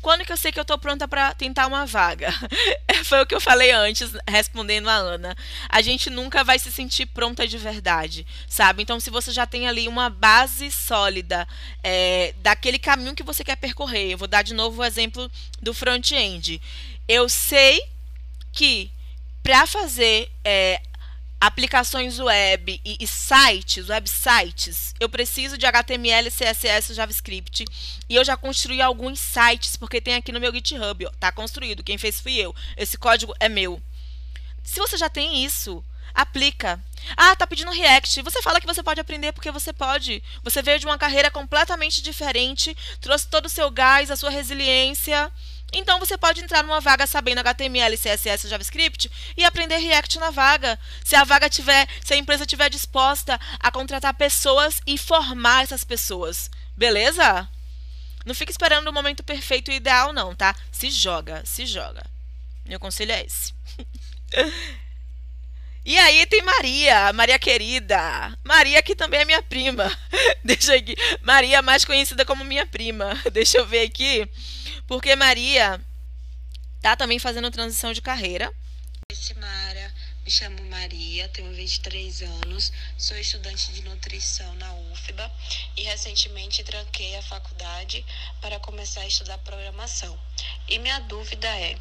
quando 0.02 0.24
que 0.24 0.32
eu 0.32 0.36
sei 0.36 0.50
que 0.50 0.58
eu 0.58 0.62
estou 0.62 0.76
pronta 0.76 1.06
para 1.06 1.32
tentar 1.32 1.64
uma 1.68 1.86
vaga? 1.86 2.28
Foi 3.06 3.22
o 3.22 3.26
que 3.26 3.36
eu 3.36 3.40
falei 3.40 3.70
antes, 3.70 4.10
respondendo 4.26 4.88
a 4.88 4.94
Ana. 4.94 5.36
A 5.68 5.80
gente 5.80 6.10
nunca 6.10 6.42
vai 6.42 6.58
se 6.58 6.72
sentir 6.72 7.06
pronta 7.06 7.46
de 7.46 7.56
verdade, 7.56 8.26
sabe? 8.48 8.82
Então, 8.82 8.98
se 8.98 9.10
você 9.10 9.30
já 9.30 9.46
tem 9.46 9.68
ali 9.68 9.86
uma 9.86 10.10
base 10.10 10.68
sólida 10.72 11.46
é, 11.84 12.34
daquele 12.38 12.80
caminho 12.80 13.14
que 13.14 13.22
você 13.22 13.44
quer 13.44 13.54
percorrer, 13.54 14.10
eu 14.10 14.18
vou 14.18 14.26
dar 14.26 14.42
de 14.42 14.52
novo 14.52 14.82
o 14.82 14.84
exemplo 14.84 15.30
do 15.62 15.72
front-end. 15.72 16.60
Eu 17.06 17.28
sei 17.28 17.80
que 18.52 18.90
para 19.40 19.68
fazer 19.68 20.32
é, 20.44 20.82
aplicações 21.40 22.18
web 22.18 22.80
e, 22.84 22.96
e, 23.00 23.06
sites, 23.06 23.88
websites, 23.88 24.94
eu 24.98 25.08
preciso 25.08 25.58
de 25.58 25.66
HTML, 25.66 26.30
CSS, 26.30 26.94
JavaScript 26.94 27.64
e 28.08 28.14
eu 28.14 28.24
já 28.24 28.36
construí 28.36 28.80
alguns 28.80 29.18
sites 29.18 29.76
porque 29.76 30.00
tem 30.00 30.14
aqui 30.14 30.32
no 30.32 30.40
meu 30.40 30.52
GitHub, 30.52 31.06
ó, 31.06 31.10
tá 31.20 31.30
construído, 31.30 31.84
quem 31.84 31.98
fez 31.98 32.20
fui 32.20 32.36
eu. 32.36 32.54
Esse 32.76 32.96
código 32.96 33.34
é 33.38 33.48
meu. 33.48 33.80
Se 34.62 34.80
você 34.80 34.96
já 34.96 35.08
tem 35.08 35.44
isso, 35.44 35.84
aplica. 36.14 36.82
Ah, 37.16 37.36
tá 37.36 37.46
pedindo 37.46 37.70
React. 37.70 38.22
Você 38.22 38.42
fala 38.42 38.60
que 38.60 38.66
você 38.66 38.82
pode 38.82 38.98
aprender 38.98 39.32
porque 39.32 39.50
você 39.50 39.72
pode. 39.72 40.22
Você 40.42 40.62
veio 40.62 40.78
de 40.78 40.86
uma 40.86 40.98
carreira 40.98 41.30
completamente 41.30 42.02
diferente, 42.02 42.76
trouxe 43.00 43.28
todo 43.28 43.46
o 43.46 43.50
seu 43.50 43.70
gás, 43.70 44.10
a 44.10 44.16
sua 44.16 44.30
resiliência 44.30 45.30
então 45.72 45.98
você 45.98 46.16
pode 46.16 46.40
entrar 46.40 46.62
numa 46.62 46.80
vaga 46.80 47.06
sabendo 47.06 47.40
HTML, 47.40 47.96
CSS, 47.96 48.48
JavaScript 48.48 49.10
e 49.36 49.44
aprender 49.44 49.76
React 49.76 50.18
na 50.18 50.30
vaga. 50.30 50.78
Se 51.04 51.16
a 51.16 51.24
vaga 51.24 51.50
tiver, 51.50 51.88
se 52.04 52.14
a 52.14 52.16
empresa 52.16 52.46
tiver 52.46 52.70
disposta 52.70 53.38
a 53.58 53.70
contratar 53.70 54.14
pessoas 54.14 54.80
e 54.86 54.96
formar 54.96 55.64
essas 55.64 55.84
pessoas. 55.84 56.50
Beleza? 56.76 57.48
Não 58.24 58.34
fique 58.34 58.50
esperando 58.50 58.88
o 58.88 58.92
momento 58.92 59.22
perfeito 59.22 59.70
e 59.70 59.76
ideal 59.76 60.12
não, 60.12 60.34
tá? 60.34 60.54
Se 60.72 60.90
joga, 60.90 61.42
se 61.44 61.66
joga. 61.66 62.04
Meu 62.64 62.80
conselho 62.80 63.12
é 63.12 63.24
esse. 63.24 63.54
E 65.88 65.96
aí 66.00 66.26
tem 66.26 66.42
Maria, 66.42 67.12
Maria 67.12 67.38
querida. 67.38 68.36
Maria 68.42 68.82
que 68.82 68.96
também 68.96 69.20
é 69.20 69.24
minha 69.24 69.40
prima. 69.40 69.88
Deixa 70.42 70.74
aqui. 70.74 70.96
Maria 71.22 71.62
mais 71.62 71.84
conhecida 71.84 72.24
como 72.24 72.44
minha 72.44 72.66
prima. 72.66 73.16
Deixa 73.32 73.58
eu 73.58 73.64
ver 73.64 73.82
aqui. 73.82 74.28
Porque 74.86 75.16
Maria 75.16 75.80
tá 76.80 76.94
também 76.94 77.18
fazendo 77.18 77.50
transição 77.50 77.92
de 77.92 78.00
carreira. 78.00 78.52
Oi, 79.10 79.16
Simara. 79.16 79.92
Me 80.24 80.30
chamo 80.30 80.60
Maria, 80.64 81.28
tenho 81.28 81.54
23 81.54 82.22
anos, 82.22 82.72
sou 82.98 83.16
estudante 83.16 83.72
de 83.72 83.82
nutrição 83.82 84.52
na 84.56 84.74
UFBA 84.74 85.30
e 85.76 85.82
recentemente 85.84 86.64
tranquei 86.64 87.16
a 87.16 87.22
faculdade 87.22 88.04
para 88.40 88.58
começar 88.58 89.02
a 89.02 89.06
estudar 89.06 89.38
programação. 89.38 90.18
E 90.68 90.80
minha 90.80 90.98
dúvida 91.00 91.46
é: 91.46 91.78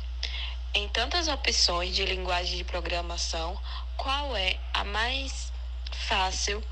em 0.76 0.88
tantas 0.90 1.28
opções 1.28 1.96
de 1.96 2.06
linguagem 2.06 2.58
de 2.58 2.64
programação, 2.64 3.60
qual 3.98 4.36
é 4.38 4.60
a 4.74 4.84
mais 4.84 5.52
fácil 6.08 6.64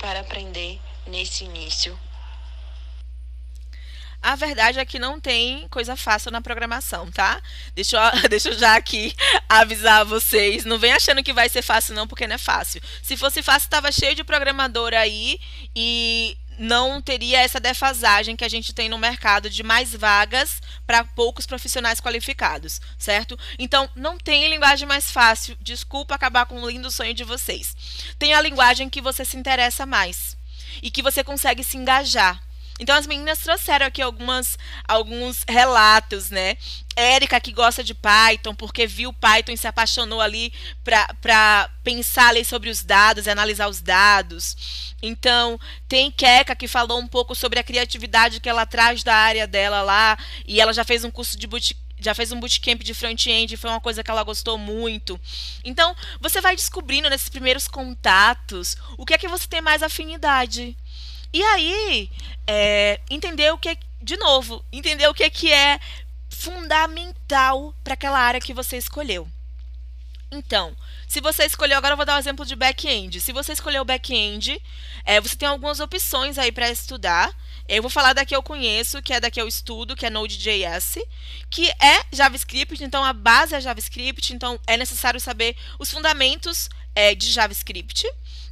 para 0.00 0.20
aprender 0.20 0.80
nesse 1.06 1.44
início? 1.44 1.96
A 4.22 4.36
verdade 4.36 4.78
é 4.78 4.84
que 4.84 4.98
não 4.98 5.18
tem 5.18 5.66
coisa 5.68 5.96
fácil 5.96 6.30
na 6.30 6.42
programação, 6.42 7.10
tá? 7.10 7.40
Deixa 7.74 7.96
eu, 7.96 8.28
deixa 8.28 8.50
eu 8.50 8.58
já 8.58 8.76
aqui 8.76 9.14
avisar 9.48 10.04
vocês. 10.04 10.64
Não 10.64 10.78
vem 10.78 10.92
achando 10.92 11.22
que 11.22 11.32
vai 11.32 11.48
ser 11.48 11.62
fácil, 11.62 11.94
não, 11.94 12.06
porque 12.06 12.26
não 12.26 12.34
é 12.34 12.38
fácil. 12.38 12.82
Se 13.02 13.16
fosse 13.16 13.42
fácil, 13.42 13.66
estava 13.66 13.90
cheio 13.90 14.14
de 14.14 14.22
programador 14.22 14.92
aí 14.92 15.40
e 15.74 16.36
não 16.60 17.00
teria 17.00 17.40
essa 17.40 17.58
defasagem 17.58 18.36
que 18.36 18.44
a 18.44 18.48
gente 18.48 18.74
tem 18.74 18.86
no 18.86 18.98
mercado 18.98 19.48
de 19.48 19.62
mais 19.62 19.94
vagas 19.94 20.60
para 20.86 21.02
poucos 21.02 21.46
profissionais 21.46 22.02
qualificados, 22.02 22.82
certo? 22.98 23.38
Então, 23.58 23.88
não 23.96 24.18
tem 24.18 24.46
linguagem 24.46 24.86
mais 24.86 25.10
fácil. 25.10 25.56
Desculpa 25.62 26.14
acabar 26.14 26.44
com 26.44 26.60
o 26.60 26.68
lindo 26.68 26.90
sonho 26.90 27.14
de 27.14 27.24
vocês. 27.24 27.74
Tem 28.18 28.34
a 28.34 28.42
linguagem 28.42 28.90
que 28.90 29.00
você 29.00 29.24
se 29.24 29.38
interessa 29.38 29.86
mais 29.86 30.36
e 30.82 30.90
que 30.90 31.02
você 31.02 31.24
consegue 31.24 31.64
se 31.64 31.78
engajar. 31.78 32.38
Então 32.80 32.96
as 32.96 33.06
meninas 33.06 33.38
trouxeram 33.38 33.84
aqui 33.84 34.00
algumas, 34.00 34.58
alguns 34.88 35.44
relatos, 35.46 36.30
né? 36.30 36.56
Érica 36.96 37.38
que 37.38 37.52
gosta 37.52 37.84
de 37.84 37.94
Python 37.94 38.54
porque 38.54 38.86
viu 38.86 39.12
Python 39.12 39.52
e 39.52 39.58
se 39.58 39.66
apaixonou 39.66 40.18
ali 40.18 40.50
para 40.82 41.70
pensar 41.84 42.28
ali 42.28 42.42
sobre 42.42 42.70
os 42.70 42.82
dados 42.82 43.26
e 43.26 43.30
analisar 43.30 43.68
os 43.68 43.82
dados. 43.82 44.94
Então, 45.02 45.60
tem 45.86 46.10
Keka 46.10 46.56
que 46.56 46.66
falou 46.66 46.98
um 46.98 47.06
pouco 47.06 47.34
sobre 47.34 47.60
a 47.60 47.64
criatividade 47.64 48.40
que 48.40 48.48
ela 48.48 48.64
traz 48.64 49.02
da 49.02 49.14
área 49.14 49.46
dela 49.46 49.82
lá 49.82 50.16
e 50.46 50.58
ela 50.58 50.72
já 50.72 50.82
fez 50.82 51.04
um 51.04 51.10
curso 51.10 51.38
de 51.38 51.46
bootcamp 51.46 51.90
já 52.00 52.14
fez 52.14 52.32
um 52.32 52.40
bootcamp 52.40 52.82
de 52.82 52.94
front-end, 52.94 53.56
foi 53.56 53.68
uma 53.68 53.80
coisa 53.80 54.02
que 54.02 54.10
ela 54.10 54.22
gostou 54.22 54.56
muito. 54.56 55.20
Então, 55.62 55.94
você 56.18 56.40
vai 56.40 56.56
descobrindo 56.56 57.10
nesses 57.10 57.28
primeiros 57.28 57.68
contatos 57.68 58.76
o 58.96 59.04
que 59.04 59.14
é 59.14 59.18
que 59.18 59.28
você 59.28 59.46
tem 59.46 59.60
mais 59.60 59.82
afinidade. 59.82 60.76
E 61.32 61.42
aí, 61.42 62.10
é, 62.46 63.00
entender 63.08 63.52
o 63.52 63.58
que, 63.58 63.78
de 64.02 64.16
novo, 64.16 64.64
entender 64.72 65.08
o 65.08 65.14
que, 65.14 65.28
que 65.30 65.52
é 65.52 65.78
fundamental 66.28 67.74
para 67.84 67.94
aquela 67.94 68.18
área 68.18 68.40
que 68.40 68.54
você 68.54 68.76
escolheu. 68.76 69.28
Então, 70.32 70.76
se 71.08 71.20
você 71.20 71.44
escolheu, 71.44 71.76
agora 71.76 71.92
eu 71.92 71.96
vou 71.96 72.06
dar 72.06 72.14
um 72.14 72.18
exemplo 72.20 72.46
de 72.46 72.54
back-end. 72.54 73.20
Se 73.20 73.32
você 73.32 73.52
escolheu 73.52 73.84
back-end, 73.84 74.62
é, 75.04 75.20
você 75.20 75.36
tem 75.36 75.48
algumas 75.48 75.80
opções 75.80 76.38
aí 76.38 76.52
para 76.52 76.70
estudar. 76.70 77.34
Eu 77.68 77.82
vou 77.82 77.90
falar 77.90 78.12
da 78.12 78.24
que 78.24 78.34
eu 78.34 78.42
conheço, 78.42 79.02
que 79.02 79.12
é 79.12 79.18
da 79.18 79.30
que 79.30 79.40
eu 79.40 79.48
estudo, 79.48 79.96
que 79.96 80.06
é 80.06 80.10
Node.js, 80.10 80.98
que 81.50 81.68
é 81.68 82.04
JavaScript, 82.12 82.82
então 82.82 83.04
a 83.04 83.12
base 83.12 83.54
é 83.54 83.60
JavaScript, 83.60 84.32
então 84.32 84.58
é 84.66 84.76
necessário 84.76 85.20
saber 85.20 85.56
os 85.78 85.90
fundamentos 85.90 86.68
é, 86.94 87.14
de 87.14 87.30
JavaScript. 87.30 88.06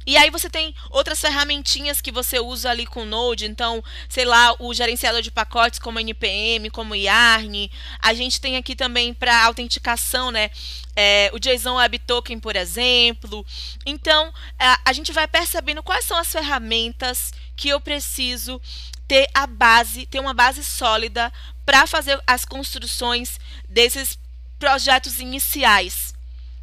E 0.09 0.17
aí 0.17 0.31
você 0.31 0.49
tem 0.49 0.73
outras 0.89 1.21
ferramentinhas 1.21 2.01
que 2.01 2.11
você 2.11 2.39
usa 2.39 2.71
ali 2.71 2.85
com 2.85 3.05
Node, 3.05 3.45
então, 3.45 3.83
sei 4.07 4.25
lá, 4.25 4.55
o 4.57 4.73
gerenciador 4.73 5.21
de 5.21 5.29
pacotes 5.29 5.77
como 5.77 5.99
NPM, 5.99 6.71
como 6.71 6.95
Yarn. 6.95 7.69
A 7.99 8.13
gente 8.15 8.41
tem 8.41 8.57
aqui 8.57 8.75
também 8.75 9.13
para 9.13 9.45
autenticação, 9.45 10.31
né? 10.31 10.49
É, 10.95 11.29
o 11.31 11.37
JSON 11.37 11.75
Web 11.75 11.99
Token, 11.99 12.39
por 12.39 12.55
exemplo. 12.55 13.45
Então, 13.85 14.33
a, 14.57 14.79
a 14.85 14.93
gente 14.93 15.11
vai 15.11 15.27
percebendo 15.27 15.83
quais 15.83 16.05
são 16.05 16.17
as 16.17 16.31
ferramentas 16.31 17.31
que 17.55 17.69
eu 17.69 17.79
preciso 17.79 18.59
ter 19.07 19.27
a 19.31 19.45
base, 19.45 20.07
ter 20.07 20.19
uma 20.19 20.33
base 20.33 20.63
sólida 20.63 21.31
para 21.65 21.85
fazer 21.85 22.19
as 22.25 22.45
construções 22.45 23.39
desses 23.69 24.17
projetos 24.57 25.19
iniciais 25.19 26.08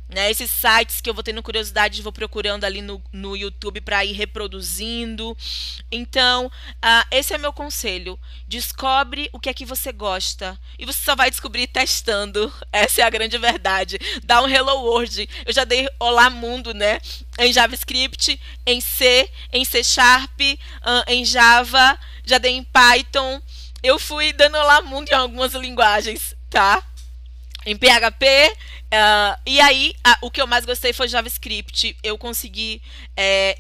né, 0.09 0.31
esses 0.31 0.51
sites 0.51 1.01
que 1.01 1.11
eu 1.11 1.15
vou 1.15 1.23
tendo 1.23 1.43
curiosidade, 1.43 2.03
vou 2.03 2.13
procurando 2.13 2.65
ali 2.65 2.81
no, 2.81 3.03
no 3.13 3.37
YouTube 3.37 3.81
para 3.81 4.05
ir 4.05 4.13
reproduzindo. 4.13 5.37
Então, 5.91 6.47
uh, 6.47 7.07
esse 7.11 7.35
é 7.35 7.39
meu 7.39 7.53
conselho. 7.53 8.19
Descobre 8.47 9.29
o 9.33 9.41
que 9.41 9.49
é 9.49 9.55
que 9.55 9.65
você 9.65 9.91
gosta. 9.91 10.59
E 10.79 10.87
você 10.87 11.03
só 11.03 11.17
vai 11.17 11.31
descobrir 11.31 11.67
testando. 11.67 12.53
Essa 12.71 13.03
é 13.03 13.05
a 13.05 13.11
grande 13.11 13.37
verdade. 13.37 13.99
Dá 14.25 14.41
um 14.43 14.49
Hello 14.49 14.83
World. 14.83 15.29
Eu 15.45 15.53
já 15.53 15.65
dei 15.65 15.89
Olá 15.99 16.31
Mundo, 16.31 16.73
né? 16.73 17.01
Em 17.39 17.53
JavaScript, 17.53 18.41
em 18.65 18.81
C, 18.81 19.29
em 19.53 19.65
C 19.65 19.83
Sharp, 19.83 20.41
uh, 20.41 21.05
em 21.09 21.25
Java, 21.25 21.99
já 22.25 22.39
dei 22.39 22.53
em 22.53 22.63
Python. 22.63 23.43
Eu 23.83 23.99
fui 23.99 24.33
dando 24.33 24.57
Olá 24.57 24.81
Mundo 24.83 25.09
em 25.09 25.15
algumas 25.15 25.53
linguagens, 25.55 26.35
tá? 26.49 26.83
Em 27.65 27.77
PHP, 27.77 28.57
Uh, 28.87 29.41
e 29.45 29.61
aí, 29.61 29.95
a, 30.05 30.19
o 30.23 30.31
que 30.31 30.41
eu 30.41 30.47
mais 30.47 30.65
gostei 30.65 30.93
foi 30.93 31.09
JavaScript. 31.09 31.97
Eu 32.03 32.17
consegui 32.17 32.81
é, 33.17 33.59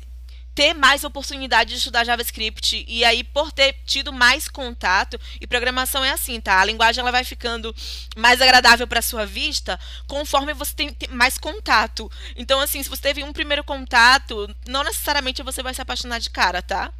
ter 0.57 0.72
mais 0.72 1.05
oportunidade 1.05 1.70
de 1.70 1.77
estudar 1.77 2.05
JavaScript. 2.05 2.85
E 2.89 3.05
aí, 3.05 3.22
por 3.22 3.53
ter 3.53 3.74
tido 3.85 4.12
mais 4.12 4.49
contato, 4.49 5.20
e 5.39 5.47
programação 5.47 6.03
é 6.03 6.11
assim, 6.11 6.41
tá? 6.41 6.61
A 6.61 6.64
linguagem 6.64 7.03
ela 7.03 7.12
vai 7.12 7.24
ficando 7.24 7.74
mais 8.16 8.41
agradável 8.41 8.87
para 8.87 9.03
sua 9.03 9.27
vista 9.27 9.79
conforme 10.07 10.55
você 10.55 10.74
tem, 10.74 10.97
mais 11.11 11.37
contato. 11.37 12.11
Então, 12.35 12.59
assim, 12.59 12.83
se 12.83 12.89
você 12.89 13.03
teve 13.03 13.22
um 13.22 13.35
primeiro 13.35 13.62
contato, 13.62 14.49
não 14.66 14.83
necessariamente 14.83 15.43
você 15.43 15.62
vai 15.62 15.74
se 15.74 15.83
apaixonar 15.83 16.20
de 16.20 16.31
cara, 16.31 16.62
tá? 16.62 16.91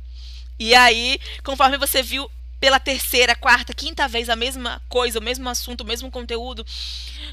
E 0.59 0.75
aí, 0.75 1.19
conforme 1.43 1.79
você 1.79 2.03
viu 2.03 2.31
pela 2.59 2.81
terceira, 2.81 3.35
quarta, 3.35 3.75
quinta 3.75 4.09
vez 4.09 4.29
a 4.29 4.37
mesma 4.37 4.83
coisa, 4.89 5.19
o 5.19 5.23
mesmo 5.23 5.49
assunto, 5.49 5.83
o 5.83 5.87
mesmo 5.87 6.11
conteúdo, 6.11 6.65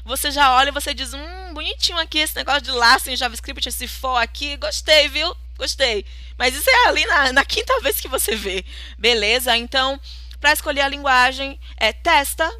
você 0.04 0.30
já 0.30 0.54
olha 0.54 0.68
e 0.68 0.72
você 0.72 0.92
diz, 0.92 1.14
hum, 1.14 1.54
bonitinho 1.54 1.98
aqui 1.98 2.18
esse 2.18 2.36
negócio 2.36 2.62
de 2.62 2.70
laço 2.70 3.10
em 3.10 3.16
JavaScript, 3.16 3.68
esse 3.68 3.88
for 3.88 4.16
aqui, 4.16 4.56
gostei, 4.56 5.08
viu? 5.08 5.34
Gostei. 5.56 6.04
Mas 6.36 6.54
isso 6.54 6.68
é 6.68 6.88
ali 6.88 7.06
na, 7.06 7.32
na 7.32 7.44
quinta 7.44 7.80
vez 7.80 8.00
que 8.00 8.08
você 8.08 8.34
vê. 8.34 8.64
Beleza? 8.98 9.56
Então, 9.56 9.98
para 10.40 10.52
escolher 10.52 10.82
a 10.82 10.88
linguagem, 10.88 11.58
é 11.76 11.92
testa, 11.92 12.50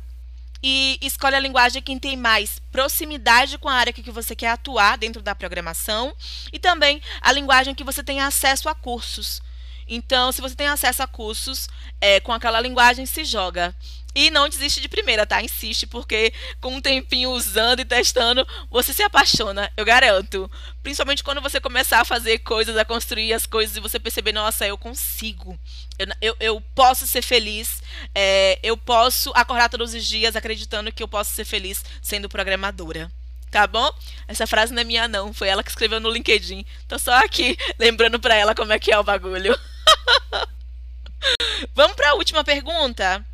e 0.67 0.99
escolhe 1.03 1.37
a 1.37 1.41
linguagem 1.41 1.83
que 1.83 2.01
tem 2.01 2.17
mais 2.17 2.59
proximidade 2.73 3.59
com 3.59 3.69
a 3.69 3.75
área 3.75 3.93
que 3.93 4.11
você 4.11 4.35
quer 4.35 4.49
atuar 4.49 4.97
dentro 4.97 5.21
da 5.21 5.35
programação 5.35 6.17
e 6.51 6.59
também 6.59 7.03
a 7.21 7.31
linguagem 7.31 7.75
que 7.75 7.85
você 7.85 8.03
tem 8.03 8.23
acesso 8.23 8.67
a 8.67 8.75
cursos. 8.75 9.43
Então, 9.89 10.33
se 10.33 10.41
você 10.41 10.55
tem 10.55 10.67
acesso 10.67 11.03
a 11.03 11.07
cursos 11.07 11.69
é, 12.01 12.21
com 12.21 12.33
aquela 12.33 12.61
linguagem, 12.61 13.07
se 13.07 13.25
joga. 13.25 13.75
E 14.15 14.31
não 14.31 14.49
desiste 14.49 14.81
de 14.81 14.89
primeira, 14.89 15.27
tá? 15.27 15.43
Insiste, 15.43 15.89
porque 15.89 16.33
com 16.61 16.77
um 16.77 16.81
tempinho 16.81 17.31
usando 17.31 17.81
e 17.81 17.85
testando, 17.85 18.47
você 18.71 18.93
se 18.93 19.03
apaixona, 19.03 19.71
eu 19.77 19.85
garanto. 19.85 20.49
Principalmente 20.85 21.25
quando 21.25 21.41
você 21.41 21.61
começar 21.61 22.01
a 22.01 22.05
fazer 22.05 22.39
coisas, 22.39 22.77
a 22.77 22.85
construir 22.85 23.33
as 23.33 23.45
coisas 23.45 23.77
e 23.77 23.81
você 23.81 23.99
perceber, 23.99 24.33
nossa, 24.33 24.65
eu 24.65 24.79
consigo. 24.79 25.59
Eu, 25.99 26.07
eu, 26.21 26.37
eu 26.39 26.61
posso 26.77 27.09
ser 27.09 27.23
feliz, 27.23 27.83
é, 28.15 28.61
eu 28.63 28.77
posso 28.77 29.33
acordar 29.35 29.69
todos 29.69 29.93
os 29.93 30.05
dias 30.05 30.37
acreditando 30.37 30.93
que 30.93 31.03
eu 31.03 31.09
posso 31.09 31.35
ser 31.35 31.45
feliz 31.45 31.85
sendo 32.01 32.29
programadora. 32.29 33.11
Tá 33.51 33.67
bom? 33.67 33.89
Essa 34.29 34.47
frase 34.47 34.73
não 34.73 34.81
é 34.81 34.85
minha, 34.85 35.09
não. 35.09 35.33
Foi 35.33 35.49
ela 35.49 35.63
que 35.63 35.71
escreveu 35.71 36.01
no 36.01 36.11
LinkedIn. 36.11 36.65
Tô 36.89 36.99
só 36.99 37.15
aqui 37.19 37.57
lembrando 37.79 38.19
pra 38.21 38.35
ela 38.35 38.55
como 38.55 38.73
é 38.73 38.79
que 38.79 38.93
é 38.93 38.99
o 38.99 39.05
bagulho. 39.05 39.59
Vamos 41.75 41.97
para 41.97 42.11
a 42.11 42.15
última 42.15 42.45
pergunta, 42.45 43.25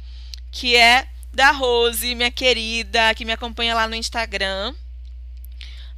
que 0.51 0.77
é 0.77 1.09
da 1.33 1.51
Rose, 1.53 2.15
minha 2.15 2.31
querida, 2.31 3.15
que 3.15 3.25
me 3.25 3.33
acompanha 3.33 3.75
lá 3.75 3.87
no 3.87 3.95
Instagram. 3.95 4.75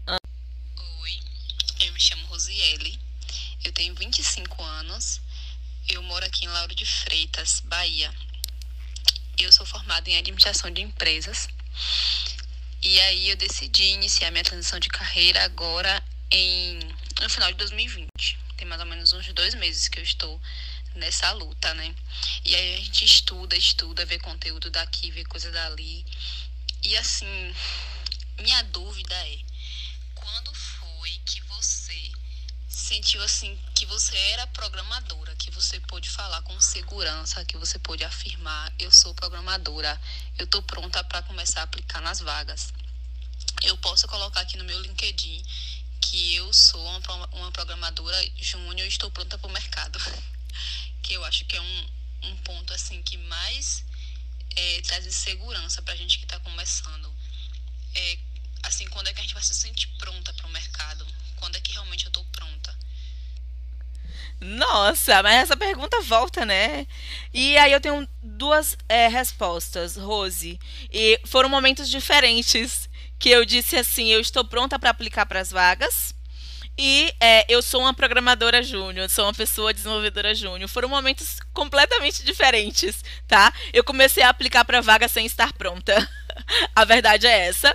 Oi, 0.06 1.18
eu 1.80 1.92
me 1.92 2.00
chamo 2.00 2.26
Rosiele, 2.26 2.98
eu 3.64 3.72
tenho 3.72 3.94
25 3.94 4.62
anos, 4.62 5.20
eu 5.88 6.02
moro 6.02 6.24
aqui 6.24 6.44
em 6.44 6.48
Lauro 6.48 6.74
de 6.74 6.86
Freitas, 6.86 7.60
Bahia. 7.60 8.12
Eu 9.38 9.50
sou 9.50 9.64
formada 9.64 10.08
em 10.08 10.16
administração 10.16 10.70
de 10.70 10.82
empresas 10.82 11.48
e 12.82 13.00
aí 13.00 13.30
eu 13.30 13.36
decidi 13.36 13.84
iniciar 13.84 14.30
minha 14.30 14.44
transição 14.44 14.78
de 14.78 14.88
carreira 14.88 15.44
agora 15.44 16.02
em 16.30 16.80
no 17.20 17.30
final 17.30 17.50
de 17.50 17.58
2020. 17.58 18.38
Tem 18.62 18.68
mais 18.68 18.80
ou 18.80 18.86
menos 18.86 19.12
uns 19.12 19.26
dois 19.32 19.56
meses 19.56 19.88
que 19.88 19.98
eu 19.98 20.04
estou 20.04 20.40
nessa 20.94 21.32
luta, 21.32 21.74
né? 21.74 21.92
E 22.44 22.54
aí 22.54 22.74
a 22.74 22.78
gente 22.78 23.04
estuda, 23.04 23.56
estuda, 23.56 24.06
vê 24.06 24.20
conteúdo 24.20 24.70
daqui, 24.70 25.10
vê 25.10 25.24
coisa 25.24 25.50
dali. 25.50 26.06
E 26.80 26.96
assim, 26.96 27.52
minha 28.38 28.62
dúvida 28.62 29.16
é, 29.16 29.38
quando 30.14 30.54
foi 30.54 31.10
que 31.26 31.40
você 31.40 32.12
sentiu 32.68 33.20
assim 33.24 33.58
que 33.74 33.84
você 33.84 34.16
era 34.16 34.46
programadora, 34.46 35.34
que 35.34 35.50
você 35.50 35.80
pôde 35.80 36.08
falar 36.08 36.40
com 36.42 36.60
segurança, 36.60 37.44
que 37.44 37.56
você 37.56 37.80
pôde 37.80 38.04
afirmar, 38.04 38.72
eu 38.78 38.92
sou 38.92 39.12
programadora, 39.12 40.00
eu 40.38 40.46
tô 40.46 40.62
pronta 40.62 41.02
para 41.02 41.20
começar 41.22 41.62
a 41.62 41.64
aplicar 41.64 42.00
nas 42.00 42.20
vagas. 42.20 42.72
Eu 43.64 43.76
posso 43.78 44.06
colocar 44.06 44.40
aqui 44.40 44.56
no 44.56 44.64
meu 44.64 44.80
LinkedIn 44.80 45.42
que 46.02 46.34
eu 46.34 46.52
sou 46.52 46.84
uma, 46.84 47.26
uma 47.32 47.52
programadora 47.52 48.20
júnior 48.36 48.84
e 48.84 48.88
estou 48.88 49.10
pronta 49.10 49.38
para 49.38 49.48
o 49.48 49.52
mercado. 49.52 49.98
que 51.02 51.14
eu 51.14 51.24
acho 51.24 51.44
que 51.46 51.56
é 51.56 51.60
um, 51.60 51.86
um 52.24 52.36
ponto 52.38 52.74
assim 52.74 53.02
que 53.02 53.16
mais 53.16 53.84
é, 54.56 54.80
traz 54.82 55.14
segurança 55.14 55.80
para 55.80 55.94
a 55.94 55.96
gente 55.96 56.18
que 56.18 56.24
está 56.24 56.38
começando. 56.40 57.10
É, 57.94 58.18
assim, 58.64 58.86
quando 58.88 59.08
é 59.08 59.12
que 59.12 59.20
a 59.20 59.22
gente 59.22 59.34
vai 59.34 59.42
se 59.42 59.54
sentir 59.54 59.88
pronta 59.98 60.32
para 60.34 60.46
o 60.46 60.50
mercado? 60.50 61.06
Quando 61.36 61.56
é 61.56 61.60
que 61.60 61.72
realmente 61.72 62.04
eu 62.04 62.08
estou 62.08 62.24
pronta? 62.26 62.76
Nossa, 64.40 65.22
mas 65.22 65.34
essa 65.44 65.56
pergunta 65.56 66.00
volta, 66.02 66.44
né? 66.44 66.86
E 67.32 67.56
aí 67.58 67.72
eu 67.72 67.80
tenho 67.80 68.08
duas 68.22 68.76
é, 68.88 69.06
respostas, 69.06 69.96
Rose. 69.96 70.58
E 70.92 71.20
foram 71.24 71.48
momentos 71.48 71.88
diferentes 71.88 72.88
que 73.22 73.30
eu 73.30 73.44
disse 73.44 73.76
assim: 73.76 74.08
eu 74.08 74.20
estou 74.20 74.44
pronta 74.44 74.78
para 74.80 74.90
aplicar 74.90 75.24
para 75.24 75.40
as 75.40 75.52
vagas 75.52 76.12
e 76.76 77.14
é, 77.20 77.44
eu 77.48 77.62
sou 77.62 77.82
uma 77.82 77.94
programadora 77.94 78.62
júnior, 78.62 79.08
sou 79.08 79.26
uma 79.26 79.32
pessoa 79.32 79.72
desenvolvedora 79.72 80.34
júnior. 80.34 80.68
Foram 80.68 80.88
momentos 80.88 81.38
completamente 81.54 82.24
diferentes, 82.24 83.04
tá? 83.28 83.54
Eu 83.72 83.84
comecei 83.84 84.24
a 84.24 84.28
aplicar 84.28 84.64
para 84.64 84.80
vaga 84.80 85.06
sem 85.08 85.24
estar 85.24 85.52
pronta. 85.52 85.94
a 86.74 86.84
verdade 86.84 87.28
é 87.28 87.46
essa. 87.46 87.72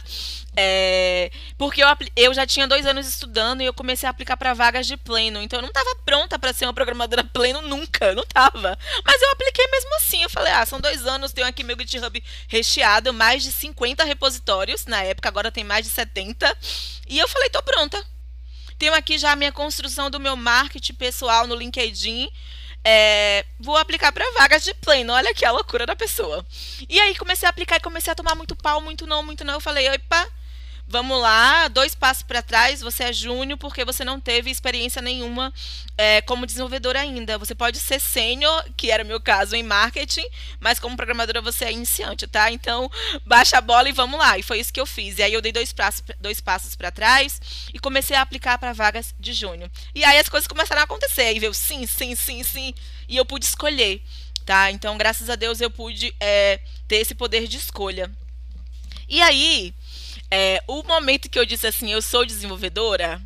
É, 0.60 1.30
porque 1.56 1.84
eu, 1.84 1.88
eu 2.16 2.34
já 2.34 2.48
tinha 2.48 2.68
dois 2.68 2.86
anos 2.88 3.08
estudando 3.08 3.62
e 3.62 3.66
eu 3.66 3.74
comecei 3.74 4.08
a 4.08 4.10
aplicar 4.10 4.36
para 4.36 4.56
vagas 4.56 4.88
de 4.88 4.98
pleno. 4.98 5.40
Então 5.40 5.60
eu 5.60 5.62
não 5.62 5.70
estava 5.70 5.96
pronta 6.04 6.40
para 6.40 6.52
ser 6.52 6.66
uma 6.66 6.74
programadora 6.74 7.24
pleno 7.32 7.62
nunca, 7.62 8.16
não 8.16 8.24
estava. 8.24 8.78
Mas 9.06 9.22
eu 9.22 9.32
apliquei 9.32 9.68
mesmo 9.68 9.96
assim. 9.98 10.24
Eu 10.24 10.30
falei, 10.30 10.52
ah, 10.52 10.66
são 10.66 10.82
dois 10.82 11.06
anos, 11.06 11.32
tenho 11.32 11.48
aqui 11.48 11.64
meu 11.64 11.78
GitHub 11.80 12.24
recheado, 12.48 13.14
mais 13.14 13.44
de 13.44 13.52
50 13.52 14.04
repositórios. 14.04 14.88
Na 14.88 15.04
época, 15.04 15.30
agora 15.30 15.52
tem 15.52 15.64
mais 15.64 15.86
de 15.86 15.92
70. 15.92 16.58
E 17.08 17.20
eu 17.20 17.28
falei, 17.28 17.50
tô 17.50 17.62
pronta 17.62 18.04
tenho 18.78 18.94
aqui 18.94 19.18
já 19.18 19.32
a 19.32 19.36
minha 19.36 19.52
construção 19.52 20.10
do 20.10 20.20
meu 20.20 20.36
marketing 20.36 20.94
pessoal 20.94 21.48
no 21.48 21.56
LinkedIn. 21.56 22.30
É, 22.84 23.46
vou 23.60 23.76
aplicar 23.76 24.12
para 24.12 24.32
vagas 24.34 24.64
de 24.64 24.74
pleno. 24.76 25.14
Olha 25.14 25.32
aqui 25.32 25.44
a 25.44 25.52
loucura 25.52 25.86
da 25.86 25.96
pessoa. 25.96 26.46
E 26.88 27.00
aí 27.00 27.16
comecei 27.16 27.48
a 27.48 27.50
aplicar 27.50 27.78
e 27.78 27.82
comecei 27.82 28.14
a 28.14 28.16
tomar 28.16 28.36
muito 28.36 28.56
pau, 28.56 28.80
muito 28.80 29.08
não, 29.08 29.24
muito 29.24 29.44
não. 29.44 29.56
Eu 29.56 29.60
falei, 29.60 29.90
opa, 29.90 30.28
Vamos 30.90 31.22
lá, 31.22 31.68
dois 31.68 31.94
passos 31.94 32.24
para 32.24 32.42
trás. 32.42 32.80
Você 32.80 33.04
é 33.04 33.12
júnior 33.12 33.58
porque 33.58 33.84
você 33.84 34.06
não 34.06 34.22
teve 34.22 34.50
experiência 34.50 35.02
nenhuma 35.02 35.54
é, 35.98 36.22
como 36.22 36.46
desenvolvedor 36.46 36.96
ainda. 36.96 37.38
Você 37.38 37.54
pode 37.54 37.78
ser 37.78 38.00
sênior, 38.00 38.66
que 38.78 38.90
era 38.90 39.04
o 39.04 39.06
meu 39.06 39.20
caso 39.20 39.54
em 39.54 39.64
marketing, 39.64 40.26
mas 40.62 40.80
como 40.80 40.96
programadora 40.96 41.42
você 41.42 41.66
é 41.66 41.74
iniciante, 41.74 42.26
tá? 42.26 42.50
Então, 42.50 42.90
baixa 43.26 43.58
a 43.58 43.62
bola 43.62 43.90
e 43.90 43.92
vamos 43.92 44.18
lá. 44.18 44.38
E 44.38 44.44
foi 44.44 44.62
isso 44.62 44.72
que 44.72 44.80
eu 44.80 44.86
fiz. 44.86 45.18
E 45.18 45.24
aí 45.24 45.34
eu 45.34 45.42
dei 45.42 45.52
dois 45.52 45.74
passos, 45.74 46.04
dois 46.22 46.40
passos 46.40 46.74
para 46.74 46.90
trás 46.90 47.42
e 47.74 47.80
comecei 47.80 48.16
a 48.16 48.22
aplicar 48.22 48.58
para 48.58 48.72
vagas 48.72 49.14
de 49.20 49.34
júnior. 49.34 49.70
E 49.94 50.06
aí 50.06 50.18
as 50.18 50.30
coisas 50.30 50.48
começaram 50.48 50.80
a 50.80 50.86
acontecer. 50.86 51.24
Aí 51.24 51.38
veio 51.38 51.54
sim, 51.54 51.86
sim, 51.86 52.16
sim, 52.16 52.44
sim. 52.44 52.74
E 53.10 53.18
eu 53.18 53.26
pude 53.26 53.44
escolher, 53.44 54.02
tá? 54.46 54.72
Então, 54.72 54.98
graças 54.98 55.30
a 55.30 55.36
Deus, 55.36 55.60
eu 55.60 55.70
pude 55.70 56.16
é, 56.18 56.62
ter 56.88 56.96
esse 56.96 57.14
poder 57.14 57.46
de 57.46 57.58
escolha. 57.58 58.10
E 59.10 59.22
aí, 59.22 59.74
é, 60.30 60.62
o 60.68 60.84
momento 60.84 61.30
que 61.30 61.40
eu 61.40 61.46
disse 61.46 61.68
assim, 61.68 61.92
eu 61.92 62.02
sou 62.02 62.26
desenvolvedora, 62.26 63.22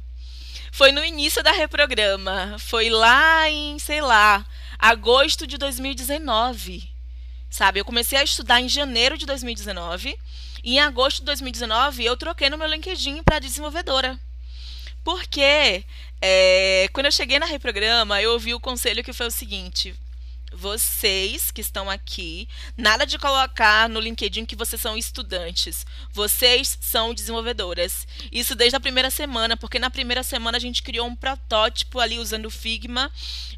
foi 0.72 0.92
no 0.92 1.04
início 1.04 1.44
da 1.44 1.52
reprograma. 1.52 2.56
Foi 2.58 2.90
lá 2.90 3.50
em, 3.50 3.78
sei 3.78 4.02
lá, 4.02 4.46
agosto 4.80 5.46
de 5.46 5.58
2019. 5.58 6.90
Sabe, 7.50 7.80
eu 7.80 7.86
comecei 7.86 8.18
a 8.18 8.24
estudar 8.24 8.62
em 8.62 8.70
janeiro 8.70 9.18
de 9.18 9.26
2019. 9.26 10.18
E 10.64 10.76
em 10.76 10.80
agosto 10.80 11.20
de 11.20 11.26
2019 11.26 12.06
eu 12.06 12.16
troquei 12.16 12.50
no 12.50 12.58
meu 12.58 12.68
LinkedIn 12.68 13.22
para 13.24 13.40
desenvolvedora. 13.40 14.18
Porque 15.04 15.84
é, 16.22 16.88
quando 16.94 17.08
eu 17.08 17.12
cheguei 17.12 17.40
na 17.40 17.46
reprograma, 17.46 18.22
eu 18.22 18.32
ouvi 18.34 18.54
o 18.54 18.60
conselho 18.60 19.04
que 19.04 19.12
foi 19.12 19.28
o 19.28 19.32
seguinte: 19.32 19.94
vocês 20.52 21.52
que 21.52 21.62
estão 21.62 21.90
aqui, 21.90 22.48
nada 22.78 23.06
de 23.06 23.18
colocar 23.18 23.88
no 23.90 24.00
LinkedIn 24.00 24.46
que 24.46 24.56
vocês 24.56 24.82
são 24.82 24.98
estudantes. 24.98 25.86
Vocês 26.12 26.78
são 26.82 27.14
desenvolvedoras. 27.14 28.08
Isso 28.32 28.56
desde 28.56 28.76
a 28.76 28.80
primeira 28.80 29.10
semana, 29.10 29.56
porque 29.56 29.80
na 29.80 29.90
primeira 29.90 30.24
semana 30.24 30.58
a 30.58 30.62
gente 30.62 30.84
criou 30.84 31.08
um 31.08 31.16
protótipo 31.16 32.00
ali 32.00 32.20
usando 32.20 32.46
o 32.46 32.52
Figma, 32.52 33.12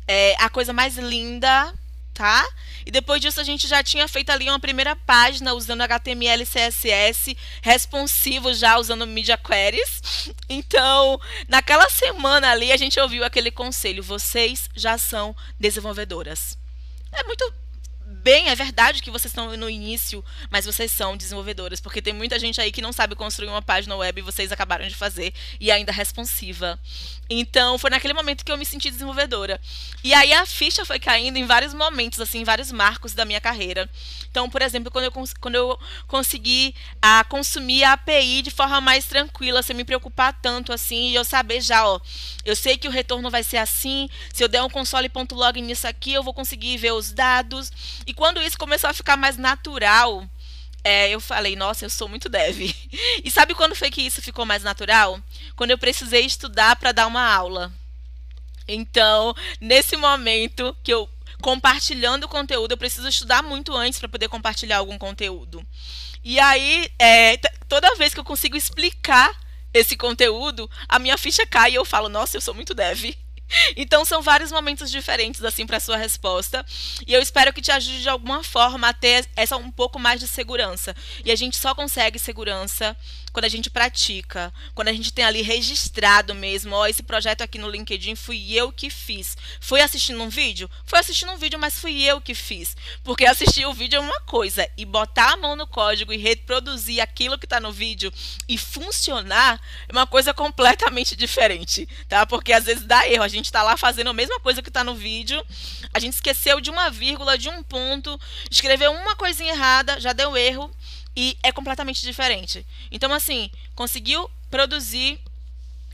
é, 0.07 0.35
a 0.39 0.49
coisa 0.49 0.71
mais 0.71 0.97
linda, 0.97 1.73
tá? 2.13 2.47
E 2.85 2.91
depois 2.91 3.19
disso 3.19 3.41
a 3.41 3.43
gente 3.43 3.67
já 3.67 3.81
tinha 3.83 4.07
feito 4.07 4.29
ali 4.29 4.47
uma 4.49 4.59
primeira 4.59 4.95
página 4.95 5.53
usando 5.53 5.81
HTML 5.81 6.45
CSS, 6.45 7.35
responsivo 7.61 8.53
já 8.53 8.77
usando 8.77 9.07
Media 9.07 9.37
Queries. 9.37 10.01
Então, 10.49 11.19
naquela 11.47 11.89
semana 11.89 12.51
ali 12.51 12.71
a 12.71 12.77
gente 12.77 12.99
ouviu 12.99 13.23
aquele 13.23 13.49
conselho: 13.49 14.03
vocês 14.03 14.69
já 14.75 14.97
são 14.97 15.35
desenvolvedoras. 15.59 16.57
É 17.13 17.23
muito 17.23 17.62
bem, 18.13 18.47
é 18.47 18.55
verdade 18.55 19.01
que 19.01 19.11
vocês 19.11 19.31
estão 19.31 19.55
no 19.57 19.69
início, 19.69 20.23
mas 20.49 20.65
vocês 20.65 20.91
são 20.91 21.17
desenvolvedores, 21.17 21.79
porque 21.79 22.01
tem 22.01 22.13
muita 22.13 22.39
gente 22.39 22.61
aí 22.61 22.71
que 22.71 22.81
não 22.81 22.93
sabe 22.93 23.15
construir 23.15 23.49
uma 23.49 23.61
página 23.61 23.95
web 23.95 24.19
e 24.19 24.23
vocês 24.23 24.51
acabaram 24.51 24.87
de 24.87 24.95
fazer 24.95 25.33
e 25.59 25.71
ainda 25.71 25.91
responsiva. 25.91 26.79
Então, 27.29 27.77
foi 27.77 27.89
naquele 27.89 28.13
momento 28.13 28.43
que 28.43 28.51
eu 28.51 28.57
me 28.57 28.65
senti 28.65 28.91
desenvolvedora. 28.91 29.59
E 30.03 30.13
aí 30.13 30.33
a 30.33 30.45
ficha 30.45 30.85
foi 30.85 30.99
caindo 30.99 31.37
em 31.37 31.45
vários 31.45 31.73
momentos, 31.73 32.19
assim, 32.19 32.39
em 32.39 32.43
vários 32.43 32.71
marcos 32.71 33.13
da 33.13 33.25
minha 33.25 33.41
carreira. 33.41 33.89
Então, 34.29 34.49
por 34.49 34.61
exemplo, 34.61 34.91
quando 34.91 35.05
eu, 35.05 35.11
quando 35.39 35.55
eu 35.55 35.79
consegui 36.07 36.75
a, 37.01 37.23
consumir 37.23 37.83
a 37.83 37.93
API 37.93 38.41
de 38.41 38.51
forma 38.51 38.81
mais 38.81 39.05
tranquila, 39.05 39.63
sem 39.63 39.75
me 39.75 39.83
preocupar 39.83 40.33
tanto 40.41 40.73
assim, 40.73 41.09
e 41.09 41.15
eu 41.15 41.23
saber 41.23 41.61
já, 41.61 41.87
ó, 41.87 41.99
eu 42.43 42.55
sei 42.55 42.77
que 42.77 42.87
o 42.87 42.91
retorno 42.91 43.29
vai 43.29 43.43
ser 43.43 43.57
assim, 43.57 44.09
se 44.33 44.43
eu 44.43 44.47
der 44.47 44.61
um 44.63 44.69
console.log 44.69 45.61
nisso 45.61 45.87
aqui, 45.87 46.13
eu 46.13 46.23
vou 46.23 46.33
conseguir 46.33 46.77
ver 46.77 46.91
os 46.91 47.11
dados. 47.11 47.71
E 48.05 48.13
quando 48.13 48.41
isso 48.41 48.57
começou 48.57 48.89
a 48.89 48.93
ficar 48.93 49.17
mais 49.17 49.37
natural, 49.37 50.27
é, 50.83 51.09
eu 51.09 51.21
falei, 51.21 51.55
nossa, 51.55 51.85
eu 51.85 51.89
sou 51.89 52.07
muito 52.07 52.29
dev. 52.29 52.59
E 53.23 53.31
sabe 53.31 53.53
quando 53.53 53.75
foi 53.75 53.89
que 53.89 54.01
isso 54.01 54.21
ficou 54.21 54.45
mais 54.45 54.63
natural? 54.63 55.19
Quando 55.55 55.71
eu 55.71 55.77
precisei 55.77 56.25
estudar 56.25 56.75
para 56.75 56.91
dar 56.91 57.07
uma 57.07 57.25
aula. 57.25 57.71
Então, 58.67 59.33
nesse 59.59 59.95
momento 59.95 60.75
que 60.83 60.93
eu 60.93 61.09
compartilhando 61.41 62.23
o 62.23 62.29
conteúdo, 62.29 62.71
eu 62.71 62.77
preciso 62.77 63.07
estudar 63.07 63.43
muito 63.43 63.75
antes 63.75 63.99
para 63.99 64.07
poder 64.07 64.29
compartilhar 64.29 64.77
algum 64.77 64.97
conteúdo. 64.97 65.65
E 66.23 66.39
aí, 66.39 66.89
é, 66.97 67.37
toda 67.67 67.95
vez 67.95 68.13
que 68.13 68.19
eu 68.19 68.23
consigo 68.23 68.55
explicar 68.55 69.31
esse 69.73 69.97
conteúdo, 69.97 70.69
a 70.87 70.99
minha 70.99 71.17
ficha 71.17 71.45
cai 71.45 71.71
e 71.71 71.75
eu 71.75 71.83
falo, 71.83 72.07
nossa, 72.07 72.37
eu 72.37 72.41
sou 72.41 72.53
muito 72.53 72.73
dev. 72.73 73.13
Então 73.75 74.05
são 74.05 74.21
vários 74.21 74.51
momentos 74.51 74.89
diferentes 74.91 75.43
assim 75.43 75.65
para 75.65 75.79
sua 75.79 75.97
resposta, 75.97 76.65
e 77.07 77.13
eu 77.13 77.21
espero 77.21 77.53
que 77.53 77.61
te 77.61 77.71
ajude 77.71 78.01
de 78.01 78.09
alguma 78.09 78.43
forma 78.43 78.87
a 78.89 78.93
ter 78.93 79.27
essa 79.35 79.57
um 79.57 79.71
pouco 79.71 79.99
mais 79.99 80.19
de 80.19 80.27
segurança. 80.27 80.95
E 81.23 81.31
a 81.31 81.35
gente 81.35 81.57
só 81.57 81.73
consegue 81.73 82.19
segurança 82.19 82.95
quando 83.33 83.45
a 83.45 83.49
gente 83.49 83.69
pratica, 83.69 84.53
quando 84.75 84.89
a 84.89 84.93
gente 84.93 85.11
tem 85.11 85.25
ali 85.25 85.41
registrado 85.41 86.35
mesmo, 86.35 86.75
ó, 86.75 86.85
esse 86.85 87.01
projeto 87.01 87.41
aqui 87.41 87.57
no 87.57 87.67
LinkedIn 87.67 88.15
fui 88.15 88.53
eu 88.53 88.71
que 88.71 88.91
fiz. 88.91 89.35
Foi 89.59 89.81
assistindo 89.81 90.21
um 90.21 90.29
vídeo? 90.29 90.69
Foi 90.85 90.99
assistindo 90.99 91.31
um 91.31 91.37
vídeo, 91.37 91.57
mas 91.57 91.79
fui 91.79 92.03
eu 92.03 92.21
que 92.21 92.35
fiz. 92.35 92.77
Porque 93.03 93.25
assistir 93.25 93.65
o 93.65 93.73
vídeo 93.73 93.97
é 93.97 93.99
uma 93.99 94.21
coisa 94.21 94.69
e 94.77 94.85
botar 94.85 95.33
a 95.33 95.37
mão 95.37 95.55
no 95.55 95.65
código 95.65 96.13
e 96.13 96.17
reproduzir 96.17 97.01
aquilo 97.01 97.39
que 97.39 97.47
está 97.47 97.59
no 97.59 97.71
vídeo 97.71 98.13
e 98.47 98.55
funcionar 98.55 99.59
é 99.89 99.91
uma 99.91 100.05
coisa 100.05 100.33
completamente 100.33 101.15
diferente, 101.15 101.89
tá? 102.07 102.27
Porque 102.27 102.53
às 102.53 102.65
vezes 102.65 102.85
dá 102.85 103.07
erro, 103.09 103.23
a 103.23 103.27
gente 103.27 103.45
está 103.45 103.63
lá 103.63 103.75
fazendo 103.75 104.11
a 104.11 104.13
mesma 104.13 104.39
coisa 104.39 104.61
que 104.61 104.69
está 104.69 104.83
no 104.83 104.93
vídeo, 104.93 105.43
a 105.91 105.99
gente 105.99 106.13
esqueceu 106.13 106.61
de 106.61 106.69
uma 106.69 106.91
vírgula, 106.91 107.37
de 107.37 107.49
um 107.49 107.63
ponto, 107.63 108.19
escreveu 108.51 108.91
uma 108.91 109.15
coisinha 109.15 109.53
errada, 109.53 109.99
já 109.99 110.13
deu 110.13 110.37
erro 110.37 110.69
e 111.15 111.37
é 111.43 111.51
completamente 111.51 112.01
diferente. 112.01 112.65
Então, 112.91 113.13
assim, 113.13 113.49
conseguiu 113.75 114.29
produzir 114.49 115.19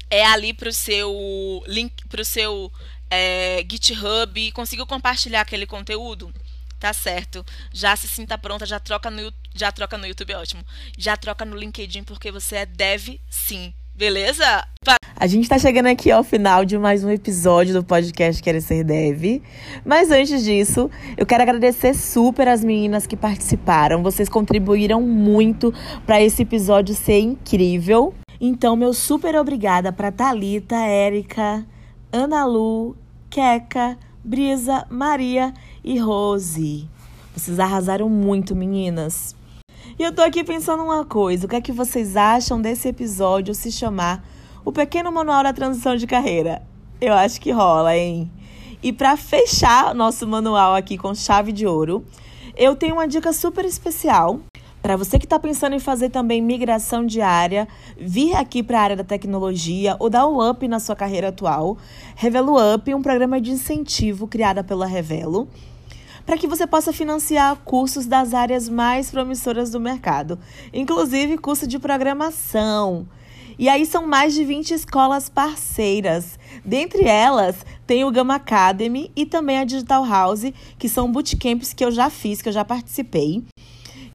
é 0.09 0.25
ali 0.25 0.53
para 0.53 0.69
o 0.69 0.73
seu 0.73 1.63
link, 1.67 2.07
para 2.07 2.21
o 2.21 2.25
seu 2.25 2.71
é, 3.09 3.63
GitHub, 3.69 4.51
conseguiu 4.53 4.87
compartilhar 4.87 5.41
aquele 5.41 5.65
conteúdo, 5.65 6.33
tá 6.79 6.91
certo? 6.93 7.45
Já 7.71 7.95
se 7.95 8.07
sinta 8.07 8.37
pronta, 8.37 8.65
já 8.65 8.79
troca 8.79 9.09
no 9.11 9.31
já 9.53 9.71
troca 9.71 9.97
no 9.97 10.07
YouTube, 10.07 10.31
é 10.31 10.37
ótimo. 10.37 10.65
Já 10.97 11.17
troca 11.17 11.43
no 11.43 11.57
LinkedIn 11.57 12.03
porque 12.03 12.31
você 12.31 12.57
é 12.57 12.65
deve 12.65 13.19
sim. 13.29 13.73
Beleza? 13.99 14.65
A 15.13 15.27
gente 15.27 15.43
está 15.43 15.59
chegando 15.59 15.87
aqui 15.87 16.09
ao 16.09 16.23
final 16.23 16.63
de 16.63 16.77
mais 16.77 17.03
um 17.03 17.09
episódio 17.09 17.73
do 17.73 17.83
podcast 17.83 18.41
Querer 18.41 18.61
Ser 18.61 18.85
Dev. 18.85 19.41
Mas 19.83 20.09
antes 20.09 20.41
disso, 20.41 20.89
eu 21.17 21.25
quero 21.25 21.43
agradecer 21.43 21.93
super 21.93 22.47
as 22.47 22.63
meninas 22.63 23.05
que 23.05 23.17
participaram. 23.17 24.01
Vocês 24.01 24.29
contribuíram 24.29 25.01
muito 25.01 25.73
para 26.05 26.21
esse 26.21 26.43
episódio 26.43 26.95
ser 26.95 27.19
incrível. 27.19 28.13
Então, 28.39 28.77
meu 28.77 28.93
super 28.93 29.35
obrigada 29.35 29.91
para 29.91 30.13
Talita, 30.13 30.77
Érica, 30.77 31.67
Ana 32.09 32.45
Lu, 32.45 32.95
Queca, 33.29 33.97
Brisa, 34.23 34.85
Maria 34.89 35.53
e 35.83 35.99
Rose. 35.99 36.87
Vocês 37.35 37.59
arrasaram 37.59 38.07
muito, 38.07 38.55
meninas. 38.55 39.35
E 39.99 40.03
eu 40.03 40.13
tô 40.13 40.21
aqui 40.21 40.45
pensando 40.45 40.81
uma 40.81 41.03
coisa: 41.03 41.45
o 41.45 41.49
que 41.49 41.57
é 41.57 41.61
que 41.61 41.73
vocês 41.73 42.15
acham 42.15 42.61
desse 42.61 42.87
episódio 42.87 43.53
se 43.53 43.69
chamar 43.69 44.25
O 44.63 44.71
Pequeno 44.71 45.11
Manual 45.11 45.43
da 45.43 45.51
Transição 45.51 45.97
de 45.97 46.07
Carreira? 46.07 46.61
Eu 47.01 47.13
acho 47.13 47.41
que 47.41 47.51
rola, 47.51 47.97
hein? 47.97 48.31
E 48.81 48.93
para 48.93 49.17
fechar 49.17 49.93
nosso 49.93 50.25
manual 50.25 50.73
aqui 50.73 50.97
com 50.97 51.13
chave 51.13 51.51
de 51.51 51.67
ouro, 51.67 52.05
eu 52.55 52.77
tenho 52.77 52.93
uma 52.93 53.09
dica 53.09 53.33
super 53.33 53.65
especial 53.65 54.39
para 54.81 54.95
você 54.95 55.19
que 55.19 55.25
está 55.25 55.37
pensando 55.37 55.75
em 55.75 55.79
fazer 55.79 56.09
também 56.09 56.41
migração 56.41 57.05
diária, 57.05 57.67
vir 57.99 58.33
aqui 58.35 58.63
para 58.63 58.79
a 58.79 58.83
área 58.83 58.95
da 58.95 59.03
tecnologia 59.03 59.97
ou 59.99 60.09
dar 60.09 60.25
um 60.27 60.49
up 60.49 60.65
na 60.65 60.79
sua 60.79 60.95
carreira 60.95 61.27
atual, 61.27 61.77
Revelo 62.15 62.55
Up, 62.73 62.93
um 62.95 63.01
programa 63.01 63.41
de 63.41 63.51
incentivo 63.51 64.29
criado 64.29 64.63
pela 64.63 64.85
Revelo 64.85 65.49
para 66.29 66.37
que 66.37 66.45
você 66.45 66.67
possa 66.67 66.93
financiar 66.93 67.55
cursos 67.65 68.05
das 68.05 68.35
áreas 68.35 68.69
mais 68.69 69.09
promissoras 69.09 69.71
do 69.71 69.79
mercado, 69.79 70.37
inclusive 70.71 71.39
curso 71.39 71.65
de 71.65 71.79
programação. 71.79 73.07
E 73.57 73.67
aí 73.67 73.83
são 73.83 74.05
mais 74.05 74.35
de 74.35 74.45
20 74.45 74.71
escolas 74.71 75.27
parceiras. 75.27 76.37
Dentre 76.63 77.05
elas, 77.05 77.65
tem 77.87 78.05
o 78.05 78.11
Gama 78.11 78.35
Academy 78.35 79.11
e 79.15 79.25
também 79.25 79.57
a 79.57 79.63
Digital 79.63 80.05
House, 80.05 80.53
que 80.77 80.87
são 80.87 81.11
bootcamps 81.11 81.73
que 81.73 81.83
eu 81.83 81.89
já 81.89 82.11
fiz, 82.11 82.43
que 82.43 82.49
eu 82.49 82.53
já 82.53 82.63
participei. 82.63 83.43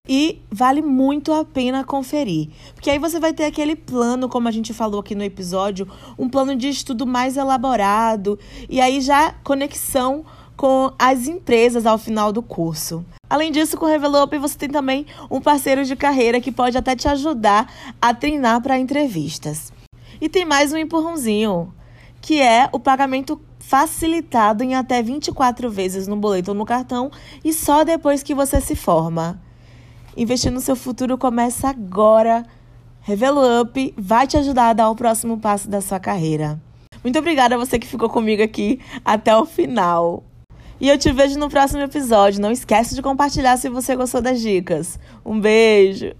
E 0.07 0.41
vale 0.53 0.83
muito 0.83 1.33
a 1.33 1.45
pena 1.45 1.83
conferir. 1.83 2.49
Porque 2.75 2.91
aí 2.91 2.99
você 3.01 3.19
vai 3.19 3.33
ter 3.33 3.47
aquele 3.47 3.75
plano, 3.75 4.29
como 4.29 4.47
a 4.47 4.53
gente 4.53 4.73
falou 4.73 5.01
aqui 5.01 5.17
no 5.17 5.25
episódio, 5.25 5.89
um 6.17 6.29
plano 6.29 6.55
de 6.55 6.69
estudo 6.69 7.05
mais 7.09 7.37
elaborado. 7.37 8.39
E 8.71 8.81
aí 8.81 9.01
já 9.01 9.33
conexão 9.43 10.25
com 10.65 10.95
as 10.99 11.29
empresas 11.29 11.85
ao 11.85 11.99
final 11.99 12.33
do 12.33 12.41
curso. 12.43 13.05
Além 13.29 13.53
disso, 13.53 13.77
com 13.77 13.85
o 13.85 13.89
Revelope 13.89 14.39
você 14.39 14.57
tem 14.57 14.71
também 14.71 15.05
um 15.31 15.39
parceiro 15.39 15.85
de 15.85 15.95
carreira 15.95 16.41
que 16.41 16.51
pode 16.51 16.79
até 16.79 16.97
te 16.97 17.07
ajudar 17.07 17.71
a 18.01 18.15
treinar 18.15 18.63
para 18.63 18.79
entrevistas. 18.79 19.71
E 20.19 20.27
tem 20.27 20.47
mais 20.47 20.73
um 20.73 20.79
empurrãozinho, 20.79 21.71
que 22.19 22.41
é 22.41 22.67
o 22.73 22.81
pagamento 22.81 23.39
facilitado 23.59 24.65
em 24.65 24.75
até 24.75 25.03
24 25.03 25.71
vezes 25.71 26.07
no 26.07 26.17
boleto 26.17 26.53
ou 26.53 26.57
no 26.57 26.65
cartão 26.65 27.11
e 27.45 27.53
só 27.53 27.85
depois 27.85 28.23
que 28.23 28.35
você 28.35 28.59
se 28.59 28.75
forma. 28.75 29.39
Investir 30.17 30.51
no 30.51 30.63
seu 30.63 30.77
futuro 30.77 31.19
começa 31.19 31.69
agora. 31.69 32.43
Revelo 33.03 33.61
Up 33.61 33.95
vai 33.99 34.27
te 34.27 34.39
ajudar 34.39 34.71
a 34.71 34.73
dar 34.73 34.89
o 34.89 34.97
próximo 34.97 35.39
passo 35.39 35.69
da 35.69 35.83
sua 35.83 36.01
carreira. 36.01 36.59
Muito 37.03 37.19
obrigada 37.19 37.55
a 37.55 37.59
você 37.59 37.79
que 37.79 37.87
ficou 37.87 38.09
comigo 38.09 38.43
aqui 38.43 38.81
até 39.05 39.37
o 39.37 39.45
final. 39.45 40.25
E 40.81 40.89
eu 40.89 40.99
te 40.99 41.13
vejo 41.13 41.39
no 41.39 41.49
próximo 41.49 41.83
episódio. 41.83 42.41
Não 42.41 42.51
esquece 42.51 42.95
de 42.95 43.03
compartilhar 43.03 43.57
se 43.57 43.69
você 43.69 43.95
gostou 43.95 44.21
das 44.21 44.41
dicas. 44.41 44.99
Um 45.25 45.41
beijo! 45.41 46.13